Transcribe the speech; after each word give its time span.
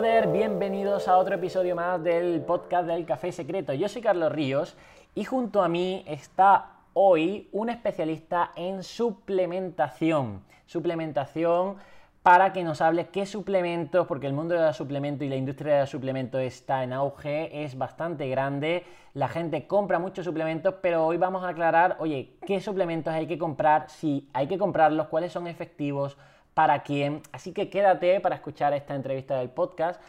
Bienvenidos 0.00 1.06
a 1.06 1.18
otro 1.18 1.34
episodio 1.34 1.76
más 1.76 2.02
del 2.02 2.40
podcast 2.40 2.86
del 2.86 3.04
Café 3.04 3.30
Secreto. 3.30 3.74
Yo 3.74 3.90
soy 3.90 4.00
Carlos 4.00 4.32
Ríos 4.32 4.74
y 5.14 5.24
junto 5.24 5.62
a 5.62 5.68
mí 5.68 6.02
está 6.08 6.70
hoy 6.94 7.50
un 7.52 7.68
especialista 7.68 8.52
en 8.56 8.82
suplementación. 8.82 10.44
Suplementación 10.64 11.76
para 12.22 12.54
que 12.54 12.64
nos 12.64 12.80
hable 12.80 13.08
qué 13.08 13.26
suplementos, 13.26 14.06
porque 14.06 14.26
el 14.26 14.32
mundo 14.32 14.54
del 14.54 14.72
suplemento 14.72 15.24
y 15.24 15.28
la 15.28 15.36
industria 15.36 15.78
del 15.78 15.86
suplemento 15.86 16.38
está 16.38 16.82
en 16.84 16.94
auge, 16.94 17.62
es 17.62 17.76
bastante 17.76 18.28
grande, 18.28 18.84
la 19.12 19.28
gente 19.28 19.66
compra 19.66 19.98
muchos 19.98 20.24
suplementos, 20.24 20.74
pero 20.80 21.04
hoy 21.04 21.18
vamos 21.18 21.44
a 21.44 21.48
aclarar, 21.48 21.96
oye, 22.00 22.38
qué 22.46 22.62
suplementos 22.62 23.12
hay 23.12 23.26
que 23.26 23.38
comprar, 23.38 23.90
si 23.90 24.30
hay 24.32 24.46
que 24.46 24.56
comprarlos, 24.56 25.08
cuáles 25.08 25.32
son 25.32 25.46
efectivos, 25.46 26.16
para 26.54 26.82
quién. 26.82 27.22
Así 27.32 27.52
que 27.52 27.70
quédate 27.70 28.20
para 28.20 28.36
escuchar 28.36 28.72
esta 28.74 28.94
entrevista 28.94 29.38
del 29.38 29.50
podcast 29.50 30.00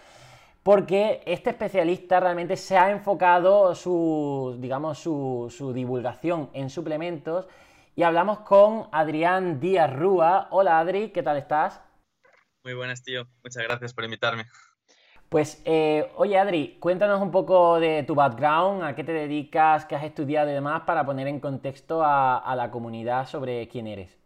porque 0.64 1.22
este 1.26 1.50
especialista 1.50 2.22
realmente 2.22 2.56
se 2.56 2.78
ha 2.78 2.90
enfocado 2.90 3.76
su, 3.76 4.58
digamos, 4.60 4.98
su, 4.98 5.54
su, 5.56 5.74
divulgación 5.74 6.50
en 6.54 6.70
suplementos 6.70 7.48
y 7.96 8.04
hablamos 8.04 8.40
con 8.40 8.88
Adrián 8.94 9.60
Díaz 9.60 9.94
Rúa. 9.94 10.48
Hola 10.52 10.80
Adri, 10.80 11.10
¿qué 11.10 11.22
tal 11.22 11.38
estás? 11.38 11.82
Muy 12.64 12.74
buenas, 12.74 13.04
tío. 13.04 13.28
Muchas 13.44 13.64
gracias 13.64 13.94
por 13.94 14.05
invitarme. 14.05 14.46
Pues, 15.28 15.62
eh, 15.66 16.10
oye 16.16 16.38
Adri, 16.38 16.78
cuéntanos 16.80 17.22
un 17.22 17.32
poco 17.32 17.80
de 17.80 18.04
tu 18.04 18.16
background, 18.16 18.84
a 18.84 18.96
qué 18.96 19.04
te 19.04 19.12
dedicas, 19.12 19.86
qué 19.86 19.96
has 19.96 20.04
estudiado 20.04 20.50
y 20.50 20.54
demás 20.54 20.84
para 20.86 21.05
poner 21.05 21.28
en 21.28 21.41
contexto 21.41 22.04
a, 22.04 22.38
a 22.38 22.55
la 22.55 22.72
comunidad 22.72 23.28
sobre 23.28 23.68
quién 23.68 23.88
eres. 23.88 24.18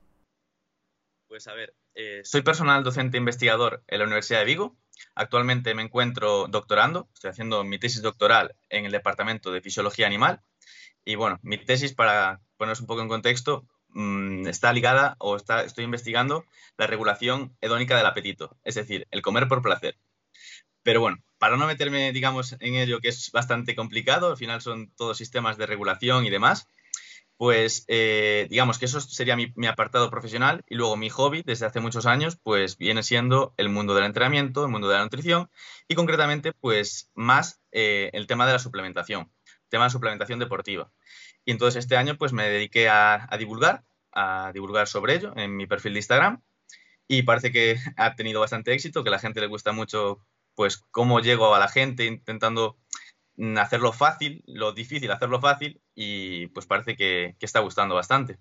Pues 1.28 1.48
a 1.48 1.54
ver, 1.54 1.74
eh, 2.00 2.22
soy 2.23 2.44
personal 2.44 2.84
docente 2.84 3.17
investigador 3.17 3.84
en 3.88 3.98
la 3.98 4.06
Universidad 4.06 4.40
de 4.40 4.45
Vigo. 4.45 4.78
Actualmente 5.16 5.73
me 5.73 5.81
encuentro 5.81 6.48
doctorando, 6.48 7.09
estoy 7.12 7.31
haciendo 7.31 7.64
mi 7.64 7.80
tesis 7.80 8.03
doctoral 8.03 8.56
en 8.70 8.86
el 8.86 8.92
Departamento 8.92 9.52
de 9.52 9.62
Fisiología 9.62 10.06
Animal. 10.06 10.42
Y 11.03 11.16
bueno, 11.16 11.40
mi 11.42 11.58
tesis, 11.58 11.94
para 11.94 12.40
poneros 12.56 12.81
un 12.81 12.86
poco 12.86 13.02
en 13.02 13.08
contexto, 13.08 13.66
mmm, 13.90 14.45
está 14.45 14.72
ligada 14.73 15.16
o 15.18 15.38
estoy 15.38 15.84
investigando 15.84 16.45
la 16.78 16.86
regulación 16.86 17.58
hedónica 17.62 17.98
del 17.98 18.06
apetito, 18.06 18.56
es 18.64 18.75
decir, 18.75 19.08
el 19.09 19.23
comer 19.23 19.48
por 19.48 19.64
placer. 19.64 19.98
Pero 20.84 21.02
bueno, 21.02 21.18
para 21.40 21.58
no 21.58 21.66
meterme, 21.66 22.12
digamos, 22.12 22.56
en 22.59 22.75
ello, 22.75 23.00
que 23.00 23.09
es 23.09 23.31
bastante 23.31 23.75
complicado, 23.75 24.30
al 24.30 24.38
final 24.38 24.62
son 24.62 24.92
todos 24.95 25.18
sistemas 25.18 25.58
de 25.58 25.66
regulación 25.66 26.25
y 26.25 26.30
demás, 26.30 26.68
pues 27.38 27.86
eh, 27.88 28.48
digamos 28.50 28.80
que 28.80 28.86
eso 28.86 29.00
sería 29.00 29.36
mi, 29.36 29.52
apartado 29.68 30.10
profesional 30.10 30.66
y 30.68 30.76
luego 30.76 30.98
mi 30.98 31.10
hobby 31.10 31.44
desde 31.44 31.68
hace 31.68 31.80
muchos 31.80 32.08
años 32.08 32.38
pues 32.42 32.78
viene 32.78 33.04
siendo 33.04 33.54
el 33.58 33.70
mundo 33.70 33.94
del 33.94 34.06
entrenamiento, 34.06 34.66
el 34.66 34.72
mundo 34.72 34.90
de 34.90 34.96
la 34.96 35.04
nutrición 35.04 35.50
y 35.88 35.96
concretamente 35.96 36.52
pues 36.54 37.12
más 37.14 37.62
eh, 37.72 38.10
el 38.14 38.26
tema 38.26 38.48
de 38.48 38.54
la 38.54 38.60
suplementación, 38.60 39.32
tema 39.70 39.86
de 39.86 39.92
suplementación 39.92 40.40
deportiva. 40.40 40.92
Y 41.46 41.52
entonces 41.52 41.84
este 41.84 41.96
año 41.96 42.18
pues 42.18 42.34
me 42.34 42.50
dediqué 42.50 42.90
a, 42.90 43.28
a 43.30 43.38
divulgar, 43.38 43.84
a 44.12 44.52
divulgar 44.54 44.88
sobre 44.88 45.16
ello 45.16 45.34
en 45.38 45.56
mi 45.56 45.68
perfil 45.68 45.94
de 45.94 46.00
Instagram 46.00 46.42
y 47.08 47.22
parece 47.22 47.52
que 47.52 47.78
ha 47.98 48.16
tenido 48.16 48.42
bastante 48.42 48.74
éxito, 48.74 49.04
que 49.04 49.10
a 49.10 49.12
la 49.12 49.20
gente 49.20 49.42
le 49.42 49.48
gusta 49.48 49.72
mucho 49.72 50.26
pues 50.56 50.78
cómo 50.90 51.20
llego 51.20 51.54
a 51.54 51.60
la 51.60 51.68
gente 51.68 52.06
intentando 52.06 52.80
hacerlo 53.58 53.92
fácil, 53.92 54.44
lo 54.48 54.72
difícil 54.72 55.12
hacerlo 55.12 55.40
fácil 55.40 55.82
y 55.96 56.48
pues 56.48 56.66
parece 56.66 56.96
que, 56.96 57.36
que, 57.40 57.46
está 57.46 57.60
gustando 57.60 57.96
bastante. 57.96 58.38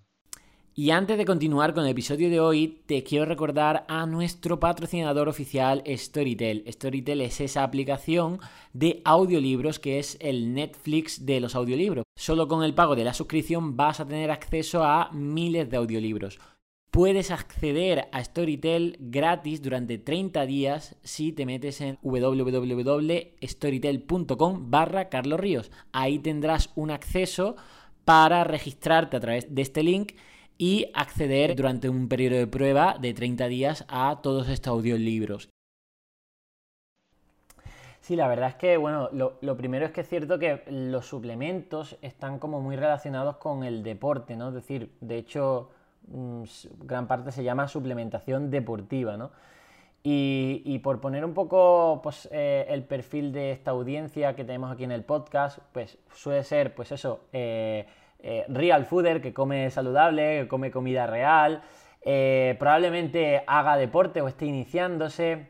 Y 0.79 0.91
antes 0.91 1.17
de 1.17 1.25
continuar 1.25 1.73
con 1.73 1.85
el 1.85 1.89
episodio 1.89 2.29
de 2.29 2.39
hoy, 2.39 2.83
te 2.85 3.03
quiero 3.03 3.25
recordar 3.25 3.83
a 3.87 4.05
nuestro 4.05 4.59
patrocinador 4.59 5.27
oficial 5.27 5.81
Storytel. 5.87 6.63
Storytel 6.71 7.21
es 7.21 7.41
esa 7.41 7.63
aplicación 7.63 8.39
de 8.73 9.01
audiolibros 9.03 9.79
que 9.79 9.97
es 9.97 10.17
el 10.21 10.53
Netflix 10.53 11.25
de 11.25 11.39
los 11.39 11.55
audiolibros. 11.55 12.03
Solo 12.15 12.47
con 12.47 12.63
el 12.63 12.75
pago 12.75 12.95
de 12.95 13.05
la 13.05 13.15
suscripción 13.15 13.75
vas 13.75 13.99
a 13.99 14.07
tener 14.07 14.29
acceso 14.29 14.83
a 14.83 15.09
miles 15.13 15.67
de 15.69 15.77
audiolibros. 15.77 16.39
Puedes 16.97 17.29
acceder 17.29 18.09
a 18.11 18.23
Storytel 18.23 18.97
gratis 18.99 19.61
durante 19.61 19.99
30 19.99 20.47
días 20.47 20.95
si 21.03 21.31
te 21.31 21.45
metes 21.45 21.79
en 21.79 21.99
www.storytel.com 22.01 24.71
barra 24.71 25.07
Carlos. 25.07 25.69
Ahí 25.91 26.17
tendrás 26.17 26.71
un 26.73 26.89
acceso 26.89 27.55
para 28.03 28.43
registrarte 28.45 29.15
a 29.15 29.19
través 29.19 29.53
de 29.53 29.61
este 29.61 29.83
link 29.83 30.13
y 30.57 30.89
acceder 30.95 31.55
durante 31.55 31.87
un 31.87 32.09
periodo 32.09 32.37
de 32.37 32.47
prueba 32.47 32.97
de 32.99 33.13
30 33.13 33.47
días 33.47 33.85
a 33.89 34.19
todos 34.23 34.49
estos 34.49 34.71
audiolibros. 34.71 35.51
Sí, 38.01 38.15
la 38.15 38.27
verdad 38.27 38.49
es 38.49 38.55
que, 38.55 38.77
bueno, 38.77 39.09
lo, 39.13 39.37
lo, 39.41 39.55
primero 39.55 39.85
es 39.85 39.91
que 39.91 40.01
es 40.01 40.09
cierto 40.09 40.39
que 40.39 40.63
los 40.71 41.05
suplementos 41.05 41.95
están 42.01 42.39
como 42.39 42.59
muy 42.59 42.75
relacionados 42.75 43.37
con 43.37 43.63
el 43.63 43.83
deporte, 43.83 44.35
¿no? 44.35 44.47
Es 44.47 44.55
decir, 44.55 44.89
de 44.99 45.17
hecho, 45.17 45.69
gran 46.79 47.07
parte 47.07 47.31
se 47.31 47.43
llama 47.43 47.67
suplementación 47.67 48.49
deportiva, 48.49 49.17
¿no? 49.17 49.31
Y, 50.09 50.79
por 50.79 51.01
poner 51.01 51.25
un 51.25 51.33
poco 51.33 51.99
pues, 52.01 52.29
eh, 52.31 52.65
el 52.69 52.83
perfil 52.83 53.33
de 53.33 53.51
esta 53.51 53.71
audiencia 53.71 54.37
que 54.37 54.45
tenemos 54.45 54.71
aquí 54.71 54.85
en 54.85 54.93
el 54.93 55.03
podcast, 55.03 55.59
pues 55.73 55.97
suele 56.13 56.45
ser, 56.45 56.73
pues 56.73 56.93
eso, 56.93 57.25
eh, 57.33 57.85
eh, 58.19 58.45
real 58.47 58.85
fooder, 58.85 59.21
que 59.21 59.33
come 59.33 59.69
saludable, 59.69 60.43
que 60.43 60.47
come 60.47 60.71
comida 60.71 61.07
real, 61.07 61.61
probablemente 62.57 63.43
haga 63.47 63.75
deporte 63.75 64.21
o 64.21 64.29
esté 64.29 64.45
iniciándose. 64.45 65.49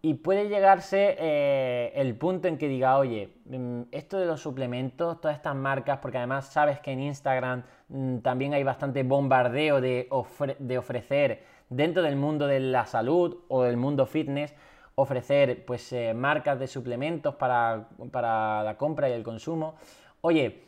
Y 0.00 0.14
puede 0.14 0.48
llegarse 0.48 1.90
el 1.94 2.14
punto 2.16 2.48
en 2.48 2.56
que 2.56 2.68
diga, 2.68 2.96
oye, 2.96 3.34
mm, 3.44 3.82
esto 3.90 4.18
de 4.18 4.24
los 4.24 4.40
suplementos, 4.40 5.20
todas 5.20 5.36
estas 5.36 5.56
marcas, 5.56 5.98
porque 5.98 6.16
además 6.16 6.46
sabes 6.46 6.80
que 6.80 6.92
en 6.92 7.00
Instagram 7.00 7.64
también 8.22 8.52
hay 8.52 8.62
bastante 8.64 9.02
bombardeo 9.02 9.80
de, 9.80 10.08
de, 10.58 10.78
ofrecer 10.78 11.42
dentro 11.70 12.02
del 12.02 12.16
mundo 12.16 12.46
de 12.46 12.60
la 12.60 12.84
salud 12.84 13.38
o 13.48 13.62
del 13.62 13.78
mundo 13.78 14.04
fitness, 14.04 14.54
ofrecer 14.94 15.64
pues 15.64 15.90
eh, 15.92 16.12
marcas 16.12 16.58
de 16.58 16.66
suplementos 16.66 17.34
para, 17.36 17.88
para, 18.10 18.62
la 18.62 18.76
compra 18.76 19.08
y 19.08 19.12
el 19.12 19.22
consumo. 19.22 19.76
Oye, 20.20 20.64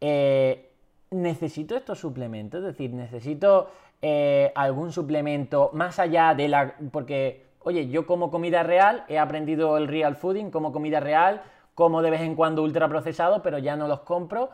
eh, 0.00 0.70
necesito 1.10 1.76
estos 1.76 1.98
suplementos, 1.98 2.60
es 2.60 2.66
decir, 2.68 2.90
necesito 2.94 3.70
eh, 4.00 4.50
algún 4.54 4.92
suplemento 4.92 5.70
más 5.74 5.98
allá 5.98 6.34
de 6.34 6.48
la... 6.48 6.74
porque 6.90 7.44
oye, 7.60 7.88
yo 7.88 8.06
como 8.06 8.30
comida 8.30 8.62
real, 8.62 9.04
he 9.08 9.18
aprendido 9.18 9.76
el 9.76 9.88
real 9.88 10.16
fooding, 10.16 10.50
como 10.50 10.72
comida 10.72 11.00
real, 11.00 11.42
como 11.74 12.00
de 12.00 12.10
vez 12.10 12.22
en 12.22 12.34
cuando 12.34 12.62
ultraprocesado, 12.62 13.42
pero 13.42 13.58
ya 13.58 13.76
no 13.76 13.88
los 13.88 14.00
compro. 14.00 14.50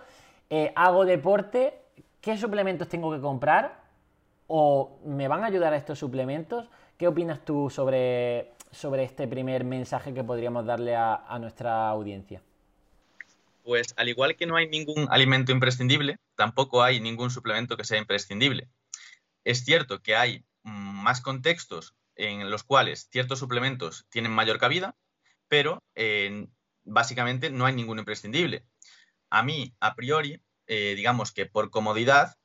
Hago 0.74 1.04
deporte, 1.04 1.74
¿qué 2.20 2.36
suplementos 2.36 2.88
tengo 2.88 3.12
que 3.12 3.20
comprar? 3.20 3.82
¿O 4.46 4.98
me 5.04 5.28
van 5.28 5.44
a 5.44 5.46
ayudar 5.46 5.74
estos 5.74 5.98
suplementos? 5.98 6.68
¿Qué 6.96 7.06
opinas 7.06 7.44
tú 7.44 7.70
sobre, 7.70 8.52
sobre 8.70 9.04
este 9.04 9.28
primer 9.28 9.64
mensaje 9.64 10.14
que 10.14 10.24
podríamos 10.24 10.66
darle 10.66 10.96
a, 10.96 11.14
a 11.14 11.38
nuestra 11.38 11.88
audiencia? 11.88 12.42
Pues 13.62 13.94
al 13.96 14.08
igual 14.08 14.36
que 14.36 14.46
no 14.46 14.56
hay 14.56 14.68
ningún 14.68 15.06
alimento 15.10 15.52
imprescindible, 15.52 16.18
tampoco 16.34 16.82
hay 16.82 17.00
ningún 17.00 17.30
suplemento 17.30 17.76
que 17.76 17.84
sea 17.84 17.98
imprescindible. 17.98 18.68
Es 19.44 19.64
cierto 19.64 20.00
que 20.00 20.16
hay 20.16 20.44
más 20.62 21.20
contextos 21.20 21.94
en 22.16 22.50
los 22.50 22.64
cuales 22.64 23.08
ciertos 23.10 23.38
suplementos 23.38 24.06
tienen 24.10 24.32
mayor 24.32 24.58
cabida, 24.58 24.96
pero 25.48 25.82
eh, 25.94 26.48
básicamente 26.84 27.50
no 27.50 27.64
hay 27.64 27.74
ningún 27.74 27.98
imprescindible. 27.98 28.64
A 29.30 29.42
mí, 29.42 29.74
a 29.80 29.94
priori, 29.94 30.42
eh, 30.68 30.94
digamos 30.96 31.32
que 31.32 31.46
por 31.46 31.70
comodidad, 31.70 32.36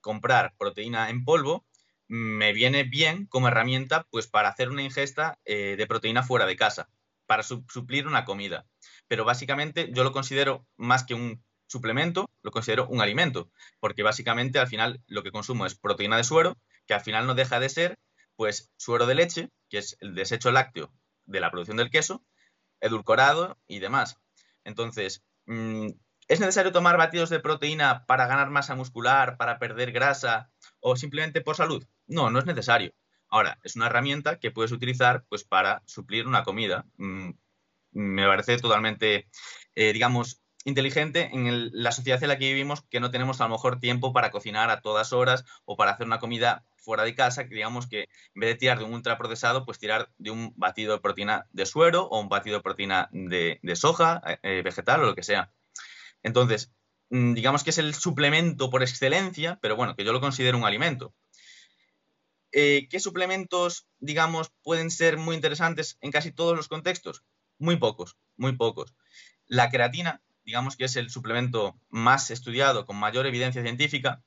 comprar 0.00 0.54
proteína 0.56 1.10
en 1.10 1.24
polvo 1.24 1.66
me 2.08 2.52
viene 2.52 2.84
bien 2.84 3.26
como 3.26 3.48
herramienta 3.48 4.06
pues 4.10 4.26
para 4.26 4.48
hacer 4.48 4.68
una 4.68 4.82
ingesta 4.82 5.38
eh, 5.44 5.76
de 5.76 5.86
proteína 5.86 6.22
fuera 6.22 6.46
de 6.46 6.56
casa, 6.56 6.88
para 7.26 7.42
su 7.42 7.64
suplir 7.68 8.06
una 8.06 8.24
comida. 8.24 8.66
Pero 9.08 9.24
básicamente 9.24 9.90
yo 9.92 10.04
lo 10.04 10.12
considero 10.12 10.66
más 10.76 11.04
que 11.04 11.14
un 11.14 11.44
suplemento, 11.68 12.28
lo 12.42 12.50
considero 12.50 12.88
un 12.88 13.00
alimento, 13.00 13.50
porque 13.78 14.02
básicamente 14.02 14.58
al 14.58 14.66
final 14.66 15.02
lo 15.06 15.22
que 15.22 15.30
consumo 15.30 15.66
es 15.66 15.76
proteína 15.76 16.16
de 16.16 16.24
suero, 16.24 16.58
que 16.86 16.94
al 16.94 17.00
final 17.00 17.26
no 17.26 17.34
deja 17.34 17.60
de 17.60 17.68
ser 17.68 17.98
pues 18.34 18.72
suero 18.76 19.06
de 19.06 19.14
leche, 19.14 19.48
que 19.68 19.78
es 19.78 19.96
el 20.00 20.14
desecho 20.14 20.50
lácteo 20.50 20.92
de 21.26 21.40
la 21.40 21.50
producción 21.50 21.76
del 21.76 21.90
queso, 21.90 22.24
edulcorado 22.80 23.56
y 23.68 23.78
demás. 23.78 24.16
Entonces, 24.64 25.22
mmm, 25.46 25.90
¿es 26.30 26.38
necesario 26.38 26.70
tomar 26.70 26.96
batidos 26.96 27.28
de 27.28 27.40
proteína 27.40 28.06
para 28.06 28.28
ganar 28.28 28.50
masa 28.50 28.76
muscular, 28.76 29.36
para 29.36 29.58
perder 29.58 29.90
grasa 29.90 30.48
o 30.78 30.94
simplemente 30.94 31.40
por 31.40 31.56
salud? 31.56 31.84
No, 32.06 32.30
no 32.30 32.38
es 32.38 32.46
necesario. 32.46 32.94
Ahora, 33.28 33.58
es 33.64 33.74
una 33.74 33.86
herramienta 33.86 34.38
que 34.38 34.52
puedes 34.52 34.70
utilizar 34.70 35.24
pues, 35.28 35.42
para 35.42 35.82
suplir 35.86 36.28
una 36.28 36.44
comida. 36.44 36.86
Mm, 36.98 37.30
me 37.90 38.26
parece 38.26 38.58
totalmente, 38.58 39.28
eh, 39.74 39.92
digamos, 39.92 40.40
inteligente 40.64 41.30
en 41.32 41.70
la 41.72 41.90
sociedad 41.90 42.22
en 42.22 42.28
la 42.28 42.38
que 42.38 42.52
vivimos, 42.52 42.82
que 42.82 43.00
no 43.00 43.10
tenemos 43.10 43.40
a 43.40 43.44
lo 43.48 43.50
mejor 43.50 43.80
tiempo 43.80 44.12
para 44.12 44.30
cocinar 44.30 44.70
a 44.70 44.82
todas 44.82 45.12
horas 45.12 45.44
o 45.64 45.76
para 45.76 45.90
hacer 45.90 46.06
una 46.06 46.20
comida 46.20 46.64
fuera 46.76 47.02
de 47.02 47.16
casa, 47.16 47.48
que 47.48 47.56
digamos 47.56 47.88
que 47.88 48.02
en 48.02 48.40
vez 48.40 48.50
de 48.50 48.54
tirar 48.54 48.78
de 48.78 48.84
un 48.84 48.94
ultraprocesado, 48.94 49.64
pues 49.64 49.80
tirar 49.80 50.12
de 50.18 50.30
un 50.30 50.52
batido 50.56 50.92
de 50.94 51.00
proteína 51.00 51.48
de 51.50 51.66
suero 51.66 52.04
o 52.04 52.20
un 52.20 52.28
batido 52.28 52.58
de 52.58 52.62
proteína 52.62 53.08
de, 53.10 53.58
soja, 53.74 54.22
eh, 54.24 54.38
eh, 54.44 54.62
vegetal 54.62 55.02
o 55.02 55.06
lo 55.06 55.16
que 55.16 55.24
sea. 55.24 55.52
Entonces, 56.22 56.72
mm, 57.10 57.34
digamos 57.34 57.64
que 57.64 57.70
es 57.70 57.78
el 57.78 57.94
suplemento 57.94 58.70
por 58.70 58.82
excelencia, 58.82 59.58
pero 59.62 59.76
bueno, 59.76 59.96
que 59.96 60.04
yo 60.04 60.12
lo 60.12 60.20
considero 60.20 60.58
un 60.58 60.64
alimento. 60.64 61.14
Eh, 62.52 62.88
¿Qué 62.90 62.98
suplementos, 62.98 63.86
digamos, 63.98 64.50
pueden 64.62 64.90
ser 64.90 65.16
muy 65.16 65.36
interesantes 65.36 65.98
en 66.00 66.10
casi 66.10 66.32
todos 66.32 66.56
los 66.56 66.68
contextos? 66.68 67.22
Muy 67.58 67.76
pocos, 67.76 68.16
muy 68.36 68.56
pocos. 68.56 68.94
La 69.46 69.70
creatina, 69.70 70.22
digamos 70.44 70.76
que 70.76 70.84
es 70.84 70.96
el 70.96 71.10
suplemento 71.10 71.78
más 71.88 72.30
estudiado, 72.30 72.86
con 72.86 72.96
mayor 72.96 73.26
evidencia 73.26 73.62
científica, 73.62 74.22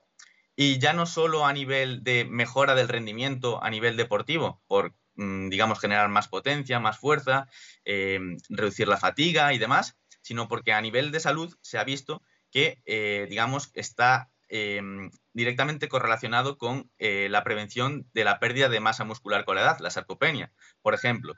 y 0.55 0.77
ya 0.79 0.93
no 0.93 1.05
solo 1.05 1.45
a 1.45 1.53
nivel 1.53 2.03
de 2.03 2.25
mejora 2.25 2.75
del 2.75 2.87
rendimiento 2.87 3.63
a 3.63 3.69
nivel 3.69 3.97
deportivo, 3.97 4.61
por, 4.67 4.95
mm, 5.15 5.49
digamos, 5.49 5.79
generar 5.79 6.07
más 6.09 6.27
potencia, 6.27 6.79
más 6.79 6.97
fuerza, 6.97 7.47
eh, 7.85 8.19
reducir 8.49 8.87
la 8.87 8.97
fatiga 8.97 9.53
y 9.53 9.57
demás, 9.57 9.97
sino 10.23 10.47
porque 10.47 10.73
a 10.73 10.81
nivel 10.81 11.11
de 11.11 11.19
salud 11.19 11.55
se 11.61 11.77
ha 11.77 11.83
visto 11.83 12.23
que, 12.49 12.81
eh, 12.85 13.27
digamos, 13.29 13.69
está 13.73 14.31
em, 14.49 15.11
directamente 15.33 15.87
correlacionado 15.87 16.57
con 16.57 16.91
eh, 16.99 17.27
la 17.29 17.43
prevención 17.43 18.07
de 18.13 18.23
la 18.23 18.39
pérdida 18.39 18.69
de 18.69 18.79
masa 18.79 19.03
muscular 19.03 19.45
con 19.45 19.55
la 19.55 19.61
edad, 19.61 19.79
la 19.79 19.89
sarcopenia. 19.89 20.51
Por 20.81 20.93
ejemplo, 20.93 21.33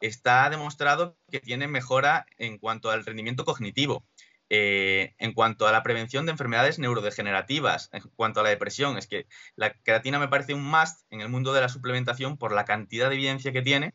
está 0.00 0.48
demostrado 0.50 1.16
que 1.30 1.40
tiene 1.40 1.66
mejora 1.68 2.26
en 2.36 2.58
cuanto 2.58 2.90
al 2.90 3.04
rendimiento 3.04 3.44
cognitivo, 3.44 4.06
eh, 4.50 5.14
en 5.18 5.32
cuanto 5.34 5.66
a 5.66 5.72
la 5.72 5.82
prevención 5.82 6.26
de 6.26 6.32
enfermedades 6.32 6.78
neurodegenerativas, 6.78 7.90
en 7.92 8.02
cuanto 8.16 8.40
a 8.40 8.42
la 8.42 8.48
depresión, 8.50 8.96
es 8.96 9.06
que 9.06 9.26
la 9.56 9.74
creatina 9.74 10.18
me 10.18 10.28
parece 10.28 10.54
un 10.54 10.64
must 10.64 11.02
en 11.10 11.20
el 11.20 11.28
mundo 11.28 11.52
de 11.52 11.60
la 11.60 11.68
suplementación 11.68 12.38
por 12.38 12.52
la 12.52 12.64
cantidad 12.64 13.08
de 13.08 13.16
evidencia 13.16 13.52
que 13.52 13.62
tiene 13.62 13.94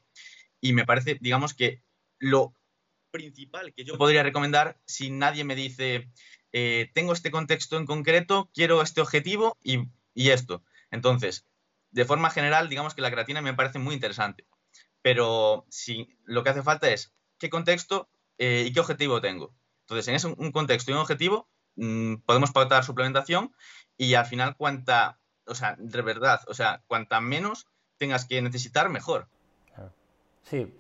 y 0.62 0.74
me 0.74 0.86
parece, 0.86 1.18
digamos 1.22 1.54
que 1.54 1.82
lo 2.20 2.56
principal 3.14 3.74
que 3.74 3.86
yo 3.86 3.98
podría 3.98 4.24
recomendar 4.24 4.78
si 4.86 5.12
nadie 5.12 5.46
me 5.46 5.56
dice, 5.56 6.10
eh, 6.52 6.92
tengo 6.94 7.14
este 7.14 7.32
contexto 7.32 7.78
en 7.78 7.86
concreto, 7.86 8.50
quiero 8.54 8.82
este 8.82 9.00
objetivo 9.02 9.56
y, 9.64 9.88
esto. 10.16 10.64
Entonces, 10.92 11.46
de 11.92 12.06
forma 12.06 12.32
general, 12.32 12.68
digamos 12.68 12.96
que 12.96 13.02
la 13.02 13.12
creatina 13.12 13.42
me 13.42 13.54
parece 13.54 13.80
muy 13.80 13.94
interesante. 13.94 14.46
Pero 15.02 15.66
si 15.70 16.18
lo 16.24 16.44
que 16.44 16.50
hace 16.50 16.64
falta 16.64 16.90
es 16.90 17.14
qué 17.38 17.50
contexto 17.50 18.10
eh, 18.40 18.66
y 18.68 18.74
qué 18.74 18.80
objetivo 18.80 19.22
tengo. 19.22 19.56
Entonces, 19.82 20.08
en 20.08 20.16
ese 20.16 20.28
un 20.28 20.52
contexto 20.52 20.92
y 20.92 20.96
un 20.96 21.02
objetivo, 21.02 21.48
mm, 21.76 22.16
podemos 22.26 22.52
pautar 22.52 22.84
suplementación 22.84 23.54
y 23.96 24.16
al 24.16 24.26
final 24.26 24.56
cuanta, 24.58 25.20
o 25.46 25.54
sea, 25.54 25.76
de 25.78 26.02
verdad, 26.02 26.42
o 26.48 26.54
sea, 26.54 26.82
cuanta 26.88 27.22
menos 27.22 27.68
tengas 27.98 28.26
que 28.26 28.42
necesitar, 28.42 28.90
mejor. 28.90 29.28
Sí, 30.44 30.74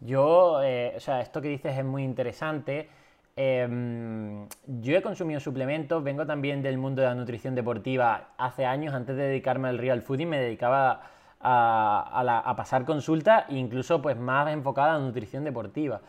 yo, 0.00 0.62
eh, 0.62 0.94
o 0.96 1.00
sea, 1.00 1.20
esto 1.20 1.40
que 1.40 1.48
dices 1.48 1.76
es 1.76 1.84
muy 1.84 2.04
interesante. 2.04 2.88
Em, 3.36 4.48
yo 4.66 4.96
he 4.96 5.02
consumido 5.02 5.40
suplementos, 5.40 6.02
vengo 6.02 6.26
también 6.26 6.62
del 6.62 6.78
mundo 6.78 7.02
de 7.02 7.08
la 7.08 7.14
nutrición 7.14 7.54
deportiva. 7.54 8.30
Hace 8.36 8.66
años, 8.66 8.94
antes 8.94 9.16
de 9.16 9.24
dedicarme 9.24 9.68
al 9.68 9.78
real 9.78 10.02
fooding, 10.02 10.28
me 10.28 10.40
dedicaba 10.40 11.02
a, 11.40 12.54
pasar 12.56 12.84
consultas, 12.84 13.44
incluso 13.48 14.02
pues 14.02 14.16
más 14.16 14.50
enfocada 14.52 14.94
a 14.94 14.98
nutrición 14.98 15.44
deportiva. 15.44 16.00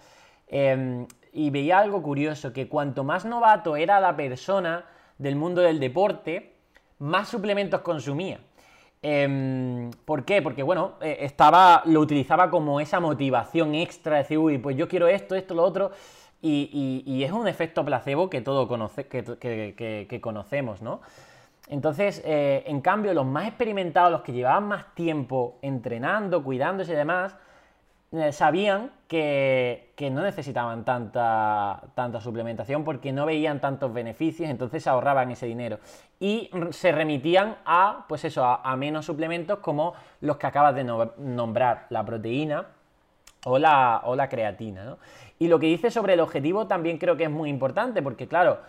Em, 0.48 1.08
y 1.32 1.52
veía 1.52 1.80
algo 1.80 2.02
curioso, 2.02 2.52
que 2.54 2.68
cuanto 2.68 3.04
más 3.04 3.26
novato 3.26 3.76
era 3.76 4.00
la 4.00 4.16
persona 4.16 4.86
del 5.20 5.36
mundo 5.36 5.62
del 5.62 5.80
deporte, 5.80 6.56
más 7.00 7.30
suplementos 7.30 7.82
consumía. 7.82 8.40
Em, 9.02 9.92
¿Por 10.06 10.26
qué? 10.26 10.42
Porque, 10.42 10.62
bueno, 10.62 10.96
eh, 11.02 11.20
estaba, 11.22 11.84
lo 11.86 12.02
utilizaba 12.02 12.50
como 12.50 12.82
esa 12.82 13.00
motivación 13.00 13.74
extra, 13.76 14.16
de 14.16 14.24
decir, 14.24 14.38
uy, 14.38 14.58
pues 14.58 14.76
yo 14.76 14.88
quiero 14.90 15.08
esto, 15.08 15.36
esto, 15.36 15.54
lo 15.54 15.64
otro, 15.64 15.92
y, 16.42 17.24
es 17.24 17.32
un 17.32 17.48
efecto 17.48 17.84
placebo 17.86 18.30
que 18.30 18.42
todos 18.42 18.68
conoce, 18.68 19.08
que, 19.08 20.20
conocemos, 20.22 20.82
¿no? 20.82 21.02
Entonces, 21.70 22.22
eh, 22.26 22.64
en 22.66 22.82
cambio, 22.82 23.14
los 23.14 23.26
más 23.26 23.48
experimentados, 23.48 24.12
los 24.12 24.22
que 24.22 24.34
llevaban 24.34 24.68
más 24.68 24.94
tiempo 24.96 25.60
entrenando, 25.62 26.44
cuidándose 26.44 26.94
y 26.94 26.96
demás, 26.96 27.36
sabían 28.32 28.92
que, 29.08 29.94
no 30.12 30.22
necesitaban 30.22 30.84
tanta, 30.84 31.82
tanta 31.94 32.20
suplementación 32.22 32.84
porque 32.84 33.12
no 33.12 33.26
veían 33.26 33.62
tantos 33.62 33.94
beneficios, 33.94 34.50
entonces 34.50 34.88
ahorraban 34.88 35.32
ese 35.32 35.46
dinero. 35.46 35.80
Y 36.20 36.50
se 36.72 36.92
remitían 36.92 37.58
a, 37.66 38.06
pues 38.08 38.26
eso, 38.26 38.44
a, 38.44 38.76
menos 38.76 39.06
suplementos 39.06 39.60
como 39.60 39.94
los 40.22 40.38
que 40.38 40.48
acabas 40.48 40.76
de 40.76 40.84
nombrar, 40.84 41.86
la 41.90 42.04
proteína 42.04 42.66
o 43.46 43.60
la, 43.60 44.02
o 44.06 44.16
la 44.16 44.28
creatina. 44.28 44.98
Y 45.38 45.48
lo 45.48 45.60
que 45.60 45.68
dice 45.68 45.92
sobre 45.92 46.14
el 46.14 46.20
objetivo 46.20 46.68
también 46.68 46.98
creo 46.98 47.16
que 47.16 47.26
es 47.26 47.32
muy 47.32 47.50
importante, 47.50 48.02
porque 48.02 48.28
claro, 48.28 48.60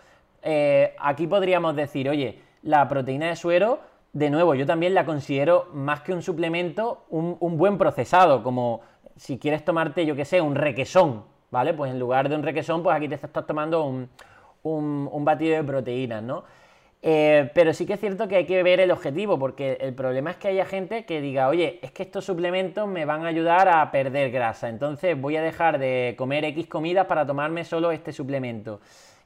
eh, 0.42 0.94
aquí 0.98 1.26
podríamos 1.26 1.74
decir, 1.76 2.08
oye, 2.08 2.42
la 2.62 2.86
proteína 2.88 3.26
de 3.26 3.36
suero, 3.36 3.80
de 4.12 4.28
nuevo, 4.28 4.54
yo 4.54 4.66
también 4.66 4.94
la 4.94 5.04
considero 5.06 5.68
más 5.72 6.02
que 6.02 6.12
un 6.12 6.22
suplemento, 6.22 7.04
un, 7.08 7.36
un 7.40 7.56
buen 7.56 7.78
procesado, 7.78 8.42
como 8.42 8.82
si 9.16 9.38
quieres 9.38 9.64
tomarte, 9.64 10.06
yo 10.06 10.16
que 10.16 10.24
sé, 10.24 10.40
un 10.40 10.54
requesón, 10.54 11.24
¿vale? 11.50 11.74
Pues 11.74 11.90
en 11.90 11.98
lugar 11.98 12.28
de 12.28 12.36
un 12.36 12.42
requesón, 12.42 12.82
pues 12.82 12.96
aquí 12.96 13.08
te 13.08 13.14
estás 13.14 13.46
tomando 13.46 13.84
un, 13.84 15.24
batido 15.24 15.56
de 15.56 15.64
proteínas, 15.64 16.22
¿no? 16.22 16.44
Eh, 17.02 17.50
pero 17.54 17.72
sí 17.72 17.86
que 17.86 17.94
es 17.94 18.00
cierto 18.00 18.28
que 18.28 18.36
hay 18.36 18.44
que 18.44 18.62
ver 18.62 18.78
el 18.80 18.90
objetivo, 18.90 19.38
porque 19.38 19.78
el 19.80 19.94
problema 19.94 20.32
es 20.32 20.36
que 20.36 20.48
haya 20.48 20.66
gente 20.66 21.06
que 21.06 21.20
diga, 21.20 21.48
oye, 21.48 21.78
es 21.82 21.92
que 21.92 22.02
estos 22.02 22.26
suplementos 22.26 22.86
me 22.86 23.06
van 23.06 23.24
a 23.24 23.28
ayudar 23.28 23.68
a 23.68 23.90
perder 23.90 24.30
grasa, 24.30 24.68
entonces 24.68 25.18
voy 25.18 25.36
a 25.36 25.42
dejar 25.42 25.78
de 25.78 26.14
comer 26.18 26.44
X 26.44 26.66
comidas 26.66 27.06
para 27.06 27.26
tomarme 27.26 27.64
solo 27.64 27.90
este 27.90 28.12
suplemento. 28.12 28.80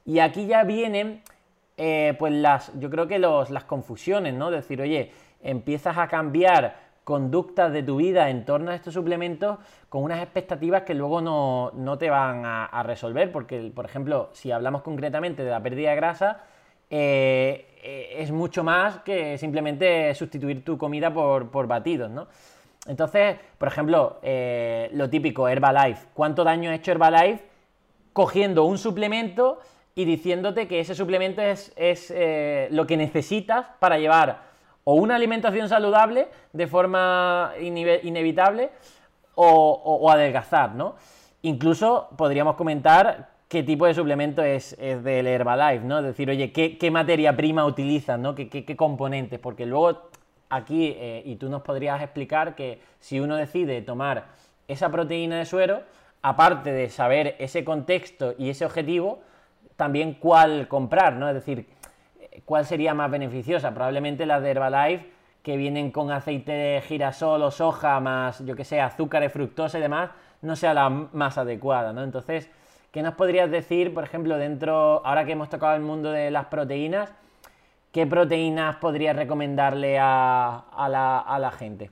Y 0.05 0.19
aquí 0.19 0.45
ya 0.45 0.63
vienen, 0.63 1.21
eh, 1.77 2.15
pues 2.17 2.31
las, 2.31 2.71
yo 2.79 2.89
creo 2.89 3.07
que 3.07 3.19
las 3.19 3.63
confusiones, 3.65 4.33
¿no? 4.33 4.51
Decir, 4.51 4.81
oye, 4.81 5.11
empiezas 5.43 5.97
a 5.97 6.07
cambiar 6.07 6.84
conductas 7.05 7.71
de 7.71 7.83
tu 7.83 7.97
vida 7.97 8.31
en 8.31 8.45
torno 8.45 8.71
a 8.71 8.75
estos 8.75 8.95
suplementos 8.95 9.59
con 9.89 10.03
unas 10.03 10.21
expectativas 10.23 10.81
que 10.81 10.95
luego 10.95 11.21
no, 11.21 11.97
te 11.99 12.09
van 12.09 12.41
a, 12.45 12.83
resolver, 12.83 13.31
porque, 13.31 13.71
por 13.73 13.85
ejemplo, 13.85 14.31
si 14.33 14.51
hablamos 14.51 14.81
concretamente 14.81 15.43
de 15.43 15.51
la 15.51 15.61
pérdida 15.61 15.91
de 15.91 15.95
grasa, 15.95 16.43
eh, 16.89 17.67
eh, 17.83 18.15
es 18.17 18.31
mucho 18.31 18.63
más 18.63 18.97
que 19.01 19.37
simplemente 19.37 20.13
sustituir 20.15 20.65
tu 20.65 20.79
comida 20.79 21.13
por, 21.13 21.67
batidos, 21.67 22.09
¿no? 22.09 22.27
Entonces, 22.87 23.37
por 23.59 23.67
ejemplo, 23.67 24.19
eh, 24.23 24.89
lo 24.93 25.07
típico, 25.07 25.47
Herbalife. 25.47 26.07
¿Cuánto 26.13 26.43
daño 26.43 26.71
ha 26.71 26.75
hecho 26.75 26.91
Herbalife 26.91 27.43
cogiendo 28.13 28.65
un 28.65 28.79
suplemento 28.79 29.59
y 29.93 30.05
diciéndote 30.05 30.67
que 30.67 30.79
ese 30.79 30.95
suplemento 30.95 31.41
es, 31.43 31.71
es 31.75 32.11
lo 32.71 32.87
que 32.87 32.97
necesitas 32.97 33.67
para 33.79 33.99
llevar 33.99 34.54
o 34.85 34.93
una 34.93 35.15
alimentación 35.15 35.67
saludable 35.67 36.27
de 36.53 36.67
forma 36.67 37.51
inevitable 37.59 38.69
o, 39.35 40.09
adelgazar, 40.09 40.75
¿no? 40.75 40.95
Incluso 41.41 42.07
podríamos 42.15 42.55
comentar 42.55 43.29
qué 43.49 43.63
tipo 43.63 43.85
de 43.85 43.93
suplemento 43.93 44.41
es, 44.43 44.77
del 44.77 45.27
Herbalife, 45.27 45.83
¿no? 45.83 45.99
Es 45.99 46.05
decir, 46.05 46.29
oye, 46.29 46.51
¿qué, 46.51 46.91
materia 46.91 47.35
prima 47.35 47.65
utilizan, 47.65 48.21
¿no? 48.21 48.35
¿Qué, 48.35 48.75
componentes? 48.77 49.39
Porque 49.39 49.65
luego 49.65 50.09
aquí, 50.49 50.95
eh, 50.97 51.23
y 51.25 51.35
tú 51.35 51.49
nos 51.49 51.63
podrías 51.63 52.01
explicar 52.01 52.55
que 52.55 52.79
si 52.99 53.19
uno 53.19 53.35
decide 53.35 53.81
tomar 53.81 54.25
esa 54.67 54.89
proteína 54.89 55.39
de 55.39 55.45
suero, 55.45 55.81
aparte 56.21 56.71
de 56.71 56.89
saber 56.89 57.35
ese 57.39 57.65
contexto 57.65 58.35
y 58.37 58.49
ese 58.49 58.65
objetivo, 58.65 59.19
también 59.75 60.13
cuál 60.13 60.67
comprar, 60.67 61.13
¿no? 61.13 61.27
Es 61.27 61.35
decir, 61.35 61.67
¿cuál 62.45 62.65
sería 62.65 62.93
más 62.93 63.09
beneficiosa? 63.09 63.73
Probablemente 63.73 64.25
las 64.25 64.41
de 64.41 64.51
Herbalife, 64.51 65.09
que 65.43 65.57
vienen 65.57 65.91
con 65.91 66.11
aceite 66.11 66.51
de 66.51 66.81
girasol 66.81 67.41
o 67.43 67.51
soja, 67.51 67.99
más, 67.99 68.43
yo 68.45 68.55
que 68.55 68.65
sé, 68.65 68.81
azúcar, 68.81 69.29
fructosa 69.29 69.77
y 69.77 69.81
demás, 69.81 70.09
no 70.41 70.55
sea 70.55 70.73
la 70.73 70.89
más 70.89 71.37
adecuada, 71.37 71.93
¿no? 71.93 72.03
Entonces, 72.03 72.49
¿qué 72.91 73.01
nos 73.01 73.13
podrías 73.13 73.49
decir, 73.51 73.93
por 73.93 74.03
ejemplo, 74.03 74.37
dentro, 74.37 75.05
ahora 75.05 75.25
que 75.25 75.33
hemos 75.33 75.49
tocado 75.49 75.75
el 75.75 75.81
mundo 75.81 76.11
de 76.11 76.31
las 76.31 76.47
proteínas, 76.47 77.13
qué 77.91 78.07
proteínas 78.07 78.77
podrías 78.77 79.15
recomendarle 79.15 79.97
a, 79.99 80.65
a 80.71 81.39
la 81.39 81.51
gente? 81.51 81.91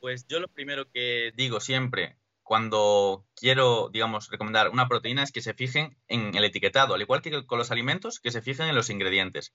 Pues 0.00 0.26
yo 0.26 0.40
lo 0.40 0.48
primero 0.48 0.90
que 0.90 1.32
digo 1.36 1.60
siempre 1.60 2.16
cuando 2.50 3.24
quiero, 3.36 3.90
digamos, 3.92 4.28
recomendar 4.28 4.70
una 4.70 4.88
proteína 4.88 5.22
es 5.22 5.30
que 5.30 5.40
se 5.40 5.54
fijen 5.54 5.96
en 6.08 6.34
el 6.34 6.42
etiquetado, 6.42 6.94
al 6.94 7.00
igual 7.00 7.22
que 7.22 7.46
con 7.46 7.58
los 7.58 7.70
alimentos, 7.70 8.18
que 8.18 8.32
se 8.32 8.42
fijen 8.42 8.66
en 8.66 8.74
los 8.74 8.90
ingredientes. 8.90 9.54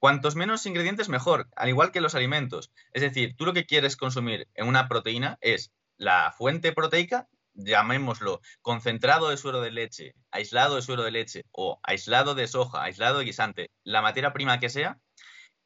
Cuantos 0.00 0.34
menos 0.34 0.66
ingredientes, 0.66 1.08
mejor, 1.08 1.48
al 1.54 1.68
igual 1.68 1.92
que 1.92 2.00
los 2.00 2.16
alimentos. 2.16 2.72
Es 2.94 3.02
decir, 3.02 3.36
tú 3.36 3.46
lo 3.46 3.52
que 3.52 3.64
quieres 3.64 3.96
consumir 3.96 4.48
en 4.54 4.66
una 4.66 4.88
proteína 4.88 5.38
es 5.40 5.70
la 5.98 6.34
fuente 6.36 6.72
proteica 6.72 7.28
llamémoslo 7.54 8.40
concentrado 8.60 9.28
de 9.28 9.36
suero 9.36 9.60
de 9.60 9.70
leche, 9.70 10.16
aislado 10.32 10.74
de 10.74 10.82
suero 10.82 11.04
de 11.04 11.12
leche 11.12 11.44
o 11.52 11.78
aislado 11.84 12.34
de 12.34 12.48
soja, 12.48 12.82
aislado 12.82 13.20
de 13.20 13.26
guisante, 13.26 13.70
la 13.84 14.02
materia 14.02 14.32
prima 14.32 14.58
que 14.58 14.68
sea, 14.68 14.98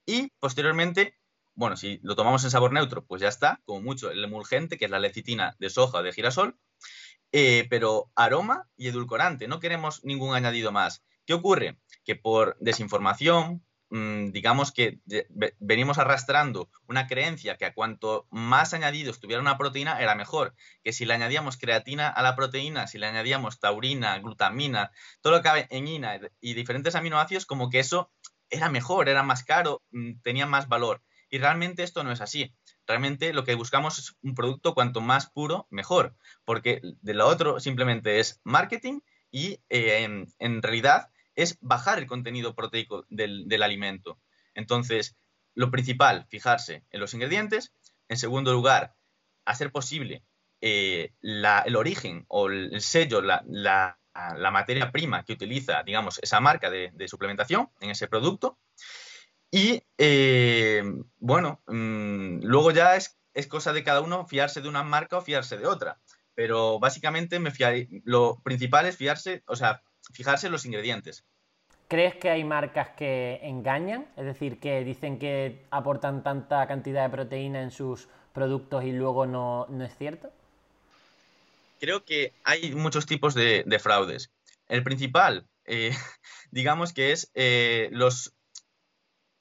y 0.04 0.28
posteriormente, 0.40 1.16
bueno, 1.56 1.76
si 1.76 1.98
lo 2.02 2.14
tomamos 2.14 2.44
en 2.44 2.50
sabor 2.50 2.72
neutro, 2.72 3.04
pues 3.04 3.20
ya 3.20 3.28
está, 3.28 3.60
como 3.64 3.80
mucho 3.80 4.10
el 4.10 4.22
emulgente, 4.22 4.78
que 4.78 4.84
es 4.84 4.90
la 4.90 5.00
lecitina 5.00 5.56
de 5.58 5.70
soja 5.70 5.98
o 5.98 6.02
de 6.02 6.12
girasol, 6.12 6.58
eh, 7.32 7.66
pero 7.68 8.12
aroma 8.14 8.68
y 8.76 8.88
edulcorante, 8.88 9.48
no 9.48 9.58
queremos 9.58 10.04
ningún 10.04 10.34
añadido 10.34 10.70
más. 10.70 11.04
¿Qué 11.26 11.34
ocurre? 11.34 11.78
Que 12.04 12.14
por 12.14 12.56
desinformación, 12.60 13.66
Mm, 13.88 14.32
digamos 14.32 14.72
que 14.72 15.00
venimos 15.60 15.98
arrastrando 15.98 16.68
una 16.88 17.06
creencia 17.06 17.56
que 17.56 17.66
a 17.66 17.72
cuanto 17.72 18.26
más 18.30 18.74
añadidos 18.74 19.20
tuviera 19.20 19.40
una 19.40 19.56
proteína 19.58 20.00
era 20.00 20.16
mejor, 20.16 20.56
que 20.82 20.92
si 20.92 21.04
le 21.04 21.14
añadíamos 21.14 21.56
creatina 21.56 22.08
a 22.08 22.22
la 22.22 22.34
proteína, 22.34 22.88
si 22.88 22.98
le 22.98 23.06
añadíamos 23.06 23.60
taurina, 23.60 24.18
glutamina, 24.18 24.90
todo 25.20 25.34
lo 25.34 25.38
que 25.38 25.44
cabe 25.44 25.66
en 25.70 25.86
ina 25.86 26.18
y 26.40 26.54
diferentes 26.54 26.96
aminoácidos, 26.96 27.46
como 27.46 27.70
que 27.70 27.78
eso 27.78 28.10
era 28.50 28.68
mejor, 28.70 29.08
era 29.08 29.22
más 29.22 29.44
caro, 29.44 29.82
mm, 29.92 30.20
tenía 30.22 30.46
más 30.46 30.68
valor. 30.68 31.02
Y 31.28 31.38
realmente 31.38 31.82
esto 31.82 32.04
no 32.04 32.12
es 32.12 32.20
así. 32.20 32.54
Realmente 32.86 33.32
lo 33.32 33.44
que 33.44 33.54
buscamos 33.54 33.98
es 33.98 34.16
un 34.22 34.34
producto 34.34 34.74
cuanto 34.74 35.00
más 35.00 35.30
puro, 35.30 35.66
mejor, 35.70 36.14
porque 36.44 36.80
de 36.82 37.14
lo 37.14 37.26
otro 37.26 37.60
simplemente 37.60 38.20
es 38.20 38.40
marketing 38.44 39.00
y 39.30 39.60
eh, 39.68 40.24
en 40.38 40.62
realidad 40.62 41.10
es 41.36 41.58
bajar 41.60 41.98
el 41.98 42.06
contenido 42.06 42.54
proteico 42.54 43.06
del, 43.08 43.62
alimento. 43.62 44.18
Entonces, 44.54 45.16
lo 45.54 45.70
principal, 45.70 46.26
fijarse 46.28 46.82
en 46.90 47.00
los 47.00 47.14
ingredientes. 47.14 47.72
En 48.08 48.16
segundo 48.16 48.52
lugar, 48.52 48.94
hacer 49.44 49.70
posible 49.70 50.24
eh, 50.60 51.12
el 51.20 51.76
origen 51.76 52.24
o 52.28 52.48
el, 52.48 52.80
sello, 52.80 53.20
la, 53.20 53.98
materia 54.50 54.90
prima 54.90 55.24
que 55.24 55.34
utiliza, 55.34 55.82
digamos, 55.82 56.18
esa 56.22 56.40
marca 56.40 56.70
de, 56.70 56.92
suplementación 57.06 57.68
en 57.80 57.90
ese 57.90 58.08
producto. 58.08 58.58
Y 59.56 59.82
eh, 59.96 60.82
bueno, 61.18 61.62
mm, 61.66 62.40
luego 62.42 62.72
ya 62.72 62.94
es, 62.94 63.18
es, 63.32 63.46
cosa 63.46 63.72
de 63.72 63.82
cada 63.82 64.02
uno 64.02 64.26
fiarse 64.26 64.60
de 64.60 64.68
una 64.68 64.82
marca 64.82 65.16
o 65.16 65.22
fiarse 65.22 65.56
de 65.56 65.66
otra. 65.66 65.98
Pero 66.34 66.78
básicamente 66.78 67.38
me 67.38 67.50
lo 68.04 68.38
principal 68.42 68.84
es 68.84 68.98
fiarse, 68.98 69.42
o 69.46 69.56
sea, 69.56 69.82
fijarse 70.12 70.48
en 70.48 70.52
los 70.52 70.66
ingredientes. 70.66 71.24
¿Crees 71.88 72.16
que 72.16 72.28
hay 72.28 72.44
marcas 72.44 72.90
que 72.98 73.40
engañan? 73.44 74.06
Es 74.18 74.26
decir, 74.26 74.60
que 74.60 74.84
dicen 74.84 75.18
que 75.18 75.64
aportan 75.70 76.22
tanta 76.22 76.66
cantidad 76.66 77.04
de 77.04 77.16
proteína 77.16 77.62
en 77.62 77.70
sus 77.70 78.08
productos 78.34 78.84
y 78.84 78.92
luego 78.92 79.24
no, 79.24 79.66
es 79.82 79.96
cierto? 79.96 80.30
Creo 81.80 82.04
que 82.04 82.34
hay 82.44 82.74
muchos 82.74 83.06
tipos 83.06 83.34
de, 83.34 83.80
fraudes. 83.82 84.30
El 84.68 84.82
principal, 84.82 85.46
eh, 85.64 85.92
digamos 86.50 86.92
que 86.92 87.12
es 87.12 87.30
eh, 87.32 87.88
los... 87.92 88.35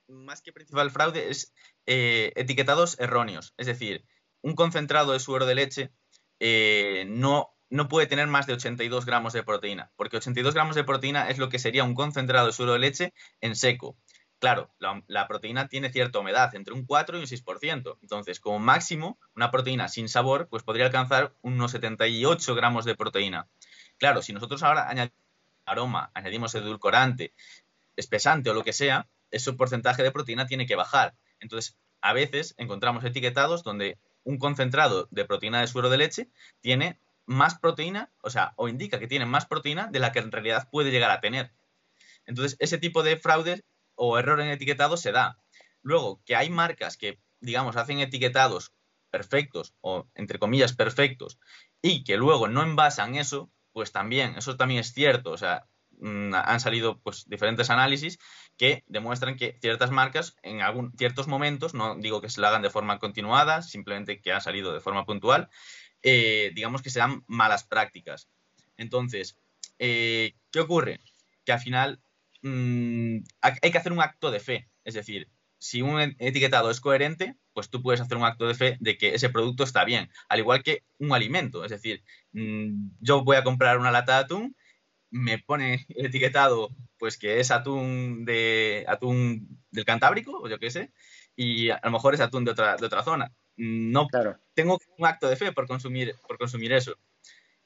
Más 0.08 0.42
que 0.42 0.54
principal 0.54 0.92
fraude, 0.92 1.30
es 1.30 1.54
eh, 1.86 2.32
etiquetados 2.36 3.00
erróneos. 3.00 3.54
Es 3.58 3.68
decir, 3.68 4.06
un 4.42 4.56
concentrado 4.56 5.14
de 5.14 5.20
suero 5.20 5.46
de 5.46 5.56
leche 5.56 5.92
no 7.08 7.56
no 7.70 7.88
puede 7.88 8.08
tener 8.08 8.28
más 8.28 8.48
de 8.48 8.54
82 8.54 9.06
gramos 9.06 9.34
de 9.34 9.44
proteína, 9.44 9.92
porque 9.96 10.18
82 10.18 10.54
gramos 10.54 10.76
de 10.76 10.84
proteína 10.84 11.30
es 11.30 11.38
lo 11.38 11.50
que 11.50 11.60
sería 11.60 11.84
un 11.84 11.96
concentrado 11.96 12.48
de 12.48 12.54
suero 12.54 12.74
de 12.74 12.80
leche 12.80 13.14
en 13.42 13.56
seco. 13.56 13.98
Claro, 14.40 14.70
la, 14.80 15.28
proteína 15.28 15.68
tiene 15.68 15.92
cierta 15.92 16.20
humedad, 16.20 16.54
entre 16.56 16.74
un 16.74 16.86
4 16.86 17.18
y 17.18 17.22
un 17.22 17.26
6%. 17.26 17.98
Entonces, 18.02 18.40
como 18.40 18.60
máximo, 18.60 19.18
una 19.36 19.50
proteína 19.50 19.88
sin 19.88 20.10
sabor, 20.10 20.48
pues 20.50 20.62
podría 20.64 20.86
alcanzar 20.86 21.34
unos 21.42 21.72
78 21.72 22.54
gramos 22.54 22.86
de 22.86 22.96
proteína. 22.96 23.48
Claro, 23.98 24.22
si 24.22 24.34
nosotros 24.34 24.62
ahora 24.62 24.90
añadimos 24.90 25.16
aroma, 25.66 26.12
añadimos 26.14 26.54
edulcorante, 26.54 27.34
espesante 27.96 28.52
o 28.52 28.54
lo 28.54 28.64
que 28.64 28.74
sea, 28.74 29.08
ese 29.36 29.52
porcentaje 29.54 30.02
de 30.02 30.12
proteína 30.12 30.48
tiene 30.48 30.66
que 30.66 30.76
bajar. 30.76 31.14
Entonces, 31.40 31.78
a 32.02 32.14
veces 32.14 32.56
encontramos 32.58 33.04
etiquetados 33.04 33.64
donde 33.64 34.00
un 34.24 34.38
concentrado 34.38 35.08
de 35.12 35.26
proteína 35.26 35.60
de 35.60 35.68
suero 35.68 35.90
de 35.90 35.98
leche 35.98 36.30
tiene 36.62 37.00
más 37.26 37.60
proteína, 37.60 38.12
o 38.22 38.30
sea, 38.30 38.54
o 38.56 38.70
indica 38.70 38.98
que 38.98 39.08
tiene 39.08 39.26
más 39.26 39.46
proteína 39.46 39.88
de 39.88 40.00
la 40.00 40.12
que 40.12 40.20
en 40.20 40.32
realidad 40.32 40.70
puede 40.72 40.92
llegar 40.92 41.12
a 41.12 41.20
tener. 41.20 41.52
Entonces, 42.26 42.56
ese 42.60 42.78
tipo 42.78 43.04
de 43.04 43.18
fraude 43.18 43.66
o 43.96 44.18
error 44.18 44.40
en 44.40 44.48
etiquetado 44.48 44.96
se 44.96 45.12
da. 45.12 45.38
Luego, 45.82 46.22
que 46.26 46.36
hay 46.36 46.50
marcas 46.50 46.96
que, 46.96 47.20
digamos, 47.42 47.76
hacen 47.76 48.00
etiquetados 48.00 48.72
perfectos 49.10 49.74
o, 49.82 50.08
entre 50.16 50.40
comillas, 50.40 50.74
perfectos 50.74 51.40
y 51.82 52.04
que 52.04 52.16
luego 52.16 52.48
no 52.48 52.64
envasan 52.64 53.16
eso, 53.16 53.52
pues 53.74 53.92
también, 53.92 54.36
eso 54.38 54.56
también 54.56 54.80
es 54.80 54.94
cierto. 54.94 55.32
O 55.32 55.38
sea, 55.38 55.68
han 56.02 56.60
salido 56.60 57.00
pues 57.00 57.26
diferentes 57.28 57.70
análisis 57.70 58.20
que 58.58 58.84
demuestran 58.88 59.36
que 59.36 59.58
ciertas 59.62 59.92
marcas 59.92 60.36
en 60.44 60.62
algún, 60.62 60.92
ciertos 60.98 61.28
momentos, 61.28 61.74
no 61.74 61.96
digo 61.96 62.22
que 62.22 62.30
se 62.30 62.42
lo 62.42 62.48
hagan 62.48 62.62
de 62.62 62.70
forma 62.70 63.00
continuada, 63.00 63.62
simplemente 63.62 64.22
que 64.22 64.32
han 64.32 64.42
salido 64.42 64.74
de 64.74 64.82
forma 64.82 65.06
puntual, 65.06 65.50
eh, 66.04 66.52
digamos 66.54 66.82
que 66.82 66.90
sean 66.90 67.24
malas 67.28 67.64
prácticas. 67.64 68.30
Entonces, 68.78 69.38
eh, 69.80 70.36
¿qué 70.52 70.60
ocurre? 70.60 71.00
Que 71.46 71.54
al 71.54 71.60
final 71.60 72.02
mm, 72.42 73.18
hay 73.42 73.72
que 73.72 73.78
hacer 73.78 73.92
un 73.92 74.02
acto 74.02 74.32
de 74.32 74.40
fe. 74.40 74.70
Es 74.84 74.94
decir, 74.94 75.30
si 75.58 75.82
un 75.82 76.16
etiquetado 76.20 76.70
es 76.70 76.80
coherente, 76.80 77.36
pues 77.54 77.70
tú 77.70 77.82
puedes 77.82 78.02
hacer 78.02 78.18
un 78.18 78.26
acto 78.26 78.48
de 78.48 78.54
fe 78.54 78.78
de 78.80 78.98
que 78.98 79.16
ese 79.16 79.30
producto 79.30 79.64
está 79.64 79.84
bien, 79.84 80.12
al 80.30 80.40
igual 80.40 80.62
que 80.62 80.84
un 81.00 81.14
alimento. 81.14 81.66
Es 81.66 81.72
decir, 81.72 82.04
mm, 82.34 82.90
yo 83.00 83.24
voy 83.24 83.38
a 83.38 83.44
comprar 83.44 83.80
una 83.80 83.92
lata 83.92 84.18
de 84.18 84.24
atún, 84.26 84.56
me 85.16 85.40
pone 85.40 85.86
el 85.90 86.06
etiquetado 86.08 86.70
pues 86.98 87.18
que 87.18 87.40
es 87.40 87.52
atún 87.52 88.26
de 88.26 88.86
atún 88.88 89.60
del 89.72 89.86
Cantábrico, 89.86 90.40
o 90.40 90.48
yo 90.48 90.60
qué 90.60 90.72
sé, 90.72 90.92
y 91.36 91.70
a 91.70 91.80
lo 91.84 91.92
mejor 91.92 92.14
es 92.14 92.22
atún 92.22 92.46
de 92.46 92.52
otra, 92.52 92.76
de 92.78 92.86
otra 92.86 93.04
zona. 93.04 93.32
No 93.58 94.08
claro. 94.08 94.38
tengo 94.54 94.80
un 94.98 95.06
acto 95.06 95.30
de 95.30 95.36
fe 95.36 95.52
por 95.52 95.68
consumir, 95.68 96.16
por 96.28 96.38
consumir 96.38 96.74
eso. 96.74 96.96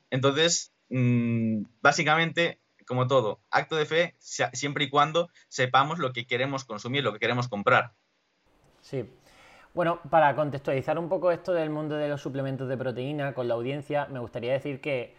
Entonces, 0.09 0.73
mm, 0.89 1.63
básicamente, 1.81 2.59
como 2.87 3.07
todo, 3.07 3.39
acto 3.49 3.75
de 3.75 3.85
fe 3.85 4.15
siempre 4.19 4.85
y 4.85 4.89
cuando 4.89 5.29
sepamos 5.47 5.99
lo 5.99 6.11
que 6.11 6.25
queremos 6.25 6.65
consumir, 6.65 7.03
lo 7.03 7.13
que 7.13 7.19
queremos 7.19 7.47
comprar. 7.47 7.93
Sí. 8.81 9.05
Bueno, 9.73 10.01
para 10.09 10.35
contextualizar 10.35 10.97
un 10.97 11.09
poco 11.09 11.31
esto 11.31 11.53
del 11.53 11.69
mundo 11.69 11.95
de 11.95 12.09
los 12.09 12.21
suplementos 12.21 12.67
de 12.67 12.77
proteína 12.77 13.33
con 13.33 13.47
la 13.47 13.53
audiencia, 13.53 14.07
me 14.07 14.19
gustaría 14.19 14.51
decir 14.53 14.81
que 14.81 15.15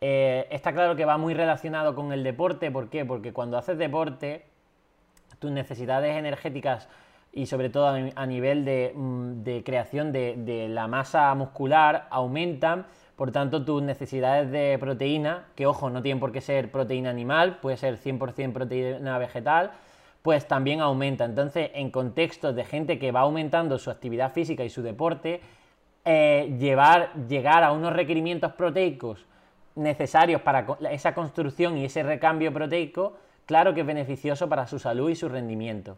eh, 0.00 0.46
está 0.50 0.72
claro 0.72 0.94
que 0.96 1.04
va 1.04 1.18
muy 1.18 1.34
relacionado 1.34 1.94
con 1.94 2.12
el 2.12 2.22
deporte. 2.22 2.70
¿Por 2.70 2.88
qué? 2.88 3.04
Porque 3.04 3.32
cuando 3.32 3.58
haces 3.58 3.78
deporte, 3.78 4.44
tus 5.38 5.50
necesidades 5.50 6.16
energéticas 6.16 6.88
y 7.32 7.46
sobre 7.46 7.68
todo 7.68 7.88
a, 7.88 8.26
nivel 8.26 8.92
mm, 8.94 9.42
de, 9.42 9.62
creación 9.64 10.12
de, 10.12 10.66
la 10.70 10.88
masa 10.88 11.34
muscular 11.34 12.06
aumentan, 12.10 12.86
por 13.16 13.32
tanto 13.32 13.64
tus 13.64 13.82
necesidades 13.82 14.50
de 14.50 14.76
proteína, 14.78 15.46
que 15.54 15.66
ojo, 15.66 15.90
no 15.90 16.02
tienen 16.02 16.20
por 16.20 16.32
qué 16.32 16.40
ser 16.40 16.70
proteína 16.70 17.10
animal, 17.10 17.58
puede 17.60 17.76
ser 17.76 17.98
100% 17.98 18.52
proteína 18.52 19.18
vegetal, 19.18 19.72
pues 20.22 20.46
también 20.46 20.80
aumenta. 20.80 21.24
Entonces, 21.24 21.70
en 21.74 21.90
contextos 21.90 22.54
de 22.54 22.64
gente 22.64 22.98
que 22.98 23.12
va 23.12 23.20
aumentando 23.20 23.78
su 23.78 23.90
actividad 23.90 24.32
física 24.32 24.64
y 24.64 24.70
su 24.70 24.82
deporte, 24.82 25.40
eh, 26.04 26.56
llevar, 26.58 27.12
llegar 27.28 27.64
a 27.64 27.72
unos 27.72 27.92
requerimientos 27.92 28.52
proteicos 28.52 29.26
necesarios 29.78 30.42
para 30.42 30.66
esa 30.90 31.14
construcción 31.14 31.78
y 31.78 31.84
ese 31.84 32.02
recambio 32.02 32.52
proteico, 32.52 33.14
claro 33.46 33.72
que 33.72 33.80
es 33.80 33.86
beneficioso 33.86 34.48
para 34.48 34.66
su 34.66 34.78
salud 34.78 35.08
y 35.08 35.14
su 35.14 35.28
rendimiento. 35.28 35.96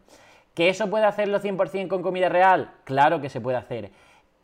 ¿Que 0.55 0.69
eso 0.69 0.91
puede 0.91 1.07
hacerlo 1.07 1.41
100% 1.41 1.89
con 1.89 2.03
comida 2.03 2.29
real? 2.29 2.73
Claro 2.85 3.21
que 3.21 3.29
se 3.29 3.41
puede 3.41 3.57
hacer. 3.57 3.91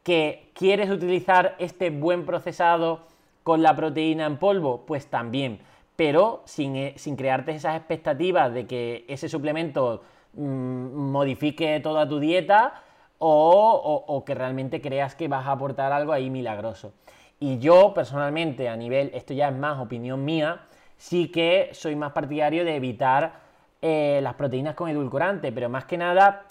¿Que 0.02 0.50
quieres 0.54 0.90
utilizar 0.90 1.56
este 1.58 1.90
buen 1.90 2.24
procesado 2.24 3.06
con 3.42 3.62
la 3.62 3.74
proteína 3.74 4.26
en 4.26 4.38
polvo? 4.38 4.86
Pues 4.86 5.08
también. 5.08 5.60
Pero 5.96 6.42
sin, 6.44 6.76
eh, 6.76 6.94
crearte 7.16 7.52
esas 7.52 7.76
expectativas 7.76 8.52
de 8.52 8.66
que 8.66 9.04
ese 9.08 9.28
suplemento 9.28 10.02
mm, 10.34 11.10
modifique 11.10 11.80
toda 11.80 12.08
tu 12.08 12.20
dieta 12.20 12.82
o, 13.18 14.04
o 14.06 14.24
que 14.24 14.34
realmente 14.34 14.80
creas 14.80 15.14
que 15.14 15.26
vas 15.26 15.46
a 15.46 15.52
aportar 15.52 15.92
algo 15.92 16.12
ahí 16.12 16.30
milagroso. 16.30 16.92
Y 17.38 17.58
yo 17.58 17.92
personalmente, 17.94 18.68
a 18.68 18.76
nivel, 18.76 19.10
esto 19.14 19.34
ya 19.34 19.48
es 19.48 19.56
más 19.56 19.78
opinión 19.78 20.24
mía, 20.24 20.62
sí 20.96 21.28
que 21.28 21.70
soy 21.72 21.94
más 21.94 22.12
partidario 22.12 22.64
de 22.64 22.76
evitar 22.76 23.40
eh, 23.82 24.20
las 24.22 24.34
proteínas 24.34 24.74
con 24.74 24.88
edulcorante, 24.88 25.52
pero 25.52 25.68
más 25.68 25.84
que 25.84 25.98
nada 25.98 26.44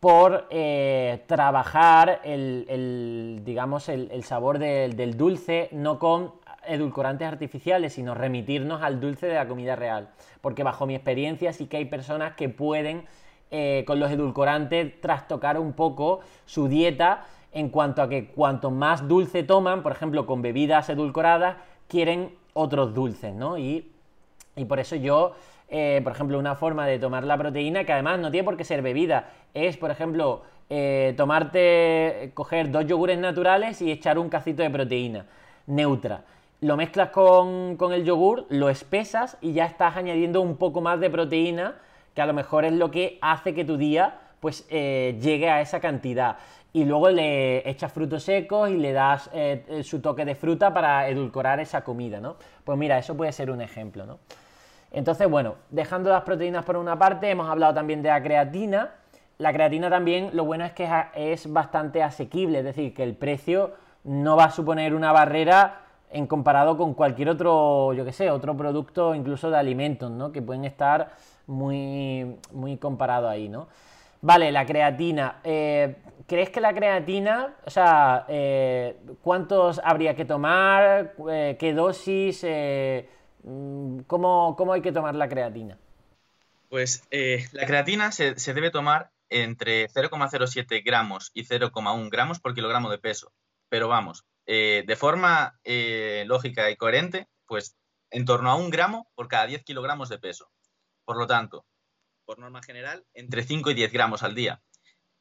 por 0.00 0.46
eh, 0.50 1.24
trabajar 1.26 2.20
el, 2.22 3.42
digamos, 3.44 3.88
el, 3.88 4.22
sabor 4.22 4.60
del, 4.60 5.16
dulce, 5.16 5.68
no 5.72 5.98
con 5.98 6.34
edulcorantes 6.66 7.26
artificiales, 7.26 7.94
sino 7.94 8.14
remitirnos 8.14 8.82
al 8.82 9.00
dulce 9.00 9.26
de 9.26 9.34
la 9.34 9.48
comida 9.48 9.74
real. 9.74 10.10
Porque 10.40 10.62
bajo 10.62 10.86
mi 10.86 10.94
experiencia 10.94 11.52
sí 11.52 11.66
que 11.66 11.78
hay 11.78 11.86
personas 11.86 12.34
que 12.34 12.48
pueden 12.48 13.06
eh, 13.50 13.82
con 13.86 13.98
los 13.98 14.10
edulcorantes 14.10 15.00
trastocar 15.00 15.58
un 15.58 15.72
poco 15.72 16.20
su 16.44 16.68
dieta 16.68 17.24
en 17.52 17.70
cuanto 17.70 18.02
a 18.02 18.08
que 18.08 18.26
cuanto 18.26 18.70
más 18.70 19.08
dulce 19.08 19.42
toman, 19.42 19.82
por 19.82 19.92
ejemplo, 19.92 20.26
con 20.26 20.42
bebidas 20.42 20.88
edulcoradas, 20.88 21.56
quieren 21.88 22.34
otros 22.52 22.94
dulces, 22.94 23.34
¿no? 23.34 23.58
Y, 23.58 23.90
por 24.68 24.80
eso 24.80 24.96
yo, 24.96 25.34
eh, 25.68 26.00
por 26.02 26.12
ejemplo, 26.12 26.38
una 26.38 26.56
forma 26.56 26.86
de 26.86 26.98
tomar 26.98 27.24
la 27.24 27.38
proteína, 27.38 27.84
que 27.84 27.92
además 27.92 28.18
no 28.18 28.30
tiene 28.30 28.44
por 28.44 28.56
qué 28.56 28.64
ser 28.64 28.82
bebida, 28.82 29.30
es, 29.54 29.76
por 29.76 29.90
ejemplo, 29.90 30.42
eh, 30.68 31.14
tomarte, 31.16 32.32
coger 32.34 32.70
dos 32.70 32.84
yogures 32.86 33.18
naturales 33.18 33.80
y 33.80 33.92
echar 33.92 34.18
un 34.18 34.28
cacito 34.28 34.62
de 34.62 34.70
proteína 34.70 35.26
neutra. 35.68 36.24
Lo 36.60 36.76
mezclas 36.76 37.10
con, 37.10 37.76
con 37.76 37.92
el 37.92 38.04
yogur, 38.04 38.46
lo 38.48 38.68
espesas 38.68 39.38
y 39.40 39.52
ya 39.52 39.64
estás 39.64 39.96
añadiendo 39.96 40.40
un 40.40 40.56
poco 40.56 40.80
más 40.80 40.98
de 40.98 41.08
proteína, 41.08 41.76
que 42.14 42.20
a 42.20 42.26
lo 42.26 42.34
mejor 42.34 42.64
es 42.64 42.72
lo 42.72 42.90
que 42.90 43.18
hace 43.20 43.54
que 43.54 43.64
tu 43.64 43.76
día 43.76 44.18
pues 44.40 44.66
eh, 44.70 45.18
llegue 45.20 45.48
a 45.48 45.60
esa 45.60 45.80
cantidad. 45.80 46.38
Y 46.72 46.84
luego 46.84 47.08
le 47.08 47.68
echas 47.68 47.92
frutos 47.92 48.22
secos 48.22 48.70
y 48.70 48.76
le 48.76 48.92
das 48.92 49.30
eh, 49.32 49.64
eh, 49.68 49.82
su 49.82 50.00
toque 50.00 50.24
de 50.24 50.34
fruta 50.34 50.72
para 50.72 51.08
edulcorar 51.08 51.60
esa 51.60 51.82
comida, 51.82 52.20
¿no? 52.20 52.36
Pues 52.64 52.76
mira, 52.78 52.98
eso 52.98 53.16
puede 53.16 53.32
ser 53.32 53.50
un 53.50 53.60
ejemplo, 53.60 54.04
¿no? 54.04 54.18
Entonces, 54.90 55.28
bueno, 55.28 55.56
dejando 55.70 56.10
las 56.10 56.22
proteínas 56.22 56.64
por 56.64 56.76
una 56.76 56.98
parte, 56.98 57.30
hemos 57.30 57.48
hablado 57.48 57.74
también 57.74 58.02
de 58.02 58.10
la 58.10 58.22
creatina. 58.22 58.90
La 59.38 59.52
creatina 59.52 59.88
también, 59.90 60.30
lo 60.32 60.44
bueno 60.44 60.64
es 60.64 60.72
que 60.72 60.88
es 61.14 61.50
bastante 61.52 62.02
asequible, 62.02 62.58
es 62.58 62.64
decir, 62.64 62.92
que 62.94 63.02
el 63.02 63.14
precio 63.14 63.72
no 64.04 64.36
va 64.36 64.44
a 64.44 64.50
suponer 64.50 64.94
una 64.94 65.12
barrera 65.12 65.82
en 66.10 66.26
comparado 66.26 66.76
con 66.76 66.94
cualquier 66.94 67.28
otro, 67.28 67.92
yo 67.92 68.04
que 68.04 68.12
sé, 68.12 68.30
otro 68.30 68.56
producto 68.56 69.14
incluso 69.14 69.50
de 69.50 69.58
alimentos, 69.58 70.10
¿no? 70.10 70.32
Que 70.32 70.42
pueden 70.42 70.64
estar 70.64 71.10
muy, 71.46 72.36
muy 72.52 72.76
comparados 72.78 73.30
ahí, 73.30 73.48
¿no? 73.48 73.68
Vale, 74.20 74.50
la 74.50 74.66
creatina. 74.66 75.40
Eh, 75.44 75.96
¿Crees 76.26 76.50
que 76.50 76.60
la 76.60 76.74
creatina, 76.74 77.56
o 77.64 77.70
sea, 77.70 78.26
eh, 78.28 78.96
cuántos 79.22 79.80
habría 79.82 80.14
que 80.14 80.24
tomar? 80.24 81.14
Eh, 81.30 81.56
¿Qué 81.58 81.72
dosis? 81.72 82.44
Mm, 83.44 84.00
¿cómo, 84.06 84.72
hay 84.72 84.82
que 84.82 84.92
tomar 84.92 85.14
la 85.14 85.28
creatina? 85.28 85.78
Pues 86.68 87.04
la 87.10 87.66
creatina 87.66 88.12
se, 88.12 88.34
debe 88.52 88.70
tomar 88.70 89.10
entre 89.30 89.88
0,07 89.88 90.82
gramos 90.84 91.30
y 91.32 91.44
0,1 91.44 92.10
gramos 92.10 92.40
por 92.40 92.54
kilogramo 92.54 92.90
de 92.90 92.98
peso. 92.98 93.32
Pero 93.70 93.88
vamos, 93.88 94.26
de 94.46 94.96
forma 94.98 95.58
lógica 96.26 96.70
y 96.70 96.76
coherente, 96.76 97.26
pues 97.46 97.78
en 98.10 98.26
torno 98.26 98.50
a 98.50 98.54
un 98.54 98.68
gramo 98.68 99.10
por 99.14 99.28
cada 99.28 99.46
10 99.46 99.64
kilogramos 99.64 100.10
de 100.10 100.18
peso. 100.18 100.50
Por 101.06 101.16
lo 101.16 101.26
tanto, 101.26 101.64
por 102.28 102.38
norma 102.38 102.62
general, 102.62 103.06
entre 103.14 103.42
5 103.42 103.70
y 103.70 103.74
10 103.74 103.90
gramos 103.90 104.22
al 104.22 104.34
día. 104.34 104.60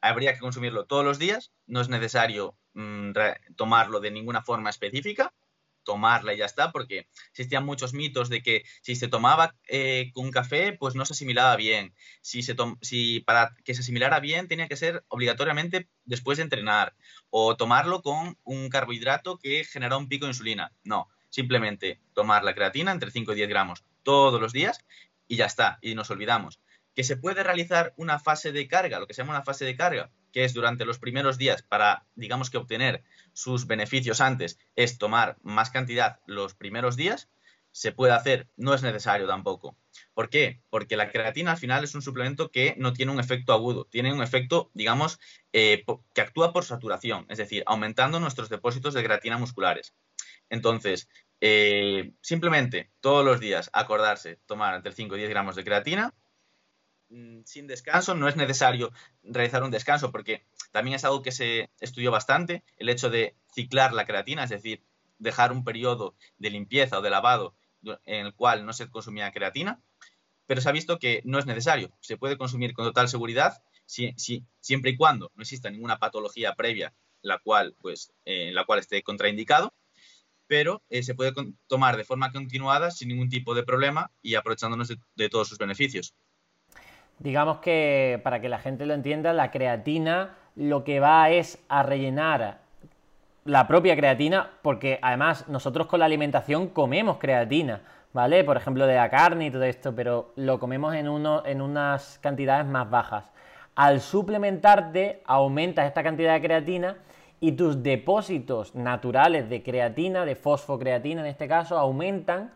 Habría 0.02 0.34
que 0.34 0.42
consumirlo 0.42 0.88
todos 0.88 1.06
los 1.06 1.18
días, 1.18 1.54
no 1.66 1.80
es 1.80 1.88
necesario 1.88 2.58
mm, 2.74 3.12
tomarlo 3.56 4.02
de 4.02 4.12
ninguna 4.12 4.42
forma 4.42 4.70
específica, 4.70 5.34
tomarla 5.84 6.34
y 6.34 6.40
ya 6.40 6.46
está, 6.46 6.74
porque 6.74 7.08
existían 7.30 7.66
muchos 7.66 7.94
mitos 7.94 8.28
de 8.28 8.44
que 8.44 8.66
si 8.82 8.98
se 8.98 9.08
tomaba 9.08 9.56
eh, 9.70 10.12
con 10.14 10.32
café, 10.32 10.74
pues 10.74 10.96
no 10.96 11.06
se 11.06 11.14
asimilaba 11.14 11.56
bien. 11.56 11.96
Si, 12.20 12.44
se 12.44 12.58
si 12.82 13.22
para 13.22 13.56
que 13.64 13.74
se 13.74 13.84
asimilara 13.84 14.20
bien 14.20 14.50
tenía 14.50 14.68
que 14.68 14.76
ser 14.76 15.06
obligatoriamente 15.08 15.88
después 16.04 16.40
de 16.40 16.44
entrenar 16.44 16.94
o 17.30 17.56
tomarlo 17.56 18.02
con 18.02 18.38
un 18.44 18.68
carbohidrato 18.68 19.38
que 19.38 19.64
genera 19.64 19.96
un 19.96 20.10
pico 20.10 20.26
de 20.26 20.32
insulina. 20.32 20.74
No, 20.84 21.08
simplemente 21.30 22.02
tomar 22.14 22.44
la 22.44 22.54
creatina 22.54 22.92
entre 22.92 23.12
5 23.12 23.32
y 23.32 23.36
10 23.36 23.48
gramos 23.48 23.86
todos 24.04 24.42
los 24.42 24.52
días 24.52 24.84
y 25.30 25.38
ya 25.38 25.46
está, 25.46 25.80
y 25.82 25.96
nos 25.96 26.12
olvidamos 26.12 26.60
que 26.98 27.04
se 27.04 27.16
puede 27.16 27.44
realizar 27.44 27.94
una 27.96 28.18
fase 28.18 28.52
de 28.52 28.68
carga, 28.68 29.00
lo 29.00 29.06
que 29.06 29.14
se 29.14 29.22
llama 29.22 29.36
una 29.36 29.44
fase 29.44 29.66
de 29.66 29.76
carga, 29.76 30.10
que 30.34 30.46
es 30.46 30.56
durante 30.56 30.84
los 30.84 30.98
primeros 30.98 31.38
días 31.38 31.62
para, 31.62 32.08
digamos 32.16 32.50
que 32.50 32.58
obtener 32.58 33.04
sus 33.34 33.68
beneficios 33.68 34.20
antes, 34.20 34.58
es 34.76 34.98
tomar 34.98 35.38
más 35.44 35.70
cantidad 35.70 36.22
los 36.26 36.56
primeros 36.56 36.96
días, 36.96 37.30
se 37.70 37.92
puede 37.92 38.14
hacer, 38.14 38.48
no 38.58 38.74
es 38.74 38.82
necesario 38.82 39.28
tampoco. 39.28 39.78
¿Por 40.16 40.32
qué? 40.32 40.64
Porque 40.72 40.98
la 40.98 41.12
creatina 41.12 41.52
al 41.52 41.60
final 41.60 41.84
es 41.84 41.94
un 41.94 42.02
suplemento 42.02 42.50
que 42.50 42.74
no 42.80 42.94
tiene 42.94 43.12
un 43.12 43.20
efecto 43.20 43.54
agudo, 43.54 43.86
tiene 43.86 44.12
un 44.12 44.24
efecto, 44.24 44.72
digamos, 44.74 45.20
eh, 45.54 45.86
que 46.16 46.22
actúa 46.22 46.52
por 46.52 46.66
saturación, 46.66 47.28
es 47.30 47.38
decir, 47.38 47.62
aumentando 47.68 48.20
nuestros 48.20 48.50
depósitos 48.50 48.96
de 48.96 49.04
creatina 49.04 49.38
musculares. 49.38 49.94
Entonces, 50.50 51.08
eh, 51.42 52.14
simplemente 52.22 52.90
todos 53.02 53.24
los 53.24 53.40
días 53.40 53.70
acordarse 53.72 54.40
tomar 54.48 54.74
entre 54.74 54.94
5 54.94 55.16
y 55.16 55.20
10 55.20 55.30
gramos 55.30 55.56
de 55.56 55.64
creatina, 55.64 56.16
Mm, 57.10 57.44
sin 57.46 57.68
descanso, 57.68 58.16
no 58.16 58.28
es 58.28 58.36
necesario 58.36 58.92
realizar 59.24 59.64
un 59.64 59.72
descanso 59.72 60.12
porque 60.12 60.46
también 60.72 60.96
es 60.96 61.06
algo 61.06 61.22
que 61.22 61.32
se 61.32 61.70
estudió 61.80 62.12
bastante, 62.12 62.64
el 62.78 62.90
hecho 62.90 63.10
de 63.10 63.36
ciclar 63.54 63.94
la 63.94 64.06
creatina, 64.06 64.44
es 64.44 64.50
decir, 64.50 64.84
dejar 65.18 65.52
un 65.52 65.64
periodo 65.64 66.16
de 66.38 66.50
limpieza 66.50 67.00
o 67.00 67.02
de 67.02 67.10
lavado 67.10 67.56
en 68.06 68.26
el 68.26 68.34
cual 68.34 68.66
no 68.66 68.74
se 68.74 68.90
consumía 68.90 69.32
creatina, 69.32 69.82
pero 70.48 70.60
se 70.60 70.68
ha 70.70 70.74
visto 70.74 71.00
que 71.00 71.22
no 71.24 71.40
es 71.40 71.46
necesario, 71.46 71.92
se 72.02 72.18
puede 72.18 72.38
consumir 72.38 72.74
con 72.74 72.86
total 72.86 73.08
seguridad 73.08 73.64
si, 73.86 74.14
siempre 74.60 74.92
y 74.92 74.98
cuando 74.98 75.32
no 75.36 75.44
exista 75.44 75.70
ninguna 75.70 76.00
patología 76.00 76.56
previa 76.56 76.94
la 77.22 77.40
cual, 77.40 77.76
pues, 77.80 78.14
eh, 78.26 78.52
la 78.52 78.66
cual 78.66 78.80
esté 78.80 79.02
contraindicado, 79.02 79.74
pero 80.46 80.84
eh, 80.90 81.04
se 81.04 81.16
puede 81.16 81.34
tomar 81.68 81.98
de 81.98 82.06
forma 82.06 82.32
continuada 82.32 82.92
sin 82.92 83.10
ningún 83.10 83.30
tipo 83.30 83.56
de 83.56 83.64
problema 83.64 84.12
y 84.22 84.36
aprovechándonos 84.36 84.94
de 85.16 85.30
todos 85.30 85.50
sus 85.50 85.58
beneficios. 85.58 86.14
Digamos 87.20 87.58
que, 87.60 88.20
para 88.24 88.42
que 88.42 88.50
la 88.50 88.60
gente 88.60 88.86
lo 88.86 88.94
entienda, 88.94 89.34
la 89.34 89.52
creatina 89.52 90.36
lo 90.56 90.84
que 90.84 91.00
va 91.00 91.30
es 91.30 91.64
a 91.70 91.84
rellenar 91.84 92.60
la 93.46 93.68
propia 93.68 93.96
creatina, 93.96 94.50
porque 94.62 95.00
además 95.02 95.48
nosotros 95.48 95.88
con 95.88 96.00
la 96.00 96.06
alimentación 96.06 96.68
comemos 96.68 97.18
creatina, 97.18 97.82
¿vale? 98.12 98.44
Por 98.44 98.58
ejemplo, 98.58 98.86
de 98.88 98.96
la 98.96 99.10
carne 99.10 99.46
y 99.46 99.52
todo 99.52 99.64
esto, 99.64 99.96
pero 99.96 100.34
lo 100.36 100.60
comemos 100.60 100.96
en, 100.96 101.08
uno, 101.08 101.44
en 101.46 101.62
unas 101.62 102.20
cantidades 102.20 102.66
más 102.66 102.90
bajas. 102.90 103.32
Al 103.76 104.02
suplementarte, 104.02 105.22
aumentas 105.26 105.86
esta 105.86 106.04
cantidad 106.04 106.34
de 106.34 106.42
creatina 106.42 106.98
y 107.40 107.52
tus 107.52 107.84
depósitos 107.84 108.74
naturales 108.76 109.48
de 109.50 109.62
creatina, 109.62 110.26
de 110.26 110.36
fosfocreatina 110.36 111.22
en 111.22 111.28
este 111.28 111.48
caso, 111.48 111.78
aumentan 111.78 112.52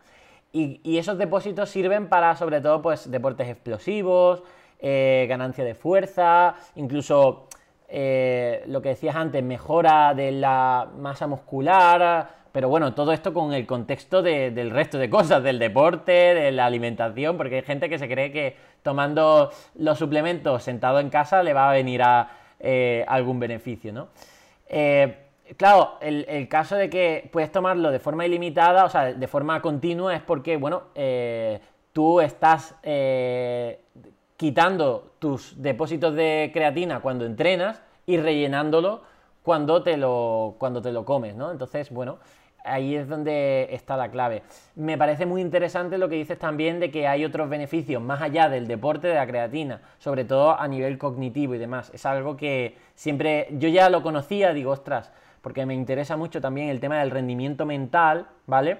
y, 0.52 0.98
esos 0.98 1.16
depósitos 1.16 1.70
sirven 1.70 2.08
para, 2.08 2.36
sobre 2.36 2.60
todo, 2.60 2.82
pues, 2.82 3.10
deportes 3.10 3.48
explosivos, 3.48 4.42
eh, 4.78 5.26
ganancia 5.28 5.64
de 5.64 5.74
fuerza, 5.74 6.56
incluso 6.74 7.46
eh, 7.88 8.62
lo 8.66 8.82
que 8.82 8.90
decías 8.90 9.16
antes, 9.16 9.42
mejora 9.42 10.12
de 10.14 10.32
la 10.32 10.90
masa 10.98 11.26
muscular, 11.26 12.42
pero 12.52 12.68
bueno, 12.68 12.92
todo 12.92 13.12
esto 13.12 13.32
con 13.32 13.54
el 13.54 13.66
contexto 13.66 14.22
del 14.22 14.70
resto 14.70 14.98
de 14.98 15.08
cosas, 15.08 15.42
del 15.42 15.58
deporte, 15.58 16.12
de 16.12 16.52
la 16.52 16.66
alimentación, 16.66 17.38
porque 17.38 17.56
hay 17.56 17.62
gente 17.62 17.88
que 17.88 17.98
se 17.98 18.06
cree 18.08 18.30
que 18.30 18.56
tomando 18.82 19.50
los 19.76 19.98
suplementos 19.98 20.62
sentado 20.62 21.00
en 21.00 21.08
casa 21.08 21.42
le 21.42 21.54
va 21.54 21.70
a 21.70 21.72
venir 21.72 22.02
a 22.02 22.28
eh, 22.60 23.06
algún 23.08 23.40
beneficio, 23.40 23.92
¿no? 23.92 24.08
Claro, 25.56 25.98
el, 26.00 26.48
caso 26.48 26.76
de 26.76 26.88
que 26.88 27.28
puedes 27.32 27.50
tomarlo 27.50 27.90
de 27.90 27.98
forma 27.98 28.26
ilimitada, 28.26 28.84
o 28.84 28.88
sea, 28.88 29.12
de 29.12 29.28
forma 29.28 29.60
continua, 29.60 30.14
es 30.14 30.22
porque, 30.22 30.56
bueno, 30.56 30.84
eh, 30.94 31.60
tú 31.92 32.20
estás 32.20 32.74
eh, 32.82 33.80
quitando 34.36 35.12
tus 35.18 35.60
depósitos 35.60 36.14
de 36.14 36.50
creatina 36.52 37.00
cuando 37.00 37.24
entrenas 37.26 37.82
y 38.06 38.16
rellenándolo 38.16 39.02
cuando 39.42 39.82
te 39.82 39.96
lo, 39.96 40.54
cuando 40.58 40.80
te 40.80 40.92
lo 40.92 41.04
comes, 41.04 41.34
¿no? 41.34 41.50
Entonces, 41.50 41.90
bueno, 41.90 42.18
ahí 42.64 42.94
es 42.94 43.08
donde 43.08 43.68
está 43.70 43.96
la 43.96 44.10
clave. 44.10 44.42
Me 44.76 44.96
parece 44.96 45.26
muy 45.26 45.40
interesante 45.40 45.98
lo 45.98 46.08
que 46.08 46.16
dices 46.16 46.38
también 46.38 46.80
de 46.80 46.90
que 46.90 47.06
hay 47.06 47.24
otros 47.24 47.48
beneficios 47.48 48.00
más 48.02 48.22
allá 48.22 48.48
del 48.48 48.66
deporte 48.66 49.08
de 49.08 49.14
la 49.14 49.26
creatina, 49.26 49.82
sobre 49.98 50.24
todo 50.24 50.58
a 50.58 50.68
nivel 50.68 50.98
cognitivo 50.98 51.54
y 51.54 51.58
demás. 51.58 51.90
Es 51.92 52.06
algo 52.06 52.36
que 52.36 52.76
siempre 52.94 53.48
yo 53.52 53.68
ya 53.68 53.90
lo 53.90 54.02
conocía, 54.02 54.52
digo, 54.52 54.70
ostras, 54.72 55.12
porque 55.42 55.66
me 55.66 55.74
interesa 55.74 56.16
mucho 56.16 56.40
también 56.40 56.68
el 56.68 56.80
tema 56.80 57.00
del 57.00 57.10
rendimiento 57.10 57.66
mental, 57.66 58.28
¿vale? 58.46 58.78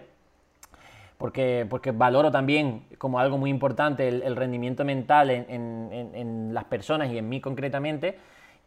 Porque, 1.18 1.66
porque 1.68 1.90
valoro 1.90 2.30
también 2.30 2.84
como 2.98 3.18
algo 3.18 3.36
muy 3.36 3.50
importante 3.50 4.08
el, 4.08 4.36
rendimiento 4.36 4.84
mental 4.84 5.30
en, 5.30 6.50
las 6.52 6.64
personas 6.64 7.10
y 7.10 7.18
en 7.18 7.28
mí 7.28 7.40
concretamente. 7.40 8.16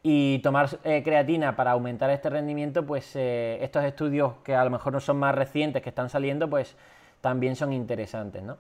Y 0.04 0.40
tomar 0.40 0.70
eh, 0.84 1.02
creatina 1.04 1.56
para 1.56 1.72
aumentar 1.72 2.12
este 2.12 2.30
rendimiento, 2.30 2.86
pues 2.86 3.16
eh, 3.16 3.58
estos 3.62 3.84
estudios 3.84 4.34
que 4.44 4.54
a 4.56 4.64
lo 4.64 4.70
mejor 4.70 4.94
no 4.94 5.00
son 5.00 5.18
más 5.18 5.34
recientes, 5.34 5.82
que 5.82 5.90
están 5.90 6.10
saliendo, 6.10 6.48
pues 6.48 6.76
también 7.22 7.56
son 7.56 7.74
interesantes, 7.74 8.44
¿no? 8.44 8.58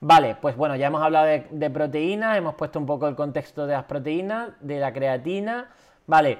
Vale, 0.00 0.36
pues 0.40 0.56
bueno, 0.56 0.76
ya 0.76 0.86
hemos 0.86 1.02
hablado 1.02 1.26
de 1.26 1.70
proteínas, 1.70 2.36
hemos 2.36 2.54
puesto 2.54 2.78
un 2.78 2.86
poco 2.86 3.08
el 3.08 3.16
contexto 3.16 3.66
de 3.66 3.72
las 3.72 3.84
proteínas, 3.84 4.50
de 4.60 4.78
la 4.78 4.92
creatina. 4.92 5.70
Vale, 6.06 6.38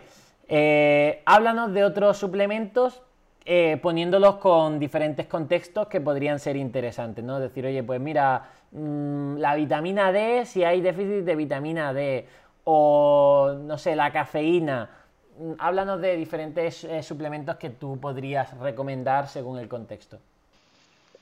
eh, 0.49 1.23
háblanos 1.25 1.73
de 1.73 1.85
otros 1.85 2.19
suplementos 2.19 3.03
eh, 3.47 3.79
poniéndolos 3.83 4.37
con 4.37 4.79
diferentes 4.79 5.27
contextos 5.27 5.89
que 5.89 6.01
podrían 6.01 6.39
ser 6.39 6.57
interesantes, 6.57 7.23
¿no? 7.23 7.39
Decir, 7.39 7.67
oye, 7.67 7.83
pues 7.83 8.01
mira, 8.01 8.51
mm, 8.73 9.37
la 9.37 9.55
vitamina 9.55 10.13
D, 10.13 10.47
si 10.47 10.65
hay 10.65 10.81
déficit 10.81 11.25
de 11.25 11.37
vitamina 11.37 11.93
D, 11.93 12.27
o 12.65 13.55
no 13.61 13.77
sé, 13.77 13.97
la 13.97 14.11
cafeína, 14.13 14.89
mm, 15.39 15.53
háblanos 15.59 16.01
de 16.01 16.17
diferentes 16.17 16.85
eh, 16.85 17.03
suplementos 17.03 17.57
que 17.57 17.69
tú 17.69 18.01
podrías 18.01 18.57
recomendar 18.59 19.29
según 19.29 19.59
el 19.59 19.69
contexto. 19.69 20.19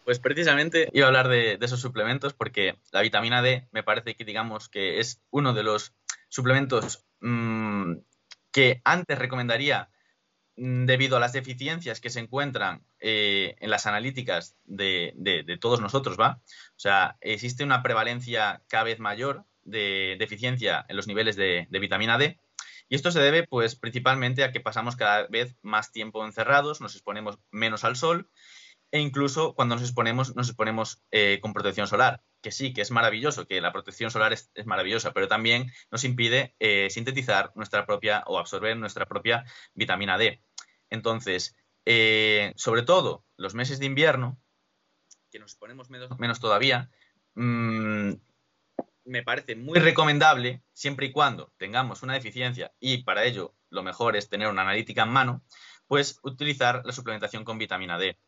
Pues 0.05 0.21
precisamente 0.21 0.89
iba 0.93 1.07
a 1.07 1.09
hablar 1.09 1.29
de, 1.29 1.59
esos 1.61 1.81
suplementos 1.81 2.35
porque 2.35 2.77
la 2.93 3.03
vitamina 3.03 3.43
D 3.43 3.67
me 3.73 3.83
parece 3.83 4.15
que 4.15 4.25
digamos 4.25 4.69
que 4.69 5.01
es 5.01 5.21
uno 5.31 5.55
de 5.55 5.65
los 5.65 5.93
suplementos 6.29 7.05
mm, 7.21 7.95
que 8.53 8.81
antes 8.85 9.19
recomendaría 9.19 9.91
mm, 10.57 10.85
debido 10.85 11.17
a 11.17 11.21
las 11.21 11.33
deficiencias 11.33 12.01
que 12.01 12.11
se 12.11 12.21
encuentran 12.21 12.85
eh, 13.01 13.57
en 13.59 13.71
las 13.71 13.87
analíticas 13.87 14.57
de, 14.65 15.59
todos 15.61 15.81
nosotros, 15.81 16.19
¿va? 16.21 16.41
O 16.77 16.79
sea, 16.79 17.17
existe 17.21 17.65
una 17.65 17.83
prevalencia 17.83 18.63
cada 18.69 18.85
vez 18.85 19.01
mayor 19.01 19.45
de 19.65 20.17
deficiencia 20.19 20.85
en 20.89 20.97
los 20.97 21.07
niveles 21.07 21.37
de, 21.37 21.67
vitamina 21.71 22.19
D. 22.19 22.39
Y 22.89 22.95
esto 22.95 23.11
se 23.11 23.21
debe, 23.21 23.47
pues, 23.47 23.75
principalmente 23.75 24.45
a 24.45 24.53
que 24.53 24.61
pasamos 24.61 24.97
cada 24.97 25.27
vez 25.29 25.57
más 25.63 25.93
tiempo 25.93 26.25
encerrados, 26.27 26.81
nos 26.81 26.95
exponemos 26.95 27.39
menos 27.51 27.85
al 27.85 27.97
sol 27.97 28.29
e 28.93 29.01
incluso 29.01 29.55
cuando 29.55 29.75
nos 29.75 29.83
exponemos, 29.83 30.37
nos 30.37 30.49
exponemos 30.49 31.03
eh, 31.11 31.41
con 31.41 31.55
protección 31.55 31.87
solar, 31.87 32.23
que 32.43 32.53
sí, 32.53 32.75
que 32.75 32.83
es 32.83 32.91
maravilloso, 32.91 33.47
que 33.47 33.63
la 33.63 33.73
protección 33.73 34.11
solar 34.11 34.35
es, 34.35 34.51
maravillosa, 34.67 35.15
pero 35.15 35.29
también 35.29 35.73
nos 35.91 36.05
impide 36.05 36.55
eh, 36.61 36.91
sintetizar 36.91 37.53
nuestra 37.55 37.87
propia 37.87 38.23
o 38.27 38.39
absorber 38.39 38.77
nuestra 38.77 39.07
propia 39.07 39.45
vitamina 39.73 40.19
D. 40.19 40.43
Entonces, 40.91 41.57
eh, 41.87 42.53
sobre 42.57 42.83
todo 42.83 43.25
los 43.39 43.55
meses 43.55 43.79
de 43.81 43.87
invierno, 43.87 44.39
que 45.31 45.39
nos 45.39 45.53
exponemos 45.53 45.89
menos, 45.89 46.39
todavía, 46.39 46.91
mm, 47.35 48.13
me 49.05 49.23
parece 49.23 49.57
muy 49.57 49.79
recomendable, 49.81 50.63
siempre 50.75 51.07
y 51.07 51.13
cuando 51.13 51.51
tengamos 51.57 52.03
una 52.03 52.13
deficiencia 52.13 52.75
y 52.79 53.05
para 53.05 53.25
ello 53.25 53.55
lo 53.71 53.83
mejor 53.83 54.17
es 54.17 54.29
tener 54.29 54.49
una 54.49 54.63
analítica 54.63 55.05
en 55.05 55.09
mano, 55.09 55.43
pues 55.87 56.19
utilizar 56.23 56.83
la 56.85 56.93
suplementación 56.93 57.43
con 57.43 57.57
vitamina 57.57 57.97
D 57.97 58.19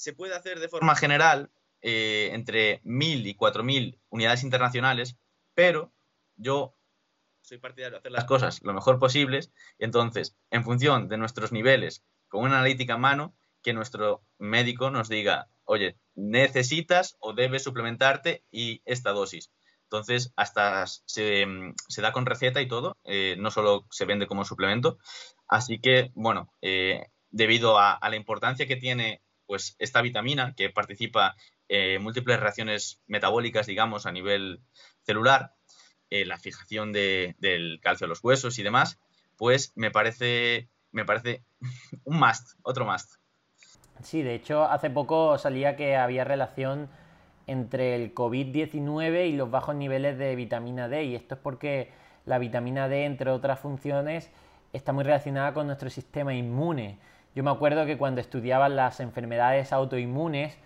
se 0.00 0.14
puede 0.14 0.34
hacer 0.34 0.60
de 0.60 0.68
forma 0.70 0.96
general 0.96 1.50
eh, 1.82 2.30
entre 2.32 2.82
1.000 2.84 3.26
y 3.26 3.34
4.000 3.34 3.98
unidades 4.08 4.42
internacionales, 4.44 5.18
pero 5.52 5.92
yo 6.36 6.74
soy 7.42 7.58
partidario 7.58 7.96
de 7.96 7.98
hacer 7.98 8.12
las 8.12 8.24
cosas 8.24 8.62
lo 8.62 8.72
mejor 8.72 8.98
posibles. 8.98 9.52
Entonces, 9.78 10.38
en 10.50 10.64
función 10.64 11.08
de 11.08 11.18
nuestros 11.18 11.52
niveles, 11.52 12.02
con 12.28 12.44
una 12.44 12.56
analítica 12.56 12.94
en 12.94 13.00
mano, 13.00 13.36
que 13.62 13.74
nuestro 13.74 14.24
médico 14.38 14.90
nos 14.90 15.10
diga, 15.10 15.50
oye, 15.64 15.98
necesitas 16.14 17.18
o 17.20 17.34
debes 17.34 17.62
suplementarte 17.62 18.42
y 18.50 18.80
esta 18.86 19.10
dosis. 19.10 19.52
Entonces, 19.82 20.32
hasta 20.34 20.86
se, 20.86 21.46
da 21.98 22.12
con 22.12 22.24
receta 22.24 22.62
y 22.62 22.68
todo, 22.68 22.96
eh, 23.04 23.36
no 23.38 23.50
solo 23.50 23.86
se 23.90 24.06
vende 24.06 24.26
como 24.26 24.46
suplemento. 24.46 24.96
Así 25.46 25.78
que, 25.78 26.10
bueno, 26.14 26.50
eh, 26.62 27.08
debido 27.28 27.78
a, 27.78 27.98
la 28.00 28.16
importancia 28.16 28.66
que 28.66 28.76
tiene 28.76 29.20
pues 29.50 29.74
esta 29.80 30.00
vitamina 30.00 30.54
que 30.54 30.70
participa 30.70 31.34
en 31.68 32.00
múltiples 32.04 32.38
reacciones 32.38 33.02
metabólicas, 33.08 33.66
digamos, 33.66 34.06
a 34.06 34.12
nivel 34.12 34.60
celular, 35.02 35.56
eh, 36.08 36.24
la 36.24 36.38
fijación 36.38 36.92
del 36.92 37.80
calcio 37.82 38.04
a 38.04 38.08
los 38.08 38.22
huesos 38.22 38.60
y 38.60 38.62
demás, 38.62 39.00
pues 39.36 39.72
me 39.74 39.90
parece, 39.90 40.68
me 40.92 41.04
parece 41.04 41.42
un 42.04 42.20
must, 42.20 42.52
otro 42.62 42.86
must. 42.86 43.14
Sí, 44.04 44.22
de 44.22 44.36
hecho, 44.36 44.66
hace 44.66 44.88
poco 44.88 45.36
salía 45.36 45.74
que 45.74 45.96
había 45.96 46.22
relación 46.22 46.88
entre 47.48 47.96
el 47.96 48.14
COVID-19 48.14 49.30
y 49.30 49.32
los 49.32 49.50
bajos 49.50 49.74
niveles 49.74 50.16
de 50.16 50.36
vitamina 50.36 50.86
D, 50.86 51.06
y 51.06 51.16
esto 51.16 51.34
es 51.34 51.40
porque 51.40 51.90
la 52.24 52.38
vitamina 52.38 52.86
D, 52.86 53.04
entre 53.04 53.32
otras 53.32 53.58
funciones, 53.58 54.30
está 54.72 54.92
muy 54.92 55.02
relacionada 55.02 55.52
con 55.54 55.66
nuestro 55.66 55.90
sistema 55.90 56.34
inmune. 56.34 57.00
Yo 57.34 57.44
me 57.44 57.50
acuerdo 57.50 57.86
que 57.86 57.96
cuando 57.96 58.20
estudiaba 58.20 58.68
las 58.68 58.98
enfermedades 58.98 59.72
autoinmunes, 59.72 60.58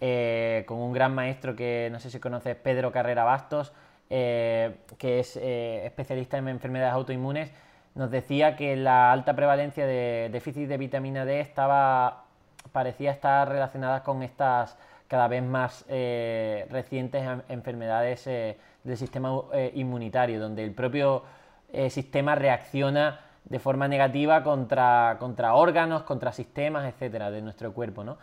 eh, 0.00 0.64
con 0.66 0.78
un 0.78 0.92
gran 0.92 1.14
maestro 1.14 1.54
que 1.54 1.88
no 1.92 2.00
sé 2.00 2.10
si 2.10 2.18
conoces, 2.18 2.56
Pedro 2.56 2.90
Carrera 2.90 3.22
Bastos, 3.22 3.72
eh, 4.10 4.76
que 4.98 5.20
es 5.20 5.36
eh, 5.36 5.86
especialista 5.86 6.36
en 6.36 6.48
enfermedades 6.48 6.94
autoinmunes, 6.94 7.52
nos 7.94 8.10
decía 8.10 8.56
que 8.56 8.74
la 8.76 9.12
alta 9.12 9.36
prevalencia 9.36 9.86
de 9.86 10.28
déficit 10.32 10.68
de 10.68 10.76
vitamina 10.76 11.24
D 11.24 11.40
estaba, 11.40 12.24
parecía 12.72 13.12
estar 13.12 13.48
relacionada 13.48 14.02
con 14.02 14.24
estas 14.24 14.76
cada 15.06 15.26
vez 15.26 15.42
más 15.42 15.86
recientes 15.88 17.24
enfermedades 17.48 18.26
del 18.26 18.96
sistema 18.96 19.40
inmunitario, 19.72 20.38
donde 20.38 20.64
el 20.64 20.72
propio 20.72 21.24
sistema 21.88 22.34
reacciona 22.34 23.18
de 23.48 23.58
forma 23.58 23.88
negativa 23.88 24.42
contra, 24.42 25.16
contra 25.18 25.54
órganos, 25.54 26.02
contra 26.02 26.32
sistemas, 26.32 26.86
etcétera, 26.86 27.30
de 27.30 27.42
nuestro 27.42 27.72
cuerpo, 27.72 28.04
¿no? 28.04 28.18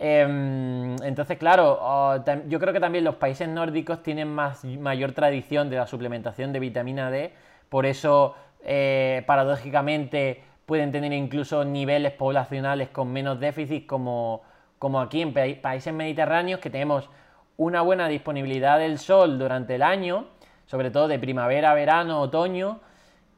Em, 0.00 0.94
entonces, 1.02 1.38
claro, 1.38 2.22
yo 2.46 2.60
creo 2.60 2.72
que 2.72 2.80
también 2.80 3.02
los 3.02 3.16
países 3.16 3.48
nórdicos 3.48 4.02
tienen 4.02 4.28
más, 4.28 4.64
mayor 4.64 5.12
tradición 5.12 5.68
de 5.70 5.76
la 5.76 5.86
suplementación 5.86 6.52
de 6.52 6.60
vitamina 6.60 7.10
D, 7.10 7.32
por 7.68 7.84
eso, 7.84 8.36
eh, 8.62 9.24
paradójicamente, 9.26 10.42
pueden 10.66 10.92
tener 10.92 11.12
incluso 11.12 11.64
niveles 11.64 12.12
poblacionales 12.12 12.90
con 12.90 13.12
menos 13.12 13.40
déficit, 13.40 13.86
como, 13.86 14.42
como 14.78 15.00
aquí 15.00 15.20
en 15.20 15.32
países 15.32 15.92
mediterráneos, 15.92 16.60
que 16.60 16.70
tenemos 16.70 17.10
una 17.56 17.80
buena 17.82 18.06
disponibilidad 18.06 18.78
del 18.78 18.98
sol 18.98 19.38
durante 19.38 19.74
el 19.74 19.82
año, 19.82 20.26
sobre 20.66 20.90
todo 20.92 21.08
de 21.08 21.18
primavera, 21.18 21.74
verano, 21.74 22.20
otoño, 22.20 22.80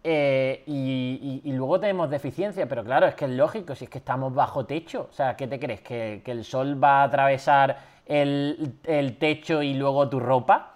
eh, 0.02 0.62
y, 0.66 1.52
luego 1.52 1.78
tenemos 1.78 2.08
deficiencia, 2.08 2.66
pero 2.66 2.82
claro, 2.84 3.06
es 3.06 3.14
que 3.14 3.26
es 3.26 3.30
lógico, 3.30 3.74
si 3.74 3.84
es 3.84 3.90
que 3.90 3.98
estamos 3.98 4.34
bajo 4.34 4.64
techo. 4.64 5.08
O 5.10 5.12
sea, 5.12 5.36
¿qué 5.36 5.46
te 5.46 5.58
crees? 5.58 5.80
¿Que, 5.82 6.22
el 6.24 6.44
sol 6.44 6.82
va 6.82 7.02
a 7.02 7.04
atravesar 7.04 7.78
el, 8.06 8.74
techo 9.18 9.62
y 9.62 9.74
luego 9.74 10.08
tu 10.08 10.20
ropa? 10.20 10.74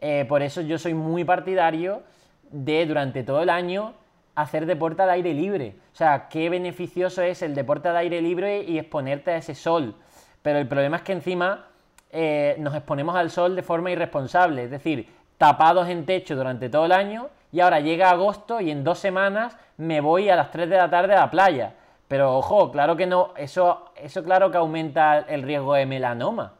Eh, 0.00 0.24
por 0.28 0.42
eso 0.42 0.60
yo 0.60 0.78
soy 0.78 0.94
muy 0.94 1.24
partidario 1.24 2.02
de 2.50 2.86
durante 2.86 3.22
todo 3.22 3.42
el 3.42 3.50
año 3.50 3.94
hacer 4.34 4.66
deporte 4.66 5.02
al 5.02 5.10
aire 5.10 5.32
libre. 5.32 5.76
O 5.92 5.96
sea, 5.96 6.28
qué 6.28 6.50
beneficioso 6.50 7.22
es 7.22 7.42
el 7.42 7.54
deporte 7.54 7.88
al 7.88 7.96
aire 7.96 8.20
libre 8.20 8.62
y 8.62 8.78
exponerte 8.78 9.30
a 9.30 9.36
ese 9.38 9.54
sol. 9.54 9.94
Pero 10.42 10.58
el 10.58 10.68
problema 10.68 10.98
es 10.98 11.02
que 11.02 11.12
encima 11.12 11.66
eh, 12.10 12.56
nos 12.58 12.74
exponemos 12.74 13.16
al 13.16 13.30
sol 13.30 13.56
de 13.56 13.62
forma 13.62 13.90
irresponsable, 13.90 14.64
es 14.64 14.70
decir, 14.70 15.08
tapados 15.38 15.88
en 15.88 16.04
techo 16.04 16.36
durante 16.36 16.68
todo 16.68 16.84
el 16.84 16.92
año 16.92 17.28
y 17.56 17.60
ahora 17.62 17.80
llega 17.80 18.10
agosto 18.10 18.60
y 18.60 18.70
en 18.70 18.84
dos 18.84 18.98
semanas 18.98 19.56
me 19.78 20.02
voy 20.02 20.28
a 20.28 20.36
las 20.36 20.50
3 20.50 20.68
de 20.68 20.76
la 20.76 20.90
tarde 20.90 21.14
a 21.14 21.20
la 21.20 21.30
playa. 21.30 21.72
Pero 22.06 22.36
ojo, 22.36 22.70
claro 22.70 22.96
que 22.96 23.06
no, 23.06 23.32
eso, 23.34 23.92
eso 23.96 24.22
claro 24.22 24.50
que 24.50 24.58
aumenta 24.58 25.20
el 25.20 25.42
riesgo 25.42 25.72
de 25.72 25.86
melanoma. 25.86 26.52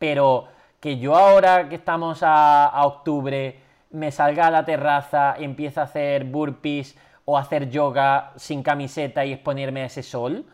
Pero 0.00 0.48
que 0.80 0.98
yo 0.98 1.14
ahora 1.14 1.68
que 1.68 1.76
estamos 1.76 2.24
a, 2.24 2.72
octubre 2.86 3.60
me 3.92 4.10
salga 4.10 4.48
a 4.48 4.50
la 4.50 4.64
terraza 4.64 5.36
y 5.38 5.44
empiece 5.44 5.78
a 5.78 5.84
hacer 5.84 6.24
burpees 6.24 6.98
o 7.24 7.38
hacer 7.38 7.70
yoga 7.70 8.32
sin 8.34 8.64
camiseta 8.64 9.24
y 9.24 9.34
exponerme 9.34 9.82
a 9.82 9.84
ese 9.84 10.02
sol, 10.02 10.44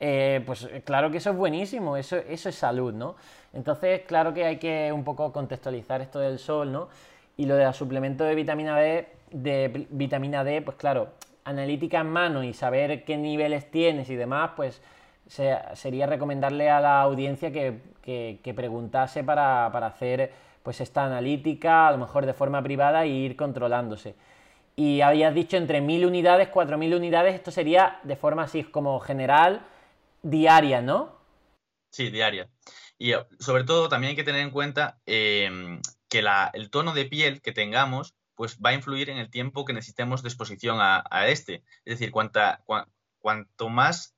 eh, 0.00 0.42
pues 0.46 0.66
claro 0.86 1.10
que 1.10 1.18
eso 1.18 1.32
es 1.32 1.36
buenísimo, 1.36 1.98
eso, 1.98 2.16
eso 2.16 2.48
es 2.48 2.54
salud, 2.54 2.94
¿no? 2.94 3.16
Entonces, 3.52 4.00
claro 4.06 4.32
que 4.32 4.46
hay 4.46 4.56
que 4.56 4.90
un 4.90 5.04
poco 5.04 5.30
contextualizar 5.34 6.00
esto 6.00 6.18
del 6.18 6.38
sol, 6.38 6.72
¿no? 6.72 6.88
Y 7.36 7.46
lo 7.46 7.56
de 7.56 7.64
la 7.64 7.72
suplemento 7.72 8.24
de 8.24 8.34
vitamina 8.34 8.76
D, 8.76 9.08
de 9.30 9.86
vitamina 9.90 10.44
D, 10.44 10.62
pues 10.62 10.76
claro, 10.76 11.10
analítica 11.44 12.00
en 12.00 12.08
mano 12.08 12.44
y 12.44 12.52
saber 12.52 13.04
qué 13.04 13.16
niveles 13.16 13.70
tienes 13.70 14.10
y 14.10 14.16
demás, 14.16 14.52
pues 14.56 14.80
sería 15.26 16.06
recomendarle 16.06 16.68
a 16.68 16.80
la 16.80 17.00
audiencia 17.00 17.52
que, 17.52 18.52
preguntase 18.54 19.24
para, 19.24 19.66
hacer 19.66 20.32
pues 20.62 20.80
esta 20.80 21.04
analítica, 21.04 21.88
a 21.88 21.92
lo 21.92 21.98
mejor 21.98 22.26
de 22.26 22.34
forma 22.34 22.62
privada, 22.62 23.04
e 23.04 23.08
ir 23.08 23.36
controlándose. 23.36 24.14
Y 24.76 25.00
habías 25.00 25.34
dicho 25.34 25.56
entre 25.56 25.80
1000 25.80 26.06
unidades, 26.06 26.48
4000 26.48 26.94
unidades, 26.94 27.34
esto 27.34 27.50
sería 27.50 28.00
de 28.04 28.16
forma 28.16 28.44
así 28.44 28.64
como 28.64 29.00
general, 29.00 29.62
diaria, 30.22 30.80
¿no? 30.80 31.16
Sí, 31.90 32.10
diaria. 32.10 32.48
Y 32.98 33.12
sobre 33.38 33.64
todo 33.64 33.88
también 33.88 34.10
hay 34.10 34.16
que 34.16 34.24
tener 34.24 34.40
en 34.40 34.50
cuenta 34.50 34.98
em, 35.04 35.80
que 36.12 36.22
el 36.52 36.68
tono 36.68 36.92
de 36.92 37.06
piel 37.06 37.40
que 37.40 37.52
tengamos 37.52 38.14
pues 38.34 38.58
va 38.58 38.68
a 38.70 38.74
influir 38.74 39.08
en 39.08 39.16
el 39.16 39.30
tiempo 39.30 39.64
que 39.64 39.72
necesitemos 39.72 40.22
de 40.22 40.28
exposición 40.28 40.76
a, 40.78 41.26
este. 41.28 41.64
Es 41.86 41.98
decir, 41.98 42.12
cuanto 42.12 43.68
más 43.70 44.14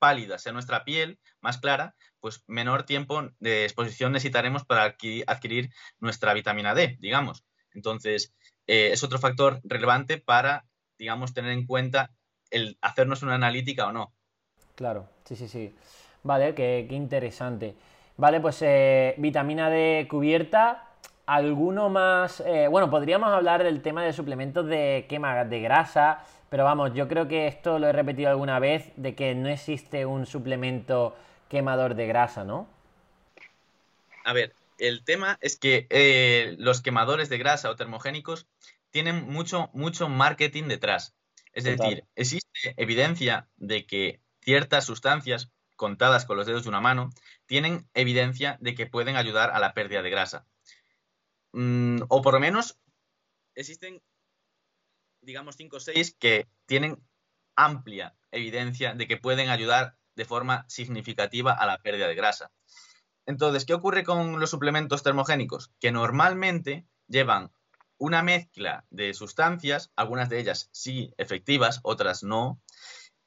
pálida 0.00 0.38
sea 0.38 0.52
nuestra 0.52 0.84
piel, 0.84 1.20
más 1.40 1.58
clara, 1.58 1.94
pues 2.18 2.42
menor 2.48 2.82
tiempo 2.82 3.30
de 3.38 3.62
exposición 3.62 4.10
necesitaremos 4.10 4.64
para 4.64 4.96
adquirir, 5.26 5.70
nuestra 6.00 6.34
vitamina 6.34 6.74
D, 6.74 6.96
digamos. 6.98 7.44
Entonces, 7.74 8.34
eh, 8.66 8.90
es 8.92 9.04
otro 9.04 9.20
factor 9.20 9.60
relevante 9.62 10.18
para, 10.18 10.66
digamos, 10.98 11.32
tener 11.32 11.52
en 11.52 11.64
cuenta 11.64 12.10
el 12.50 12.76
hacernos 12.80 13.22
una 13.22 13.36
analítica 13.36 13.86
o 13.86 13.92
no. 13.92 14.12
Claro, 14.74 15.08
sí, 15.24 15.36
sí, 15.36 15.46
sí. 15.46 15.72
Vale, 16.24 16.56
qué, 16.56 16.86
qué 16.88 16.96
interesante. 16.96 17.76
Vale, 18.16 18.40
pues 18.40 18.60
eh, 18.62 19.14
vitamina 19.18 19.70
D 19.70 20.08
cubierta, 20.10 20.85
alguno 21.26 21.90
más. 21.90 22.40
Eh, 22.46 22.68
bueno, 22.68 22.88
podríamos 22.88 23.32
hablar 23.32 23.62
del 23.62 23.82
tema 23.82 24.04
de 24.04 24.12
suplementos 24.12 24.66
de 24.66 25.06
quema 25.08 25.44
de 25.44 25.60
grasa, 25.60 26.24
pero 26.48 26.64
vamos, 26.64 26.94
yo 26.94 27.08
creo 27.08 27.28
que 27.28 27.48
esto 27.48 27.78
lo 27.78 27.88
he 27.88 27.92
repetido 27.92 28.30
alguna 28.30 28.58
vez, 28.58 28.92
de 28.96 29.14
que 29.14 29.34
no 29.34 29.48
existe 29.48 30.06
un 30.06 30.26
suplemento 30.26 31.16
quemador 31.48 31.94
de 31.94 32.06
grasa, 32.06 32.44
¿no? 32.44 32.68
A 34.24 34.32
ver, 34.32 34.54
el 34.78 35.04
tema 35.04 35.38
es 35.40 35.56
que 35.56 35.86
eh, 35.90 36.56
los 36.58 36.80
quemadores 36.82 37.28
de 37.28 37.38
grasa 37.38 37.70
o 37.70 37.76
termogénicos 37.76 38.46
tienen 38.90 39.28
mucho, 39.28 39.70
mucho 39.72 40.08
marketing 40.08 40.64
detrás. 40.64 41.14
Es 41.52 41.64
decir, 41.64 42.04
existe 42.16 42.74
evidencia 42.76 43.48
de 43.56 43.86
que 43.86 44.20
ciertas 44.42 44.84
sustancias 44.84 45.50
contadas 45.74 46.26
con 46.26 46.36
los 46.36 46.46
dedos 46.46 46.64
de 46.64 46.68
una 46.68 46.80
mano 46.80 47.10
tienen 47.46 47.86
evidencia 47.94 48.58
de 48.60 48.74
que 48.74 48.86
pueden 48.86 49.16
ayudar 49.16 49.50
a 49.50 49.58
la 49.58 49.72
pérdida 49.72 50.02
de 50.02 50.10
grasa. 50.10 50.44
Mm, 51.56 52.02
o 52.10 52.20
por 52.20 52.34
lo 52.34 52.40
menos 52.40 52.78
existen, 53.54 54.02
digamos, 55.22 55.56
5 55.56 55.78
o 55.78 55.80
6 55.80 56.14
que 56.18 56.46
tienen 56.66 57.02
amplia 57.56 58.14
evidencia 58.30 58.92
de 58.92 59.06
que 59.08 59.16
pueden 59.16 59.48
ayudar 59.48 59.96
de 60.16 60.26
forma 60.26 60.66
significativa 60.68 61.52
a 61.52 61.64
la 61.64 61.78
pérdida 61.78 62.08
de 62.08 62.14
grasa. 62.14 62.52
Entonces, 63.24 63.64
¿qué 63.64 63.72
ocurre 63.72 64.04
con 64.04 64.38
los 64.38 64.50
suplementos 64.50 65.02
termogénicos? 65.02 65.72
Que 65.80 65.92
normalmente 65.92 66.86
llevan 67.08 67.50
una 67.96 68.22
mezcla 68.22 68.84
de 68.90 69.14
sustancias, 69.14 69.90
algunas 69.96 70.28
de 70.28 70.40
ellas 70.40 70.68
sí 70.72 71.14
efectivas, 71.16 71.80
otras 71.84 72.22
no, 72.22 72.60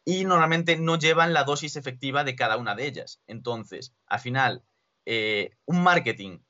y 0.06 0.26
normalmente 0.26 0.78
no 0.78 1.00
llevan 1.00 1.34
la 1.34 1.46
dosis 1.46 1.78
efectiva 1.78 2.24
de 2.24 2.36
cada 2.36 2.58
una 2.58 2.76
de 2.76 2.86
ellas. 2.86 3.24
Entonces, 3.26 3.96
al 4.06 4.20
final, 4.20 4.64
eh, 5.08 5.58
un 5.66 5.82
marketing 5.82 6.42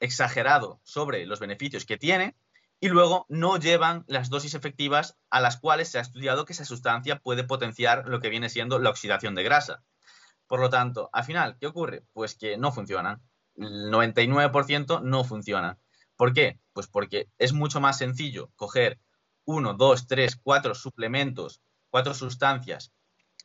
exagerado 0.00 0.80
sobre 0.84 1.26
los 1.26 1.40
beneficios 1.40 1.84
que 1.84 1.96
tiene 1.96 2.36
y 2.80 2.88
luego 2.88 3.26
no 3.28 3.58
llevan 3.58 4.04
las 4.08 4.28
dosis 4.28 4.54
efectivas 4.54 5.16
a 5.30 5.40
las 5.40 5.56
cuales 5.56 5.88
se 5.88 5.98
ha 5.98 6.02
estudiado 6.02 6.44
que 6.44 6.52
esa 6.52 6.64
sustancia 6.64 7.18
puede 7.18 7.44
potenciar 7.44 8.08
lo 8.08 8.20
que 8.20 8.28
viene 8.28 8.50
siendo 8.50 8.78
la 8.78 8.90
oxidación 8.90 9.34
de 9.34 9.42
grasa. 9.42 9.82
Por 10.46 10.60
lo 10.60 10.68
tanto, 10.68 11.08
al 11.12 11.24
final, 11.24 11.56
¿qué 11.58 11.66
ocurre? 11.66 12.04
Pues 12.12 12.34
que 12.34 12.58
no 12.58 12.72
funcionan. 12.72 13.22
El 13.56 13.90
99% 13.90 15.02
no 15.02 15.24
funciona. 15.24 15.78
¿Por 16.16 16.32
qué? 16.32 16.60
Pues 16.72 16.86
porque 16.86 17.28
es 17.38 17.52
mucho 17.52 17.80
más 17.80 17.98
sencillo 17.98 18.50
coger 18.56 19.00
uno, 19.44 19.74
dos, 19.74 20.06
tres, 20.06 20.36
cuatro 20.36 20.74
suplementos, 20.74 21.62
cuatro 21.90 22.14
sustancias 22.14 22.92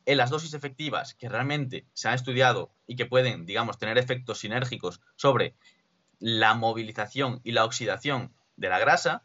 en 0.06 0.16
las 0.16 0.30
dosis 0.30 0.54
efectivas 0.54 1.14
que 1.14 1.28
realmente 1.28 1.86
se 1.92 2.08
han 2.08 2.14
estudiado 2.14 2.74
y 2.86 2.96
que 2.96 3.06
pueden, 3.06 3.46
digamos, 3.46 3.78
tener 3.78 3.98
efectos 3.98 4.38
sinérgicos 4.38 5.00
sobre 5.16 5.56
la 6.20 6.54
movilización 6.54 7.40
y 7.42 7.52
la 7.52 7.64
oxidación 7.64 8.32
de 8.56 8.68
la 8.68 8.78
grasa, 8.78 9.24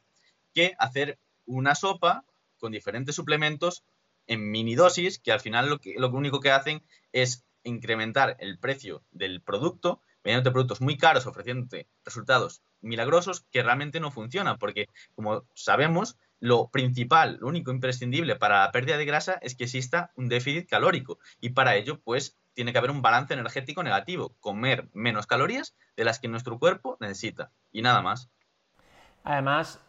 que 0.54 0.74
hacer 0.80 1.20
una 1.46 1.76
sopa 1.76 2.24
con 2.58 2.72
diferentes 2.72 3.16
suplementos 3.16 3.84
en 4.28 4.50
mini 4.50 4.74
dosis 4.76 5.20
que 5.20 5.32
al 5.32 5.40
final 5.40 5.80
lo 5.98 6.10
único 6.10 6.40
que 6.40 6.52
hacen 6.52 6.82
es 7.12 7.44
incrementar 7.64 8.38
el 8.40 8.58
precio 8.58 9.04
del 9.12 9.42
producto 9.42 10.02
mediante 10.24 10.52
productos 10.52 10.82
muy 10.82 10.98
caros 10.98 11.28
ofreciéndote 11.28 11.88
resultados 12.04 12.62
milagrosos 12.82 13.46
que 13.52 13.64
realmente 13.64 14.00
no 14.00 14.12
funcionan, 14.12 14.58
porque 14.58 14.88
como 15.16 15.46
sabemos, 15.54 16.18
lo 16.40 16.70
principal, 16.70 17.38
lo 17.40 17.48
único 17.48 17.72
imprescindible 17.72 18.36
para 18.36 18.62
la 18.62 18.72
pérdida 18.72 18.98
de 18.98 19.06
grasa 19.06 19.40
es 19.42 19.56
que 19.56 19.64
exista 19.66 20.12
un 20.16 20.28
déficit 20.28 20.68
calórico. 20.70 21.20
Y 21.42 21.50
para 21.50 21.76
ello 21.76 22.00
pues 22.02 22.36
tiene 22.56 22.72
que 22.72 22.80
haber 22.80 22.90
un 22.90 23.04
balance 23.04 23.34
energético 23.34 23.84
negativo, 23.84 24.34
comer 24.40 24.88
menos 24.94 25.28
calorías 25.28 25.76
de 25.96 26.06
las 26.06 26.20
que 26.20 26.28
nuestro 26.28 26.58
cuerpo 26.58 26.98
necesita 27.00 27.52
y 27.72 27.84
nada 27.84 28.02
más. 28.02 28.30
Además, 29.24 29.80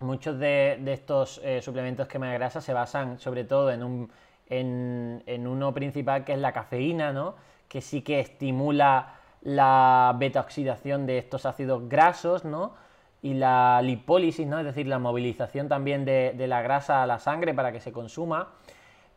muchos 0.00 0.38
de, 0.38 0.82
estos 0.86 1.40
eh, 1.42 1.62
suplementos 1.62 2.06
que 2.08 2.18
me 2.18 2.32
grasa 2.34 2.60
se 2.60 2.72
basan 2.72 3.18
sobre 3.18 3.44
todo 3.44 3.70
en, 3.70 3.82
un, 3.82 4.10
en, 4.48 5.46
uno 5.46 5.72
principal 5.72 6.24
que 6.24 6.34
es 6.34 6.38
la 6.38 6.52
cafeína, 6.52 7.12
¿no? 7.12 7.36
que 7.68 7.80
sí 7.80 8.02
que 8.02 8.20
estimula 8.20 9.14
la 9.42 10.14
beta-oxidación 10.18 11.06
de 11.06 11.18
estos 11.18 11.44
ácidos 11.46 11.88
grasos, 11.88 12.44
¿no? 12.44 12.74
Y 13.20 13.34
la 13.34 13.80
lipólisis, 13.82 14.46
¿no? 14.46 14.58
Es 14.58 14.64
decir, 14.64 14.86
la 14.86 14.98
movilización 14.98 15.68
también 15.68 16.04
de, 16.04 16.34
la 16.46 16.62
grasa 16.62 17.02
a 17.02 17.06
la 17.06 17.18
sangre 17.18 17.52
para 17.54 17.72
que 17.72 17.80
se 17.80 17.92
consuma. 17.92 18.52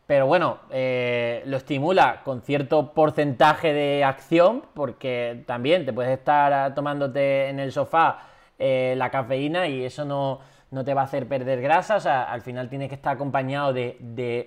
Pero 0.08 0.26
bueno, 0.26 0.60
eh, 0.72 1.44
lo 1.46 1.58
estimula 1.58 2.22
con 2.24 2.42
cierto 2.42 2.94
porcentaje 2.94 3.74
de 3.74 4.06
acción, 4.06 4.64
porque 4.74 5.44
también 5.46 5.86
te 5.86 5.92
puedes 5.92 6.18
estar 6.18 6.74
tomándote 6.74 7.50
en 7.50 7.60
el 7.60 7.74
sofá 7.74 8.20
eh, 8.58 8.94
la 8.98 9.12
cafeína 9.12 9.68
y 9.68 9.84
eso 9.84 10.06
no, 10.06 10.40
te 10.86 10.94
va 10.94 11.02
a 11.02 11.04
hacer 11.04 11.28
perder 11.28 11.62
grasa. 11.62 11.98
O 11.98 12.00
sea, 12.00 12.24
al 12.24 12.40
final 12.40 12.70
tienes 12.70 12.88
que 12.88 12.96
estar 12.96 13.16
acompañado 13.16 13.74
de, 13.74 13.98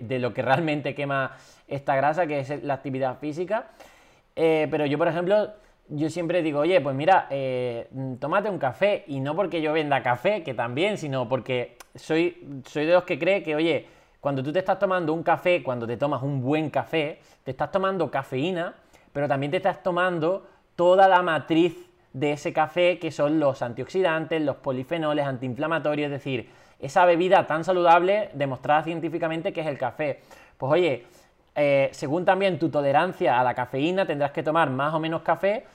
de 0.01 0.19
lo 0.19 0.33
que 0.33 0.41
realmente 0.41 0.95
quema 0.95 1.37
esta 1.69 1.95
grasa, 1.95 2.27
que 2.27 2.41
es 2.41 2.63
la 2.63 2.73
actividad 2.73 3.19
física. 3.19 3.67
Eh, 4.35 4.67
pero 4.71 4.87
yo, 4.87 4.97
por 4.97 5.09
ejemplo, 5.09 5.51
yo 5.91 6.09
siempre 6.09 6.41
digo, 6.41 6.61
oye, 6.61 6.81
pues 6.81 6.97
mira, 6.97 7.29
tómate 8.19 8.49
un 8.49 8.59
café. 8.59 9.05
Y 9.09 9.21
no 9.21 9.37
porque 9.37 9.61
yo 9.61 9.75
venda 9.75 10.03
café, 10.03 10.43
que 10.43 10.55
también, 10.55 10.97
sino 10.97 11.29
porque 11.29 11.77
soy, 11.95 12.63
soy 12.65 12.87
de 12.87 12.95
los 12.95 13.05
que 13.05 13.19
cree 13.19 13.43
que, 13.43 13.55
oye, 13.55 14.00
cuando 14.21 14.43
tú 14.43 14.53
te 14.53 14.59
estás 14.59 14.79
tomando 14.79 15.13
un 15.13 15.23
café, 15.23 15.63
cuando 15.63 15.87
te 15.87 15.97
tomas 15.97 16.23
un 16.23 16.43
buen 16.43 16.71
café, 16.71 17.21
te 17.43 17.53
estás 17.53 17.71
tomando 17.71 18.11
cafeína, 18.11 18.75
pero 19.13 19.27
también 19.27 19.51
te 19.51 19.57
estás 19.57 19.83
tomando 19.83 20.47
toda 20.77 21.09
la 21.09 21.23
matriz 21.23 21.91
de 22.13 22.33
ese 22.33 22.53
café, 22.53 22.99
que 22.99 23.11
son 23.11 23.39
los 23.39 23.63
antioxidantes, 23.63 24.43
los 24.43 24.57
polifenoles, 24.57 25.27
antiinflamatorios, 25.27 26.07
es 26.07 26.13
decir, 26.13 26.51
esa 26.79 27.05
bebida 27.05 27.47
tan 27.47 27.65
saludable 27.65 28.31
demostrada 28.35 28.83
científicamente 28.83 29.53
que 29.53 29.61
es 29.61 29.67
el 29.67 29.79
café. 29.79 30.21
Pues 30.57 30.73
oye, 30.73 31.07
eh, 31.55 31.89
según 31.93 32.25
también 32.25 32.59
tu 32.59 32.69
tolerancia 32.71 33.39
a 33.39 33.45
la 33.45 33.55
cafeína, 33.55 34.07
tendrás 34.07 34.33
que 34.33 34.43
tomar 34.43 34.71
más 34.71 34.95
o 34.95 35.01
menos 35.01 35.23
café. 35.23 35.67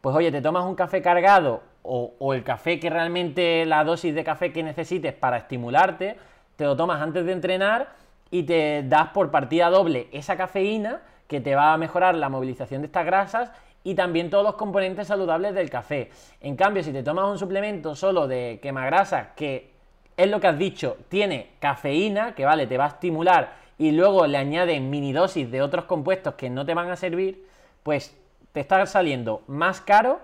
Pues 0.00 0.14
oye, 0.16 0.30
te 0.30 0.40
tomas 0.40 0.64
un 0.64 0.74
café 0.74 1.00
cargado 1.02 1.62
o, 1.82 2.32
el 2.32 2.42
café 2.42 2.80
que 2.80 2.88
realmente 2.88 3.66
la 3.66 3.84
dosis 3.84 4.14
de 4.14 4.24
café 4.24 4.52
que 4.52 4.62
necesites 4.62 5.12
para 5.12 5.36
estimularte, 5.36 6.16
te 6.56 6.64
lo 6.64 6.76
tomas 6.76 7.00
antes 7.00 7.24
de 7.26 7.32
entrenar 7.32 7.88
y 8.30 8.44
te 8.44 8.82
das 8.84 9.08
por 9.08 9.30
partida 9.30 9.70
doble 9.70 10.08
esa 10.12 10.36
cafeína 10.36 11.02
que 11.26 11.40
te 11.40 11.54
va 11.54 11.72
a 11.72 11.78
mejorar 11.78 12.14
la 12.14 12.28
movilización 12.28 12.82
de 12.82 12.86
estas 12.86 13.06
grasas 13.06 13.50
y 13.82 13.94
también 13.94 14.30
todos 14.30 14.44
los 14.44 14.54
componentes 14.54 15.06
saludables 15.06 15.54
del 15.54 15.70
café. 15.70 16.10
En 16.40 16.56
cambio, 16.56 16.82
si 16.82 16.92
te 16.92 17.02
tomas 17.02 17.26
un 17.26 17.38
suplemento 17.38 17.94
solo 17.94 18.26
de 18.26 18.58
quemagrasa 18.62 19.34
que 19.34 19.72
es 20.16 20.30
lo 20.30 20.40
que 20.40 20.46
has 20.46 20.58
dicho, 20.58 20.96
tiene 21.08 21.50
cafeína, 21.58 22.34
que 22.34 22.44
vale, 22.44 22.66
te 22.66 22.78
va 22.78 22.84
a 22.84 22.88
estimular 22.88 23.52
y 23.78 23.90
luego 23.90 24.26
le 24.26 24.38
añaden 24.38 24.90
mini 24.90 25.12
dosis 25.12 25.50
de 25.50 25.60
otros 25.60 25.84
compuestos 25.84 26.34
que 26.34 26.48
no 26.50 26.64
te 26.64 26.74
van 26.74 26.90
a 26.90 26.96
servir, 26.96 27.46
pues 27.82 28.16
te 28.52 28.60
está 28.60 28.84
saliendo 28.86 29.42
más 29.46 29.80
caro. 29.80 30.20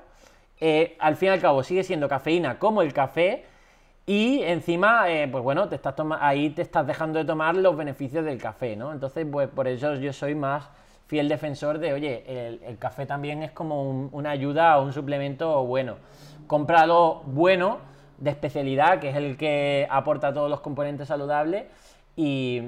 Eh, 0.61 0.97
al 1.01 1.17
fin 1.17 1.29
y 1.29 1.33
al 1.33 1.41
cabo 1.41 1.63
sigue 1.63 1.83
siendo 1.83 2.09
cafeína 2.09 2.59
como 2.59 2.83
el 2.83 2.93
café. 2.93 3.45
Y 4.11 4.43
encima, 4.43 5.09
eh, 5.09 5.29
pues 5.31 5.45
bueno, 5.45 5.69
te 5.69 5.77
estás 5.77 5.95
ahí 6.19 6.51
te 6.51 6.63
estás 6.63 6.85
dejando 6.85 7.21
de 7.21 7.25
tomar 7.25 7.55
los 7.55 7.77
beneficios 7.77 8.25
del 8.25 8.39
café, 8.43 8.75
¿no? 8.75 8.91
Entonces, 8.93 9.25
pues 9.31 9.49
por 9.49 9.69
eso 9.69 9.95
yo 9.95 10.13
soy 10.13 10.35
más 10.35 10.69
fiel 11.07 11.29
defensor 11.29 11.79
de, 11.79 11.93
oye, 11.93 12.25
el, 12.27 12.77
café 12.77 13.07
también 13.07 13.45
es 13.45 13.53
como 13.53 14.09
una 14.11 14.31
ayuda 14.31 14.79
o 14.79 14.85
un 14.85 14.93
suplemento 14.93 15.65
bueno. 15.65 15.95
Cómpralo 16.49 17.23
bueno, 17.27 17.79
de 18.19 18.31
especialidad, 18.31 18.99
que 18.99 19.11
es 19.11 19.17
el 19.17 19.37
que 19.37 19.87
aporta 19.89 20.35
todos 20.35 20.51
los 20.51 20.61
componentes 20.61 21.07
saludables. 21.07 21.67
Y, 22.17 22.63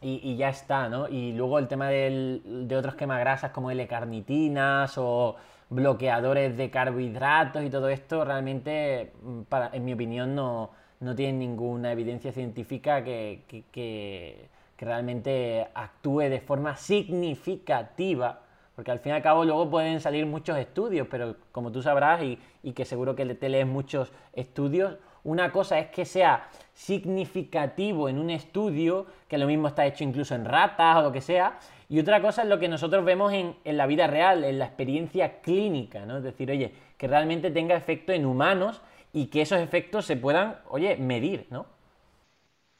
y, 0.00 0.36
ya 0.36 0.50
está, 0.50 0.88
¿no? 0.88 1.08
Y 1.08 1.32
luego 1.32 1.58
el 1.58 1.66
tema 1.66 1.88
de 1.88 2.76
otros 2.78 2.94
quemagrasas 2.94 3.50
como 3.50 3.72
L-carnitinas 3.72 4.96
o 4.98 5.34
bloqueadores 5.70 6.56
de 6.56 6.70
carbohidratos 6.70 7.64
y 7.64 7.70
todo 7.70 7.88
esto 7.88 8.24
realmente, 8.24 9.12
mm, 9.22 9.42
para, 9.42 9.70
en 9.72 9.84
mi 9.84 9.94
opinión, 9.94 10.34
no, 10.34 10.70
no 10.98 11.14
tienen 11.14 11.38
ninguna 11.38 11.92
evidencia 11.92 12.32
científica 12.32 13.02
que, 13.02 13.44
que, 13.72 14.48
realmente 14.78 15.68
actúe 15.74 16.20
de 16.30 16.40
forma 16.40 16.74
significativa, 16.74 18.40
porque 18.74 18.90
al 18.90 18.98
fin 18.98 19.12
y 19.12 19.16
al 19.16 19.22
cabo 19.22 19.44
luego 19.44 19.68
pueden 19.68 20.00
salir 20.00 20.24
muchos 20.24 20.56
estudios, 20.56 21.06
pero 21.10 21.36
como 21.52 21.70
tú 21.70 21.82
sabrás 21.82 22.22
y, 22.22 22.38
y 22.62 22.72
que 22.72 22.86
seguro 22.86 23.14
que 23.14 23.26
te 23.34 23.50
lees 23.50 23.66
muchos 23.66 24.10
estudios, 24.32 24.96
una 25.24 25.52
cosa 25.52 25.78
es 25.78 25.88
que 25.90 26.04
sea 26.04 26.48
significativo 26.72 28.08
en 28.08 28.18
un 28.18 28.30
estudio, 28.30 29.06
que 29.28 29.38
lo 29.38 29.46
mismo 29.46 29.68
está 29.68 29.86
hecho 29.86 30.04
incluso 30.04 30.34
en 30.34 30.44
ratas 30.44 30.96
o 30.96 31.02
lo 31.02 31.12
que 31.12 31.20
sea, 31.20 31.58
y 31.88 31.98
otra 31.98 32.22
cosa 32.22 32.42
es 32.42 32.48
lo 32.48 32.58
que 32.58 32.68
nosotros 32.68 33.04
vemos 33.04 33.32
en, 33.32 33.56
la 33.64 33.86
vida 33.86 34.06
real, 34.06 34.44
en 34.44 34.58
la 34.58 34.66
experiencia 34.66 35.40
clínica, 35.40 36.06
¿no? 36.06 36.18
Es 36.18 36.22
decir, 36.22 36.50
oye, 36.50 36.72
que 36.96 37.08
realmente 37.08 37.50
tenga 37.50 37.76
efecto 37.76 38.12
en 38.12 38.26
humanos 38.26 38.80
y 39.12 39.26
que 39.26 39.42
esos 39.42 39.60
efectos 39.60 40.06
se 40.06 40.16
puedan, 40.16 40.60
oye, 40.68 40.96
medir, 40.96 41.46
¿no? 41.50 41.66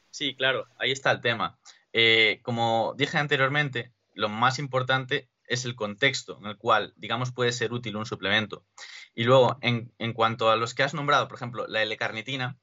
Sí, 0.09 0.33
claro, 0.35 0.65
ahí 0.77 0.91
está 0.91 1.11
el 1.11 1.21
tema. 1.21 1.57
Eh, 1.93 2.39
como 2.41 2.93
dije 2.97 3.17
anteriormente, 3.17 3.91
lo 4.13 4.29
más 4.29 4.59
importante 4.59 5.27
es 5.51 5.65
el 5.65 5.75
contexto 5.75 6.37
en 6.39 6.47
el 6.47 6.57
cual, 6.57 6.93
digamos, 6.95 7.33
puede 7.33 7.51
ser 7.51 7.73
útil 7.73 7.97
un 7.97 8.05
suplemento. 8.05 8.65
Y 9.13 9.25
luego, 9.25 9.57
en, 9.61 9.91
cuanto 10.13 10.49
a 10.49 10.55
los 10.55 10.73
que 10.73 10.83
has 10.83 10.93
nombrado, 10.93 11.27
por 11.27 11.35
ejemplo, 11.35 11.67
la 11.67 11.83
L-carnitina, 11.83 12.57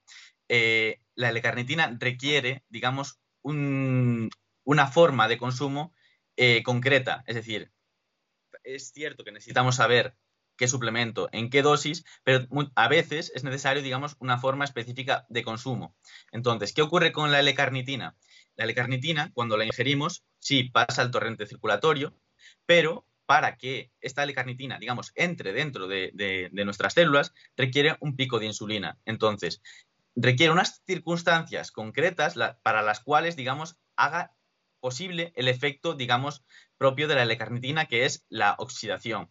eh, 0.48 1.02
la 1.14 1.28
L-carnitina 1.28 1.94
requiere, 2.00 2.64
digamos, 2.70 3.20
una 3.42 4.86
forma 4.86 5.28
de 5.28 5.36
consumo 5.36 5.94
eh, 6.36 6.62
concreta. 6.62 7.24
Es 7.26 7.34
decir, 7.34 7.72
es 8.64 8.90
cierto 8.92 9.22
que 9.22 9.32
necesitamos 9.32 9.76
saber 9.76 10.16
qué 10.56 10.66
suplemento, 10.66 11.28
en 11.32 11.50
qué 11.50 11.60
dosis, 11.60 12.04
pero 12.24 12.46
a 12.74 12.88
veces 12.88 13.30
es 13.34 13.44
necesario, 13.44 13.82
digamos, 13.82 14.16
una 14.18 14.38
forma 14.38 14.64
específica 14.64 15.26
de 15.28 15.44
consumo. 15.44 15.94
Entonces, 16.32 16.72
¿qué 16.72 16.80
ocurre 16.80 17.12
con 17.12 17.30
la 17.30 17.40
L-carnitina? 17.40 18.16
La 18.56 18.64
L-carnitina, 18.64 19.30
cuando 19.34 19.58
la 19.58 19.66
ingerimos, 19.66 20.24
sí 20.38 20.64
pasa 20.64 21.02
al 21.02 21.10
torrente 21.10 21.46
circulatorio, 21.46 22.18
pero 22.66 23.06
para 23.28 23.58
que 23.58 23.92
esta 24.00 24.22
L-carnitina, 24.22 24.78
digamos, 24.78 25.12
entre 25.14 25.52
dentro 25.52 25.86
de, 25.86 26.48
nuestras 26.52 26.94
células, 26.94 27.34
requiere 27.58 27.96
un 28.00 28.16
pico 28.16 28.38
de 28.38 28.46
insulina. 28.46 28.98
Entonces, 29.04 29.60
requiere 30.16 30.50
unas 30.50 30.82
circunstancias 30.86 31.70
concretas 31.70 32.36
para 32.62 32.80
las 32.80 33.00
cuales, 33.00 33.36
digamos, 33.36 33.78
haga 33.96 34.34
posible 34.80 35.34
el 35.36 35.48
efecto, 35.48 35.92
digamos, 35.92 36.42
propio 36.78 37.06
de 37.06 37.16
la 37.16 37.24
L-carnitina, 37.24 37.84
que 37.84 38.06
es 38.06 38.24
la 38.30 38.54
oxidación. 38.58 39.30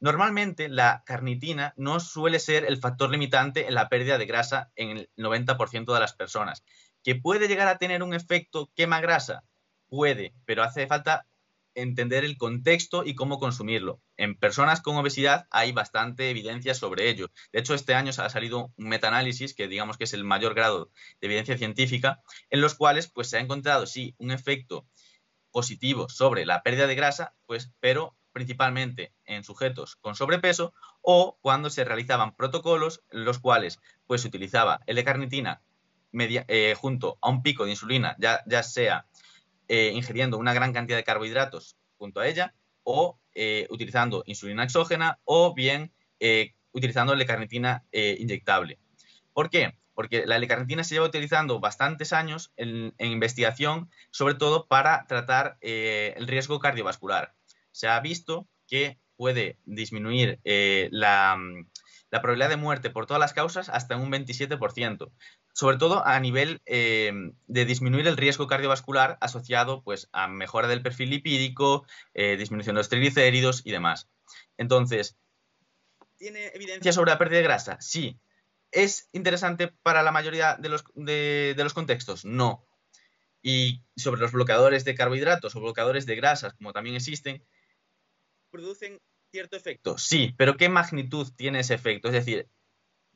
Normalmente 0.00 0.70
la 0.70 1.02
carnitina 1.04 1.74
no 1.76 2.00
suele 2.00 2.38
ser 2.38 2.64
el 2.64 2.78
factor 2.78 3.10
limitante 3.10 3.66
en 3.66 3.74
la 3.74 3.88
pérdida 3.90 4.16
de 4.16 4.26
grasa 4.26 4.70
en 4.74 4.90
el 4.90 5.10
90% 5.16 5.92
de 5.92 6.00
las 6.00 6.14
personas. 6.14 6.64
¿Que 7.02 7.14
puede 7.14 7.46
llegar 7.46 7.68
a 7.68 7.76
tener 7.76 8.02
un 8.02 8.14
efecto 8.14 8.70
quema 8.74 9.02
grasa? 9.02 9.44
Puede, 9.88 10.34
pero 10.46 10.62
hace 10.62 10.86
falta 10.86 11.26
entender 11.74 12.24
el 12.24 12.36
contexto 12.36 13.04
y 13.04 13.14
cómo 13.14 13.38
consumirlo. 13.38 14.00
En 14.16 14.36
personas 14.36 14.80
con 14.80 14.96
obesidad 14.96 15.46
hay 15.50 15.72
bastante 15.72 16.30
evidencia 16.30 16.74
sobre 16.74 17.08
ello. 17.08 17.30
De 17.52 17.60
hecho, 17.60 17.74
este 17.74 17.94
año 17.94 18.10
ha 18.16 18.28
salido 18.28 18.72
un 18.76 18.88
metaanálisis 18.88 19.54
que 19.54 19.68
digamos 19.68 19.98
que 19.98 20.04
es 20.04 20.12
el 20.14 20.24
mayor 20.24 20.54
grado 20.54 20.90
de 21.20 21.26
evidencia 21.26 21.58
científica, 21.58 22.22
en 22.50 22.60
los 22.60 22.74
cuales 22.74 23.08
pues 23.08 23.30
se 23.30 23.38
ha 23.38 23.40
encontrado 23.40 23.86
sí 23.86 24.14
un 24.18 24.30
efecto 24.30 24.86
positivo 25.50 26.08
sobre 26.08 26.46
la 26.46 26.62
pérdida 26.62 26.86
de 26.86 26.94
grasa, 26.94 27.34
pues 27.46 27.70
pero 27.80 28.16
principalmente 28.32 29.14
en 29.24 29.44
sujetos 29.44 29.96
con 29.96 30.16
sobrepeso 30.16 30.74
o 31.00 31.38
cuando 31.40 31.70
se 31.70 31.84
realizaban 31.84 32.34
protocolos 32.34 33.02
en 33.10 33.24
los 33.24 33.38
cuales 33.38 33.78
pues, 34.06 34.22
se 34.22 34.28
utilizaba 34.28 34.80
L-carnitina 34.86 35.62
eh, 36.12 36.74
junto 36.76 37.18
a 37.22 37.30
un 37.30 37.42
pico 37.42 37.64
de 37.64 37.70
insulina, 37.70 38.16
ya, 38.18 38.42
ya 38.46 38.62
sea 38.62 39.06
eh, 39.68 39.92
ingiriendo 39.94 40.38
una 40.38 40.54
gran 40.54 40.72
cantidad 40.72 40.98
de 40.98 41.04
carbohidratos 41.04 41.76
junto 41.96 42.20
a 42.20 42.28
ella 42.28 42.54
o 42.82 43.18
eh, 43.34 43.66
utilizando 43.70 44.22
insulina 44.26 44.64
exógena 44.64 45.18
o 45.24 45.54
bien 45.54 45.92
utilizando 46.72 47.12
L-carnitina 47.12 47.84
inyectable. 47.92 48.78
¿Por 49.34 49.50
qué? 49.50 49.76
Porque 49.92 50.24
la 50.24 50.36
L-carnitina 50.36 50.82
se 50.82 50.94
lleva 50.94 51.06
utilizando 51.06 51.60
bastantes 51.60 52.14
años 52.14 52.52
en, 52.56 52.94
investigación, 52.98 53.90
sobre 54.10 54.34
todo 54.34 54.66
para 54.66 55.06
tratar 55.06 55.58
el 55.60 56.26
riesgo 56.26 56.60
cardiovascular 56.60 57.34
se 57.74 57.88
ha 57.88 57.98
visto 57.98 58.48
que 58.68 58.98
puede 59.16 59.58
disminuir 59.64 60.40
eh, 60.44 60.88
la, 62.14 62.22
probabilidad 62.22 62.48
de 62.48 62.56
muerte 62.56 62.90
por 62.90 63.06
todas 63.06 63.20
las 63.20 63.32
causas 63.32 63.68
hasta 63.68 63.96
un 63.96 64.10
27%, 64.10 65.10
sobre 65.52 65.76
todo 65.76 66.06
a 66.06 66.18
nivel 66.20 66.62
eh, 66.66 67.12
de 67.46 67.64
disminuir 67.64 68.06
el 68.06 68.16
riesgo 68.16 68.46
cardiovascular 68.46 69.18
asociado 69.20 69.82
pues, 69.82 70.08
a 70.12 70.28
mejora 70.28 70.68
del 70.68 70.82
perfil 70.82 71.10
lipídico, 71.10 71.86
eh, 72.14 72.36
disminución 72.36 72.76
de 72.76 72.80
los 72.80 72.88
triglicéridos 72.88 73.62
y 73.64 73.72
demás. 73.72 74.08
Entonces, 74.56 75.16
¿tiene 76.16 76.46
evidencia 76.54 76.92
sobre 76.92 77.10
la 77.10 77.18
pérdida 77.18 77.38
de 77.38 77.44
grasa? 77.44 77.80
Sí. 77.80 78.20
¿Es 78.70 79.08
interesante 79.12 79.68
para 79.82 80.02
la 80.02 80.10
mayoría 80.10 80.56
de 80.56 80.68
los, 80.68 80.84
de 80.94 81.54
los 81.56 81.74
contextos? 81.74 82.24
No. 82.24 82.66
Y 83.42 83.82
sobre 83.96 84.20
los 84.20 84.32
bloqueadores 84.32 84.84
de 84.84 84.94
carbohidratos 84.94 85.54
o 85.54 85.60
bloqueadores 85.60 86.06
de 86.06 86.16
grasas, 86.16 86.54
como 86.54 86.72
también 86.72 86.96
existen, 86.96 87.44
producen 88.50 89.00
cierto 89.34 89.56
efecto. 89.56 89.98
Sí, 89.98 90.32
pero 90.38 90.56
¿qué 90.56 90.68
magnitud 90.68 91.28
tiene 91.34 91.58
ese 91.58 91.74
efecto? 91.74 92.06
Es 92.06 92.14
decir, 92.14 92.48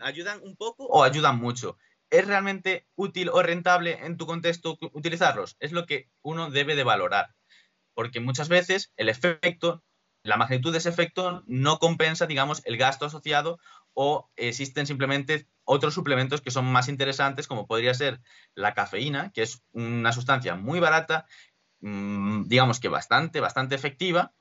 ¿ayudan 0.01 0.41
un 0.43 0.57
poco 0.57 0.85
o 0.87 1.05
ayudan 1.05 1.39
mucho? 1.39 1.79
¿Es 2.11 2.27
realmente 2.27 2.89
útil 2.97 3.29
o 3.29 3.41
rentable 3.41 4.05
en 4.05 4.17
tu 4.17 4.27
contexto 4.27 4.77
utilizarlos? 4.93 5.57
Es 5.61 5.71
lo 5.71 5.87
que 5.87 6.11
uno 6.23 6.51
debe 6.51 6.75
de 6.75 6.83
valorar. 6.83 7.37
Porque 7.95 8.19
muchas 8.19 8.49
veces 8.49 8.93
el 8.97 9.09
efecto, 9.09 9.85
la 10.25 10.37
magnitud 10.37 10.73
de 10.73 10.79
ese 10.79 10.89
efecto 10.89 11.45
no 11.47 11.79
compensa, 11.79 12.27
digamos, 12.27 12.63
el 12.65 12.79
gasto 12.79 13.07
asociado 13.07 13.61
o 13.95 14.29
existen 14.35 14.89
simplemente 14.89 15.47
otros 15.63 15.95
suplementos 15.95 16.41
que 16.41 16.51
son 16.51 16.65
más 16.65 16.89
interesantes, 16.89 17.47
como 17.47 17.69
podría 17.69 17.95
ser 17.95 18.21
la 18.57 18.75
cafeína, 18.75 19.31
que 19.33 19.43
es 19.43 19.63
una 19.71 20.11
sustancia 20.13 20.57
muy 20.57 20.81
barata, 20.81 21.27
mm, 21.81 22.49
digamos 22.49 22.81
que 22.81 22.89
bastante, 22.89 23.39
bastante 23.39 23.77
efectiva, 23.77 24.33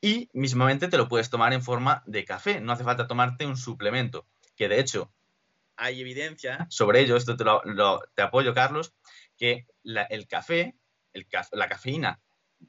y 0.00 0.28
mismamente 0.32 0.88
te 0.88 0.96
lo 0.96 1.08
puedes 1.08 1.30
tomar 1.30 1.52
en 1.52 1.62
forma 1.62 2.02
de 2.06 2.24
café, 2.24 2.60
no 2.60 2.72
hace 2.72 2.84
falta 2.84 3.06
tomarte 3.06 3.46
un 3.46 3.56
suplemento, 3.56 4.26
que 4.56 4.68
de 4.68 4.80
hecho 4.80 5.12
hay 5.76 6.00
evidencia 6.00 6.66
sobre 6.70 7.00
ello, 7.00 7.16
esto 7.16 7.36
te, 7.36 7.44
lo, 7.44 7.62
te 8.14 8.22
apoyo 8.22 8.54
Carlos, 8.54 8.94
que 9.36 9.66
el 9.82 10.26
café, 10.28 10.76
el, 11.12 11.26
la 11.52 11.68
cafeína 11.68 12.20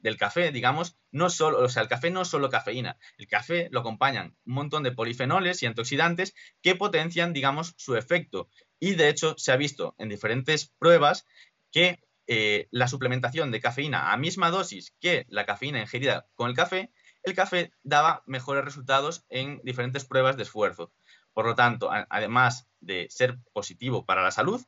del 0.02 0.16
café, 0.16 0.52
digamos, 0.52 0.96
no 1.10 1.30
solo, 1.30 1.60
o 1.60 1.68
sea, 1.68 1.82
el 1.82 1.88
café 1.88 2.10
no 2.10 2.22
es 2.22 2.28
solo 2.28 2.50
cafeína, 2.50 2.98
el 3.18 3.26
café 3.26 3.68
lo 3.70 3.80
acompañan 3.80 4.36
un 4.44 4.54
montón 4.54 4.82
de 4.82 4.92
polifenoles 4.92 5.62
y 5.62 5.66
antioxidantes 5.66 6.34
que 6.62 6.74
potencian, 6.74 7.32
digamos, 7.32 7.74
su 7.76 7.96
efecto. 7.96 8.48
Y 8.78 8.94
de 8.94 9.08
hecho 9.08 9.34
se 9.38 9.52
ha 9.52 9.56
visto 9.56 9.94
en 9.98 10.08
diferentes 10.08 10.66
pruebas 10.78 11.26
que 11.70 12.00
eh, 12.26 12.68
la 12.70 12.88
suplementación 12.88 13.50
de 13.50 13.60
cafeína 13.60 14.12
a 14.12 14.16
misma 14.16 14.50
dosis 14.50 14.92
que 15.00 15.26
la 15.28 15.46
cafeína 15.46 15.80
ingerida 15.80 16.26
con 16.34 16.50
el 16.50 16.56
café 16.56 16.90
el 17.26 17.34
café 17.34 17.72
daba 17.82 18.22
mejores 18.24 18.64
resultados 18.64 19.26
en 19.28 19.60
diferentes 19.64 20.04
pruebas 20.04 20.36
de 20.36 20.44
esfuerzo. 20.44 20.92
Por 21.34 21.44
lo 21.44 21.54
tanto, 21.54 21.90
además 22.08 22.70
de 22.80 23.08
ser 23.10 23.38
positivo 23.52 24.06
para 24.06 24.22
la 24.22 24.30
salud, 24.30 24.64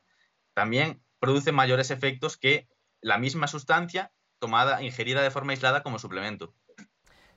también 0.53 1.01
produce 1.19 1.51
mayores 1.51 1.89
efectos 1.89 2.37
que 2.37 2.67
la 3.01 3.17
misma 3.17 3.47
sustancia 3.47 4.11
tomada, 4.39 4.83
ingerida 4.83 5.21
de 5.21 5.31
forma 5.31 5.53
aislada 5.53 5.83
como 5.83 5.99
suplemento. 5.99 6.53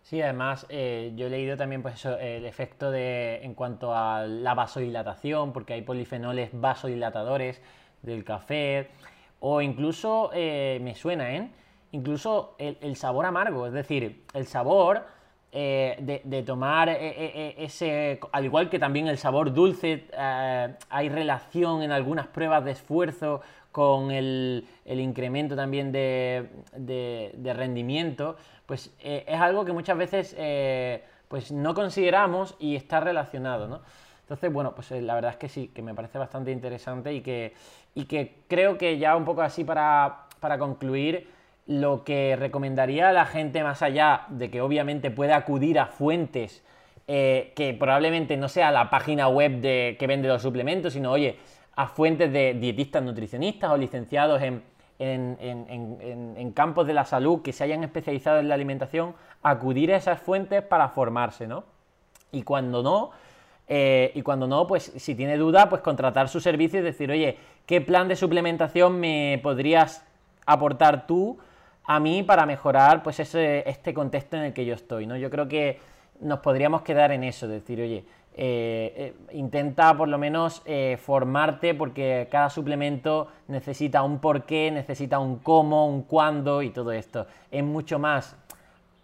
Sí, 0.03 0.21
además 0.21 0.67
eh, 0.69 1.13
yo 1.15 1.29
he 1.29 1.31
leído 1.31 1.57
también 1.57 1.83
pues 1.83 2.05
el 2.05 2.45
efecto 2.45 2.91
de 2.91 3.45
en 3.45 3.55
cuanto 3.55 3.95
a 3.95 4.27
la 4.27 4.55
vasodilatación, 4.55 5.53
porque 5.53 5.75
hay 5.75 5.83
polifenoles 5.83 6.51
vasodilatadores 6.53 7.63
del 8.03 8.25
café, 8.25 8.91
o 9.39 9.61
incluso 9.61 10.31
eh, 10.35 10.81
me 10.83 10.97
suena, 10.97 11.37
¿eh? 11.37 11.49
Incluso 11.93 12.57
el, 12.59 12.97
sabor 12.97 13.27
amargo, 13.27 13.67
es 13.67 13.73
decir, 13.73 14.25
el 14.35 14.47
sabor 14.47 15.05
eh, 15.53 16.23
de, 16.25 16.43
tomar 16.43 16.89
eh, 16.89 16.97
eh, 17.01 17.55
ese, 17.59 18.19
al 18.33 18.45
igual 18.47 18.71
que 18.71 18.79
también 18.79 19.07
el 19.09 19.19
sabor 19.19 19.53
dulce, 19.53 20.07
hay 20.89 21.09
relación 21.11 21.83
en 21.83 21.93
algunas 21.93 22.27
pruebas 22.27 22.65
de 22.65 22.73
esfuerzo 22.73 23.43
con 23.71 24.11
el, 24.11 24.67
incremento 24.87 25.55
también 25.55 25.93
de, 25.93 26.49
rendimiento, 27.55 28.37
pues 28.65 28.95
es 29.03 29.41
algo 29.41 29.65
que 29.65 29.73
muchas 29.73 29.99
veces 29.99 30.35
pues 31.29 31.53
no 31.53 31.75
consideramos 31.75 32.57
y 32.59 32.77
está 32.77 33.01
relacionado, 33.01 33.69
¿no? 33.69 33.81
Entonces, 34.21 34.53
bueno, 34.53 34.75
pues 34.75 34.91
la 34.93 35.15
verdad 35.15 35.33
es 35.33 35.37
que 35.37 35.49
sí, 35.49 35.69
que 35.69 35.83
me 35.83 35.95
parece 35.95 36.17
bastante 36.17 36.53
interesante 36.53 37.13
y 37.13 37.21
que, 37.21 37.55
y 37.95 38.05
que 38.05 38.45
creo 38.49 38.79
que 38.79 38.97
ya 38.97 39.17
un 39.17 39.25
poco 39.27 39.43
así 39.43 39.65
para, 39.65 40.27
para 40.41 40.59
concluir, 40.59 41.29
lo 41.67 42.05
que 42.05 42.37
recomendaría 42.37 43.09
a 43.09 43.13
la 43.13 43.27
gente, 43.27 43.63
más 43.63 43.83
allá 43.83 44.27
de 44.29 44.51
que 44.51 44.61
obviamente 44.61 45.11
pueda 45.11 45.37
acudir 45.37 45.79
a 45.79 45.87
fuentes 45.87 46.65
eh, 47.09 47.53
que 47.57 47.75
probablemente 47.75 48.37
no 48.37 48.49
sea 48.49 48.71
la 48.71 48.89
página 48.89 49.29
web 49.29 49.61
de, 49.61 49.97
que 49.99 50.07
vende 50.07 50.29
los 50.29 50.41
suplementos, 50.41 50.93
sino, 50.93 51.11
oye, 51.11 51.37
a 51.75 51.89
fuentes 51.89 52.33
de 52.33 52.55
dietistas 52.55 53.03
nutricionistas 53.03 53.71
o 53.71 53.77
licenciados 53.77 54.41
en, 54.41 54.63
campos 56.55 56.87
de 56.87 56.95
la 56.95 57.05
salud 57.05 57.43
que 57.43 57.53
se 57.53 57.65
hayan 57.65 57.83
especializado 57.83 58.39
en 58.39 58.49
la 58.49 58.55
alimentación, 58.55 59.15
acudir 59.43 59.93
a 59.93 59.97
esas 59.97 60.21
fuentes 60.21 60.63
para 60.63 60.89
formarse, 60.91 61.49
¿no? 61.49 61.65
Y 62.31 62.43
cuando 62.43 62.83
no, 62.83 63.11
eh, 63.67 64.13
y 64.15 64.23
cuando 64.23 64.47
no, 64.47 64.67
pues 64.67 64.93
si 64.97 65.15
tiene 65.15 65.37
duda, 65.37 65.69
pues 65.69 65.83
contratar 65.83 66.29
su 66.29 66.41
servicio 66.41 66.79
y 66.79 66.83
decir, 66.83 67.11
oye, 67.11 67.37
¿qué 67.67 67.81
plan 67.81 68.07
de 68.07 68.15
suplementación 68.15 69.01
me 69.01 69.41
podrías 69.43 70.07
aportar 70.47 71.07
tú 71.07 71.39
a 71.85 72.01
mí 72.01 72.23
para 72.23 72.47
mejorar 72.47 73.03
pues 73.03 73.21
ese, 73.21 73.69
este 73.69 73.93
contexto 73.93 74.37
en 74.37 74.45
el 74.45 74.53
que 74.53 74.65
yo 74.65 74.75
estoy, 74.75 75.07
¿no? 75.07 75.17
Yo 75.17 75.31
creo 75.31 75.49
que 75.49 75.81
nos 76.21 76.39
podríamos 76.41 76.83
quedar 76.83 77.13
en 77.13 77.25
eso, 77.25 77.49
decir, 77.49 77.81
oye, 77.81 78.05
eh, 78.35 79.15
eh, 79.31 79.37
intenta 79.37 79.95
por 79.95 80.09
lo 80.09 80.17
menos 80.17 80.63
eh, 80.65 80.99
formarte 81.03 81.75
porque 81.75 82.29
cada 82.31 82.49
suplemento 82.49 83.29
necesita 83.49 84.03
un 84.03 84.21
porqué, 84.21 84.71
necesita 84.71 85.19
un 85.19 85.39
cómo, 85.39 85.87
un 85.87 86.03
cuándo 86.03 86.63
y 86.63 86.71
todo 86.71 86.93
esto. 86.93 87.27
Es 87.51 87.63
mucho 87.63 87.99
más 87.99 88.37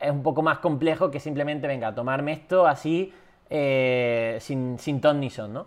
es 0.00 0.12
un 0.12 0.22
poco 0.22 0.42
más 0.42 0.60
complejo 0.60 1.10
que 1.10 1.18
simplemente, 1.18 1.66
venga, 1.66 1.92
tomarme 1.92 2.30
esto 2.30 2.68
así, 2.68 3.12
sin, 3.50 4.78
sin 4.78 5.00
ton 5.00 5.18
ni 5.18 5.28
son, 5.28 5.52
¿no? 5.52 5.66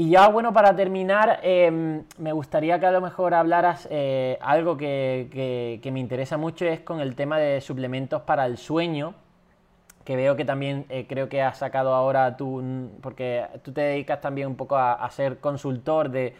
Y 0.00 0.10
ya, 0.10 0.28
bueno, 0.28 0.52
para 0.52 0.76
terminar, 0.76 1.40
em, 1.42 2.04
me 2.18 2.30
gustaría 2.30 2.78
que 2.78 2.86
a 2.86 2.92
lo 2.92 3.00
mejor 3.00 3.34
hablaras 3.34 3.88
eh, 3.90 4.38
algo 4.40 4.76
que, 4.76 5.80
me 5.92 5.98
interesa 5.98 6.36
mucho, 6.36 6.66
es 6.66 6.78
con 6.78 7.00
el 7.00 7.16
tema 7.16 7.40
de 7.40 7.60
suplementos 7.60 8.22
para 8.22 8.46
el 8.46 8.58
sueño, 8.58 9.14
que 10.04 10.14
veo 10.14 10.36
que 10.36 10.44
también 10.44 10.86
eh, 10.88 11.06
creo 11.08 11.28
que 11.28 11.42
has 11.42 11.58
sacado 11.58 11.94
ahora 11.94 12.36
tú, 12.36 12.62
porque 13.00 13.44
tú 13.64 13.72
te 13.72 13.80
dedicas 13.80 14.20
también 14.20 14.46
un 14.46 14.54
poco 14.54 14.76
a, 14.76 15.10
ser 15.10 15.38
consultor 15.38 16.10
de, 16.10 16.32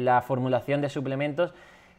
la 0.00 0.20
formulación 0.20 0.80
de 0.80 0.88
suplementos. 0.88 1.54